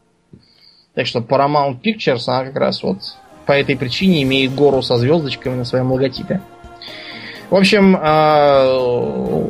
[0.93, 2.99] Так что Paramount Pictures, она как раз вот
[3.47, 6.41] по этой причине имеет гору со звездочками на своем логотипе.
[7.49, 8.77] В общем, э,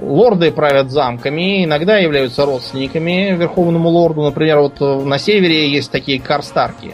[0.02, 4.22] лорды правят замками, иногда являются родственниками Верховному Лорду.
[4.22, 6.94] Например, вот на севере есть такие Карстарки.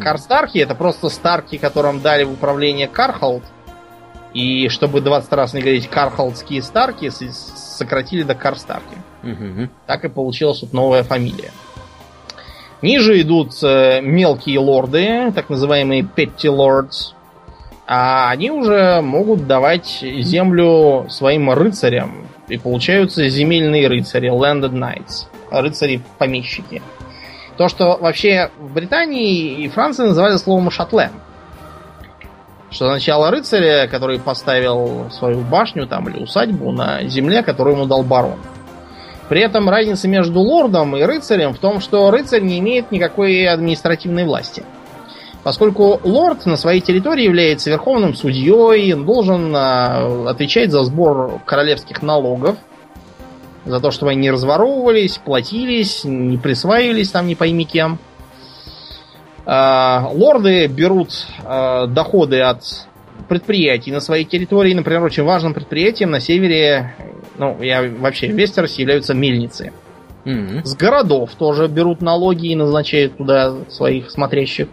[0.00, 3.42] Карстарки это просто старки, которым дали в управление Кархолд–
[4.34, 8.96] и чтобы 20 раз не говорить Кархолдские Старки, сократили до Карстарки.
[9.22, 9.68] Угу.
[9.86, 11.50] Так и получилась вот новая фамилия.
[12.82, 17.14] Ниже идут э, мелкие лорды, так называемые petty lords.
[17.86, 22.28] А они уже могут давать землю своим рыцарям.
[22.46, 25.26] И получаются земельные рыцари, landed knights.
[25.50, 26.82] Рыцари-помещики.
[27.56, 31.12] То, что вообще в Британии и Франции называли словом шатленд
[32.70, 38.02] что означало рыцаря, который поставил свою башню там или усадьбу на земле, которую ему дал
[38.02, 38.38] барон.
[39.28, 44.24] При этом разница между лордом и рыцарем в том, что рыцарь не имеет никакой административной
[44.24, 44.64] власти.
[45.42, 52.02] Поскольку лорд на своей территории является верховным судьей, он должен а, отвечать за сбор королевских
[52.02, 52.56] налогов,
[53.64, 57.98] за то, чтобы они не разворовывались, платились, не присваивались там не пойми кем.
[59.50, 62.86] А, лорды берут а, доходы от
[63.30, 64.74] предприятий на своей территории.
[64.74, 66.94] Например, очень важным предприятием на севере,
[67.38, 69.72] ну, я вообще в Вестеросе являются мельницы.
[70.26, 70.64] Mm-hmm.
[70.66, 74.68] С городов тоже берут налоги и назначают туда своих смотрящих.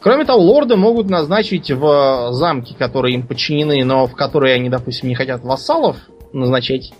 [0.00, 5.10] Кроме того, лорды могут назначить в замки, которые им подчинены, но в которые они, допустим,
[5.10, 5.98] не хотят вассалов
[6.32, 6.94] назначать.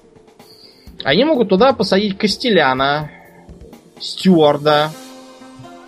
[1.05, 3.11] Они могут туда посадить Костеляна,
[3.99, 4.91] стюарда.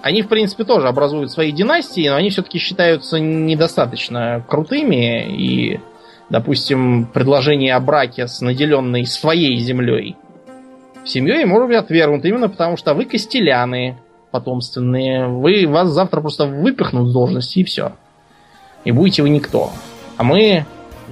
[0.04, 5.34] Они, в принципе, тоже образуют свои династии, но они все-таки считаются недостаточно крутыми.
[5.34, 5.80] И,
[6.28, 10.14] допустим, предложение о браке с наделенной своей землей
[11.06, 13.96] семьей может быть отвергнуто именно потому, что вы костеляны
[14.30, 15.26] потомственные.
[15.26, 17.92] Вы, вас завтра просто выпихнут с должности и все.
[18.84, 19.70] И будете вы никто.
[20.18, 20.66] А мы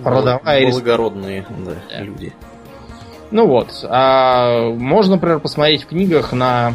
[0.05, 0.71] родовая...
[0.71, 2.03] Благородные да, да.
[2.03, 2.35] люди.
[3.31, 3.71] Ну вот.
[3.89, 6.75] А можно, например, посмотреть в книгах на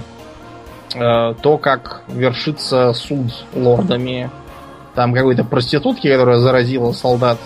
[0.94, 4.30] э, то, как вершится суд лордами.
[4.96, 7.38] Там какой-то проститутки, которая заразила солдат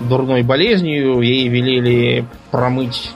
[0.00, 3.12] дурной болезнью, ей велели промыть,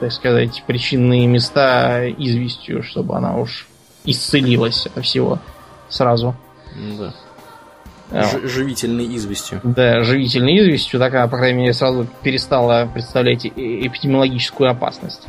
[0.00, 3.66] так сказать, причинные места известью, чтобы она уж
[4.04, 5.38] исцелилась от всего
[5.88, 6.34] сразу.
[6.98, 7.14] Да.
[8.22, 9.60] Ж- живительной известью.
[9.62, 15.26] Да, живительной известью, так она, по крайней мере, сразу перестала представлять эпидемиологическую опасность.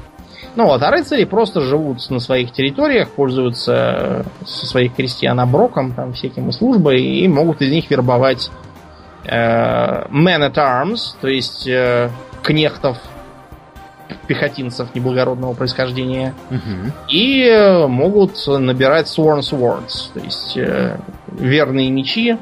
[0.55, 6.13] Ну вот, а рыцари просто живут на своих территориях, пользуются со своих крестьян оброком, там,
[6.13, 8.49] всякими службой, и могут из них вербовать
[9.25, 12.09] э, men at arms, то есть э,
[12.41, 12.97] кнехтов,
[14.27, 16.91] пехотинцев неблагородного происхождения, угу.
[17.09, 22.37] и э, могут набирать sworn swords, то есть э, верные мечи,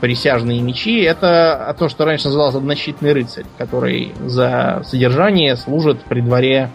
[0.00, 6.70] присяжные мечи, это то, что раньше называлось однощитный рыцарь, который за содержание служит при дворе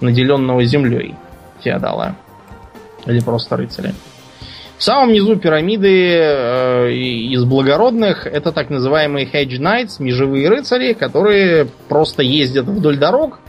[0.00, 1.14] наделенного землей
[1.62, 2.16] феодала.
[3.06, 3.94] Или просто рыцаря.
[4.78, 11.66] В самом низу пирамиды э, из благородных это так называемые hedge knights, межевые рыцари, которые
[11.88, 13.40] просто ездят вдоль дорог,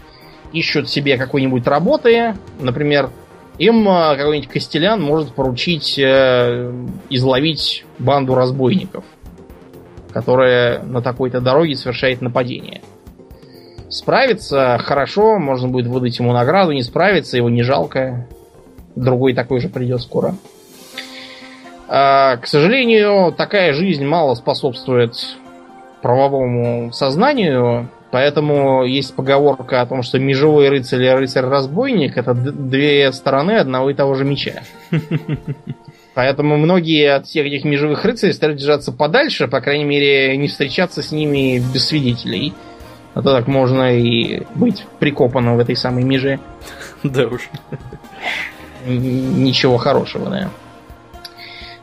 [0.54, 2.34] ищут себе какой-нибудь работы.
[2.60, 3.12] Например,
[3.60, 6.74] им э, какой-нибудь Костелян может поручить э,
[7.12, 9.04] изловить банду разбойников,
[10.12, 12.82] которая на такой-то дороге совершает нападение.
[13.90, 18.28] Справится хорошо, можно будет выдать ему награду, не справится, его не жалко.
[18.95, 20.36] Другой такой же придет скоро.
[21.88, 25.16] А, к сожалению, такая жизнь мало способствует
[26.02, 33.52] правовому сознанию, Поэтому есть поговорка о том, что межевой рыцарь и рыцарь-разбойник это две стороны
[33.52, 34.64] одного и того же меча.
[36.16, 41.03] Поэтому многие от всех этих межевых рыцарей стали держаться подальше, по крайней мере, не встречаться
[41.03, 42.53] с ними без свидетелей.
[43.20, 46.40] А то так можно и быть прикопанным в этой самой меже.
[47.04, 47.50] Да уж.
[48.86, 50.50] Ничего хорошего, да.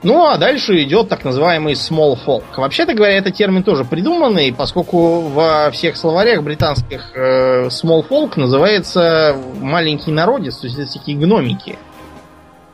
[0.03, 2.45] Ну, а дальше идет так называемый small folk.
[2.57, 9.37] Вообще-то говоря, этот термин тоже придуманный, поскольку во всех словарях британских э, small folk называется
[9.61, 11.79] маленький народец, то есть это такие гномики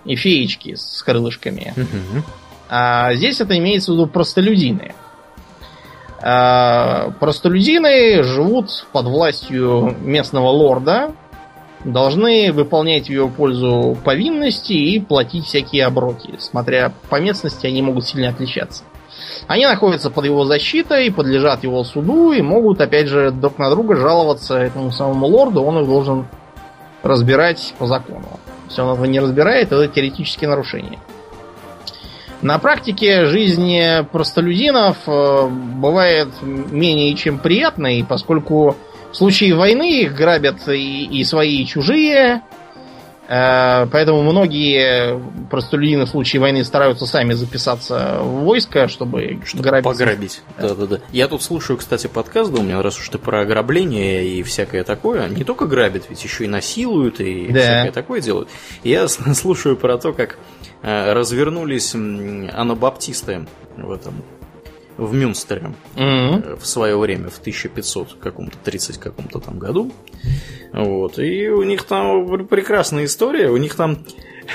[0.04, 1.74] и феечки с крылышками.
[2.68, 4.94] А здесь это имеется в виду простолюдины.
[6.22, 11.12] А, простолюдины живут под властью местного лорда,
[11.84, 16.34] должны выполнять в ее пользу повинности и платить всякие оброки.
[16.38, 18.84] Смотря по местности, они могут сильно отличаться.
[19.48, 23.96] Они находятся под его защитой, подлежат его суду и могут, опять же, друг на друга
[23.96, 26.26] жаловаться этому самому лорду, он их должен
[27.02, 28.38] разбирать по закону.
[28.68, 30.98] Если он этого не разбирает, это теоретические нарушения.
[32.42, 33.72] На практике жизнь
[34.10, 38.76] простолюдинов э, бывает менее чем приятной, поскольку
[39.12, 42.42] в случае войны их грабят и, и свои, и чужие.
[43.28, 45.20] Э, поэтому многие
[45.50, 49.84] простолюдины в случае войны стараются сами записаться в войско, чтобы, чтобы грабить.
[49.84, 50.42] пограбить.
[50.58, 50.74] Да.
[50.74, 54.26] да, да, Я тут слушаю, кстати, подкаст, да, у меня раз уж ты про ограбление
[54.26, 55.28] и всякое такое.
[55.28, 57.60] Не только грабят, ведь еще и насилуют и да.
[57.60, 58.48] всякое такое делают.
[58.82, 60.38] Я слушаю про то, как
[60.82, 63.46] развернулись анабаптисты
[63.76, 64.14] в этом
[64.96, 66.58] в Мюнстере mm-hmm.
[66.58, 69.90] в свое время, в 1500 каком-то 30 каком-то там году.
[70.72, 71.18] Вот.
[71.18, 73.48] И у них там прекрасная история.
[73.48, 73.98] У них там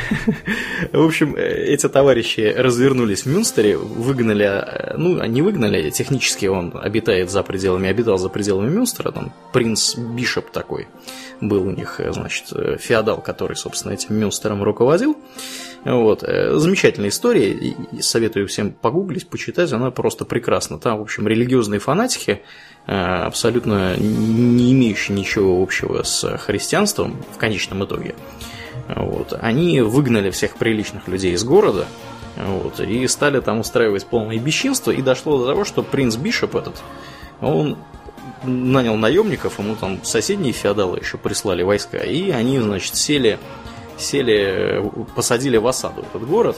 [0.91, 7.31] в общем, эти товарищи развернулись в Мюнстере, выгнали, э, ну, не выгнали, технически он обитает
[7.31, 10.87] за пределами, обитал за пределами Мюнстера, там принц Бишоп такой
[11.41, 12.47] был у них, э, значит,
[12.79, 15.17] феодал, который, собственно, этим Мюнстером руководил.
[15.87, 16.21] Вот.
[16.23, 17.75] Э, замечательная история.
[18.01, 19.71] Советую всем погуглить, почитать.
[19.71, 20.79] Она просто прекрасна.
[20.79, 22.41] Там, в общем, религиозные фанатики,
[22.87, 28.15] э, абсолютно не имеющие ничего общего с христианством в конечном итоге.
[28.87, 29.37] Вот.
[29.39, 31.85] Они выгнали всех приличных людей из города,
[32.37, 36.75] вот, и стали там устраивать полное бесчинство, и дошло до того, что принц Бишоп этот,
[37.41, 37.77] он
[38.43, 43.39] нанял наемников, ему там соседние феодалы еще прислали войска, и они, значит, сели
[43.97, 44.83] сели,
[45.15, 46.57] посадили в осаду этот город.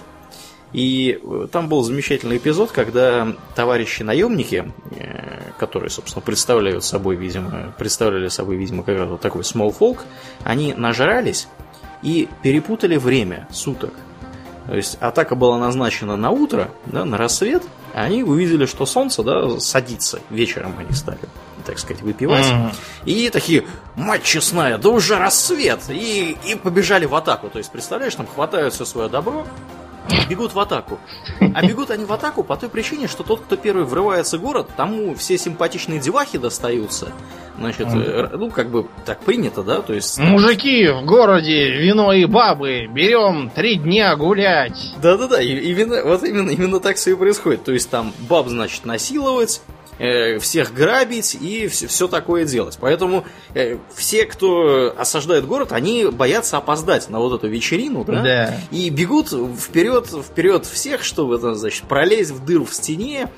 [0.72, 1.20] И
[1.52, 8.56] там был замечательный эпизод, когда товарищи наемники, э, которые, собственно, представляют собой, видимо, представляли собой,
[8.56, 10.02] видимо, как раз вот такой small folk,
[10.44, 11.48] они нажрались
[12.04, 13.94] и перепутали время суток.
[14.68, 17.64] То есть атака была назначена на утро, да, на рассвет,
[17.96, 20.20] а они увидели, что солнце да, садится.
[20.30, 21.18] Вечером они стали,
[21.70, 22.46] так сказать, выпивать.
[22.46, 22.74] Mm-hmm.
[23.06, 23.64] И такие,
[23.96, 25.82] мать честная, да уже рассвет!
[25.90, 27.50] И, и побежали в атаку.
[27.50, 29.46] То есть, представляешь, там хватают все свое добро,
[30.28, 31.00] бегут в атаку.
[31.40, 34.70] А бегут они в атаку по той причине, что тот, кто первый врывается в город,
[34.76, 37.12] тому все симпатичные девахи достаются.
[37.60, 38.38] Значит, mm.
[38.38, 39.82] ну, как бы так принято, да?
[39.82, 40.18] То есть.
[40.18, 44.96] Мужики в городе, вино и бабы, берем три дня гулять.
[45.02, 47.64] Да-да-да, и, именно, вот именно, именно так все и происходит.
[47.64, 49.62] То есть там баб, значит, насиловать,
[50.00, 52.78] Э, всех грабить и все, все такое делать.
[52.80, 58.24] Поэтому э, все, кто осаждает город, они боятся опоздать на вот эту вечерину, да?
[58.24, 58.58] Да.
[58.72, 63.30] И бегут вперед, вперед всех, чтобы, значит, пролезть в дыру в стене,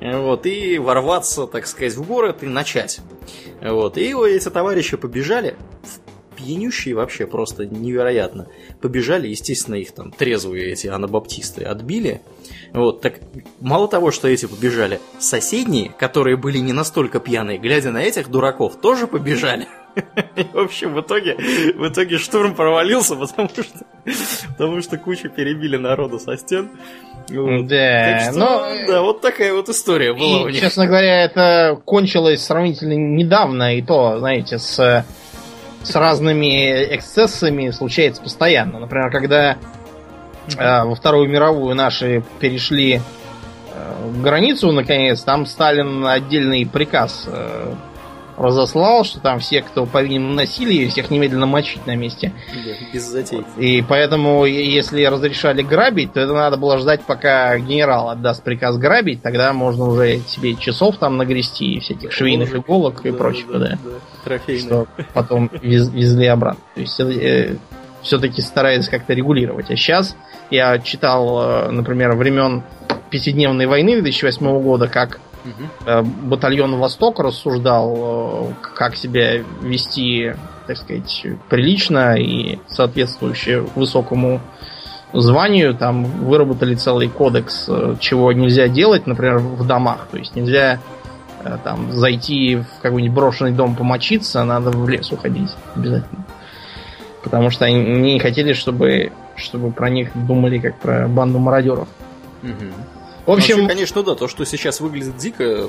[0.00, 3.00] э, вот, и ворваться, так сказать, в город и начать.
[3.60, 5.56] Вот, и эти товарищи побежали
[6.44, 8.46] пьянющие вообще просто невероятно.
[8.80, 12.20] Побежали, естественно, их там трезвые эти анабаптисты отбили.
[12.72, 13.14] Вот, так
[13.60, 18.80] мало того, что эти побежали, соседние, которые были не настолько пьяные, глядя на этих дураков,
[18.80, 19.66] тоже побежали.
[20.52, 23.64] В общем, в итоге, в итоге штурм провалился, потому что,
[24.48, 26.68] потому что кучу перебили народу со стен.
[27.28, 27.68] Вот.
[27.68, 28.66] Да, что, но...
[28.88, 30.60] да, вот такая вот история была и, у них.
[30.60, 35.06] Честно говоря, это кончилось сравнительно недавно, и то, знаете, с
[35.84, 38.80] с разными эксцессами случается постоянно.
[38.80, 39.56] Например, когда
[40.56, 47.74] э, во Вторую мировую наши перешли э, границу, наконец, там Сталин отдельный приказ э,
[48.36, 52.32] разослал, что там все, кто повинен в насилии, всех немедленно мочить на месте.
[52.92, 53.44] Без затей.
[53.56, 59.22] И поэтому, если разрешали грабить, то это надо было ждать, пока генерал отдаст приказ грабить,
[59.22, 63.78] тогда можно уже себе часов там нагрести, всяких швейных иголок да, и прочего, да.
[63.84, 64.38] да.
[64.38, 64.58] да.
[64.58, 66.62] Что потом вез, везли обратно.
[66.74, 67.56] То есть э,
[68.02, 69.70] все-таки старается как-то регулировать.
[69.70, 70.16] А сейчас
[70.50, 72.62] я читал, э, например, времен
[73.10, 76.06] пятидневной войны 2008 года, как Угу.
[76.22, 80.34] Батальон Восток рассуждал, э, как себя вести,
[80.66, 84.40] так сказать, прилично и соответствующе высокому
[85.12, 85.74] званию.
[85.74, 90.08] Там выработали целый кодекс, э, чего нельзя делать, например, в домах.
[90.10, 90.80] То есть нельзя
[91.62, 96.24] там зайти в какой-нибудь брошенный дом помочиться, надо в лес уходить обязательно.
[97.22, 101.88] Потому что они не хотели, чтобы, чтобы про них думали как про банду мародеров.
[102.42, 102.93] Угу.
[103.26, 105.68] В общем, Вообще, конечно, да, то, что сейчас выглядит дико,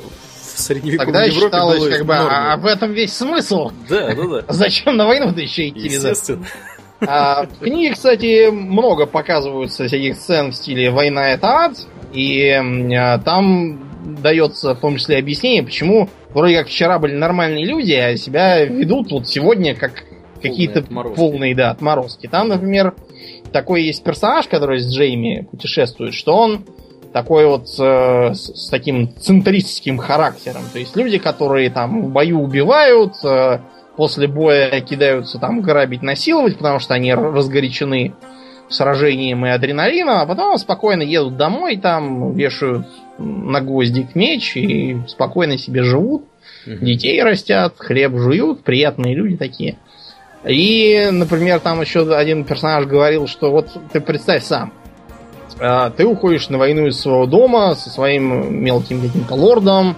[0.55, 3.71] в средневековой Тогда Европе считалось, было как бы, а в этом весь смысл.
[3.89, 4.43] Да, да, да.
[4.53, 5.85] Зачем на войну-то еще идти?
[5.85, 6.45] Естественно.
[7.01, 11.77] А, в книге, кстати, много показываются всяких сцен в стиле «Война— это ад»,
[12.13, 13.91] и а, там
[14.21, 19.11] дается в том числе объяснение, почему вроде как вчера были нормальные люди, а себя ведут
[19.11, 20.03] вот сегодня как
[20.41, 22.27] какие-то полные, да, отморозки.
[22.27, 22.93] Там, например,
[23.51, 26.65] такой есть персонаж, который с Джейми путешествует, что он
[27.15, 30.63] такой вот э, с, с таким центристским характером.
[30.73, 33.59] То есть люди, которые там в бою убивают, э,
[33.95, 38.13] после боя кидаются там грабить, насиловать, потому что они разгорячены
[38.67, 42.85] сражением и адреналином, а потом спокойно едут домой, там вешают
[43.17, 46.25] на гвоздик меч и спокойно себе живут.
[46.65, 49.77] Детей растят, хлеб жуют, приятные люди такие.
[50.45, 54.73] И, например, там еще один персонаж говорил, что вот ты представь сам,
[55.57, 59.95] ты уходишь на войну из своего дома со своим мелким каким-то лордом,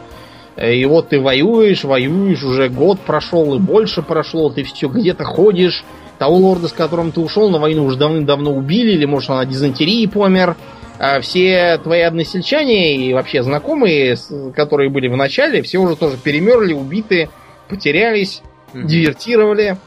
[0.55, 5.83] и вот ты воюешь, воюешь, уже год прошел и больше прошло, ты все где-то ходишь,
[6.17, 9.49] того лорда, с которым ты ушел на войну, уже давным-давно убили, или, может, он от
[9.49, 10.55] дизентерии помер.
[10.99, 14.17] А все твои односельчане и вообще знакомые,
[14.55, 17.29] которые были в начале, все уже тоже перемерли, убиты,
[17.69, 18.41] потерялись,
[18.73, 18.83] mm-hmm.
[18.83, 19.77] дивертировали.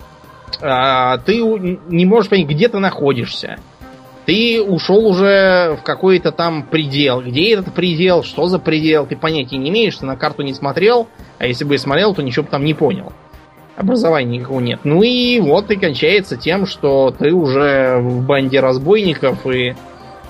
[0.62, 3.58] А, ты не можешь понять, где ты находишься
[4.26, 7.20] ты ушел уже в какой-то там предел.
[7.22, 11.08] Где этот предел, что за предел, ты понятия не имеешь, ты на карту не смотрел,
[11.38, 13.12] а если бы и смотрел, то ничего бы там не понял.
[13.76, 14.80] Образования никакого нет.
[14.84, 19.74] Ну и вот и кончается тем, что ты уже в банде разбойников и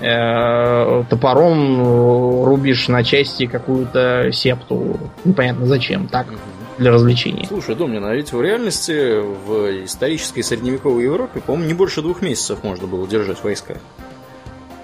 [0.00, 4.98] э, топором рубишь на части какую-то септу.
[5.24, 6.06] Непонятно зачем.
[6.06, 6.26] Так.
[6.80, 7.44] Для развлечений.
[7.46, 12.64] Слушай, Домнин, а ведь в реальности в исторической средневековой Европе, по-моему, не больше двух месяцев
[12.64, 13.76] можно было держать войска.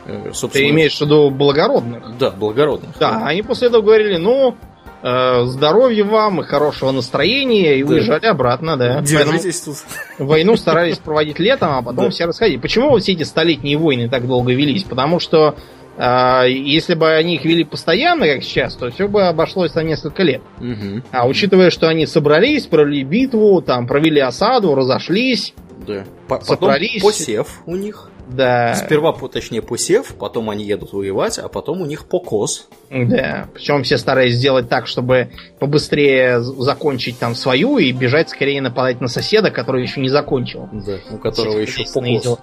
[0.05, 2.19] Э, собственно, Ты имеешь в виду благородных?
[2.19, 2.99] Да, благородных.
[3.01, 4.55] Да, они после этого говорили, ну,
[5.03, 7.95] э, здоровья вам и хорошего настроения, и да.
[7.95, 9.01] уезжали обратно, да.
[9.01, 9.77] Держитесь тут.
[10.19, 12.11] Войну старались проводить летом, а потом да.
[12.11, 12.61] все расходились.
[12.61, 14.83] Почему вот все эти столетние войны так долго велись?
[14.83, 15.57] Потому что
[15.99, 20.43] если бы они их вели постоянно, как сейчас, то все бы обошлось на несколько лет.
[20.59, 21.03] Угу.
[21.13, 25.55] А учитывая, что они собрались, провели битву, там провели осаду, разошлись,
[25.87, 26.05] Да.
[26.29, 28.11] По потом посев у них.
[28.29, 28.75] Да.
[28.75, 32.69] Сперва, точнее, посев, потом они едут воевать, а потом у них покос.
[32.91, 33.49] Да.
[33.55, 39.07] Причем все старались сделать так, чтобы побыстрее закончить там свою и бежать скорее нападать на
[39.09, 40.69] соседа, который еще не закончил.
[40.73, 42.23] Да, у которого еще покос.
[42.23, 42.39] Дела.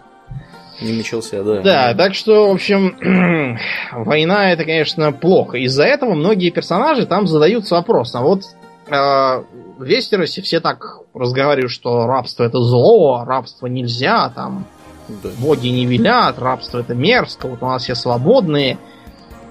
[0.84, 1.62] Не начался, да.
[1.62, 3.58] Да, так что, в общем,
[4.06, 5.58] война это, конечно, плохо.
[5.58, 8.22] Из-за этого многие персонажи там задаются вопросом.
[8.22, 8.44] А вот
[8.88, 9.44] э,
[9.78, 14.66] в Вестеросе все так разговаривают, что рабство это зло, рабство нельзя, там
[15.08, 15.30] да.
[15.40, 18.78] боги не велят, рабство это мерзко, вот у нас все свободные.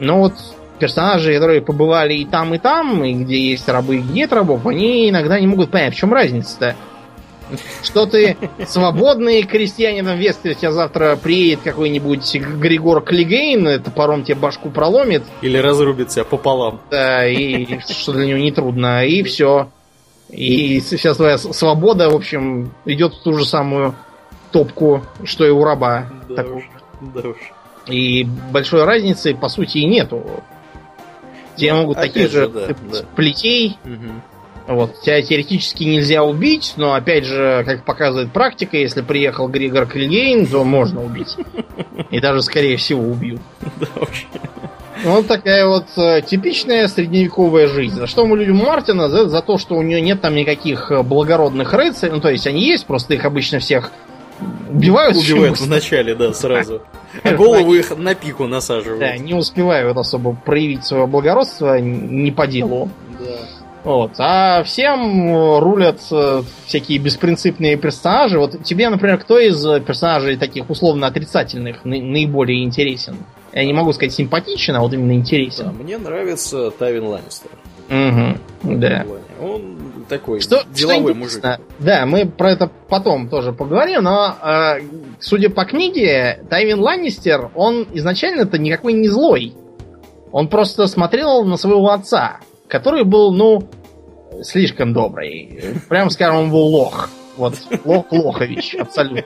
[0.00, 0.34] Но вот
[0.78, 4.66] персонажи, которые побывали и там, и там, и где есть рабы, и где нет рабов,
[4.66, 6.74] они иногда не могут понять, в чем разница-то.
[7.82, 14.70] Что ты свободный крестьянин в Вестере, тебя завтра приедет какой-нибудь Григор Клигейн, топором тебе башку
[14.70, 15.22] проломит.
[15.40, 16.80] Или разрубит тебя пополам.
[16.90, 19.68] Да, и что для него не трудно, и все.
[20.30, 23.94] И сейчас твоя свобода, в общем, идет в ту же самую
[24.50, 26.08] топку, что и у раба.
[26.28, 26.64] Да уж,
[27.00, 27.36] да уж.
[27.86, 30.42] И большой разницы, по сути, и нету.
[31.56, 32.98] Тебе могут таких же, же да, да.
[33.14, 33.76] плетей.
[33.84, 34.31] Угу.
[34.66, 40.46] Вот, тебя теоретически нельзя убить, но опять же, как показывает практика, если приехал Григор Клигейн,
[40.46, 41.36] то можно убить.
[42.10, 43.40] И даже, скорее всего, убьют.
[43.80, 44.26] Да, вообще.
[45.04, 47.96] Вот такая вот э, типичная средневековая жизнь.
[47.96, 49.08] За что мы любим Мартина?
[49.08, 52.12] За, за то, что у нее нет там никаких э, благородных рыцарей.
[52.12, 53.90] Ну, то есть они есть, просто их обычно всех
[54.70, 55.16] убивают.
[55.16, 56.82] Убивают вначале, да, сразу.
[57.24, 59.00] А голову их на пику насаживают.
[59.00, 62.88] Да, не успевают особо проявить свое благородство не по делу.
[63.20, 63.26] Да.
[63.84, 64.12] Вот.
[64.18, 68.38] А всем рулят э, всякие беспринципные персонажи.
[68.38, 73.16] Вот тебе, например, кто из персонажей таких условно отрицательных наиболее интересен?
[73.52, 75.66] Я не могу сказать симпатичен, а вот именно интересен.
[75.66, 77.50] Да, мне нравится Тавин Ланнистер.
[77.90, 79.04] Угу, да.
[79.40, 81.44] Он такой что, деловой что мужик.
[81.78, 84.80] Да, мы про это потом тоже поговорим, но э,
[85.20, 89.54] судя по книге, Тайвин Ланнистер, он изначально-то никакой не злой.
[90.30, 92.38] Он просто смотрел на своего отца,
[92.72, 93.68] который был, ну,
[94.40, 95.60] слишком добрый.
[95.90, 97.10] Прям скажем, он был лох.
[97.36, 97.54] Вот,
[97.84, 99.22] Лох Лохович, абсолютно.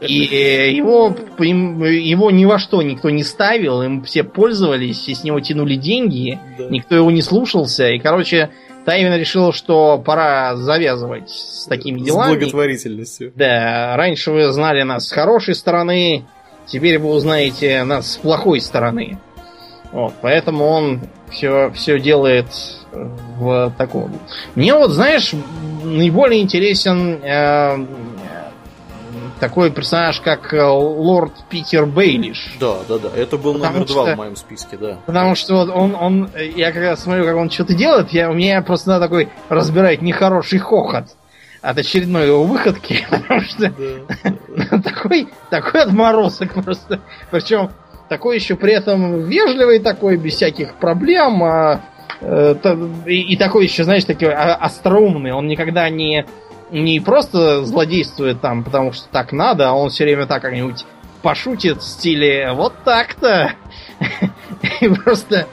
[0.00, 5.24] И э, его, его ни во что никто не ставил, им все пользовались, и с
[5.24, 6.64] него тянули деньги, да.
[6.68, 7.88] никто его не слушался.
[7.88, 8.50] И, короче,
[8.84, 12.34] Тайвин решил, что пора завязывать с такими делами.
[12.34, 13.32] С благотворительностью.
[13.34, 16.24] Да, раньше вы знали нас с хорошей стороны,
[16.66, 19.18] теперь вы узнаете нас с плохой стороны.
[19.92, 21.00] Вот, поэтому он
[21.30, 22.46] все, все делает
[23.38, 24.18] в таком.
[24.54, 25.32] Мне вот, знаешь,
[25.82, 27.86] наиболее интересен э,
[29.40, 32.56] такой персонаж, как э, лорд Питер Бейлиш.
[32.58, 33.08] Да, да, да.
[33.14, 34.98] Это был потому номер что, два в моем списке, да.
[35.06, 38.62] Потому что вот он, он, я когда смотрю, как он что-то делает, я, у меня
[38.62, 41.04] просто надо такой разбирать нехороший хохот
[41.62, 43.72] от очередной его выходки, потому что
[44.82, 47.00] такой, такой отморозок просто.
[47.30, 47.70] Причем
[48.08, 51.80] такой еще при этом вежливый такой, без всяких проблем, а
[52.20, 52.54] Э,
[53.06, 55.32] и такой еще, знаешь, такой остроумный.
[55.32, 56.26] Он никогда не,
[56.70, 60.84] не просто злодействует там, потому что так надо, а он все время так как-нибудь
[61.22, 63.52] пошутит в стиле вот так-то.
[64.80, 65.46] И просто...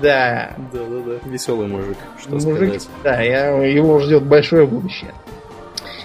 [0.00, 0.52] Да.
[0.72, 1.28] Да, да, да.
[1.28, 2.88] Веселый мужик, что мужик, сказать.
[3.02, 5.12] Да, я, его ждет большое будущее.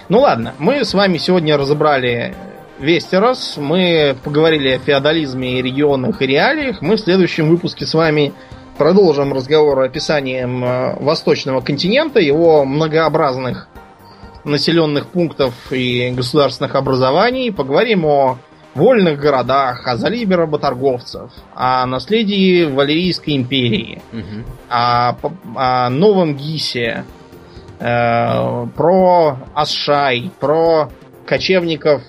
[0.08, 2.34] Ну ладно, мы с вами сегодня разобрали
[2.78, 6.80] Вестерос, мы поговорили о феодализме и регионах и реалиях.
[6.80, 8.32] Мы в следующем выпуске с вами
[8.76, 13.68] продолжим разговор описанием э, восточного континента, его многообразных
[14.44, 17.50] населенных пунктов и государственных образований.
[17.50, 18.38] Поговорим о
[18.76, 24.44] вольных городах, о залибе работорговцев, о наследии Валерийской империи, угу.
[24.70, 25.16] о,
[25.56, 27.04] о новом Гисе,
[27.80, 30.90] э, про Асшай, про
[31.26, 32.02] кочевников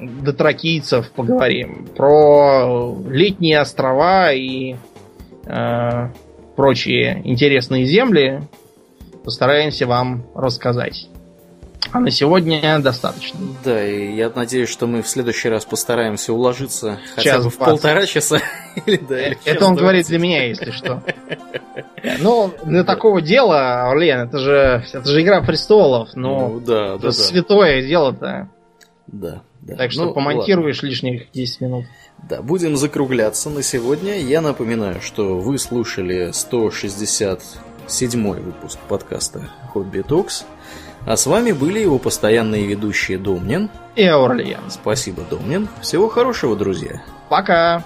[0.00, 4.76] дотракийцев поговорим, про летние острова и
[5.46, 6.08] э,
[6.56, 8.42] прочие интересные земли
[9.24, 11.08] постараемся вам рассказать.
[11.92, 13.40] А на сегодня достаточно.
[13.64, 17.56] Да, и я надеюсь, что мы в следующий раз постараемся уложиться хотя час бы в
[17.56, 17.58] 20.
[17.58, 18.38] полтора часа.
[18.86, 19.80] или, да, или это он 20.
[19.80, 21.02] говорит для меня, если что.
[22.20, 27.12] Ну, для такого дела, Орлен, это же, это же Игра Престолов, но ну, да, да,
[27.12, 28.48] святое дело-то.
[29.06, 29.76] Да, да.
[29.76, 30.88] Так что ну, помонтируешь ладно.
[30.88, 31.84] лишних 10 минут.
[32.28, 34.18] Да, будем закругляться на сегодня.
[34.18, 40.44] Я напоминаю, что вы слушали 167 выпуск подкаста Хобби Токс.
[41.06, 44.60] А с вами были его постоянные ведущие Домнин и Аурлиен.
[44.68, 45.68] Спасибо, Домнин.
[45.80, 47.02] Всего хорошего, друзья.
[47.28, 47.84] Пока.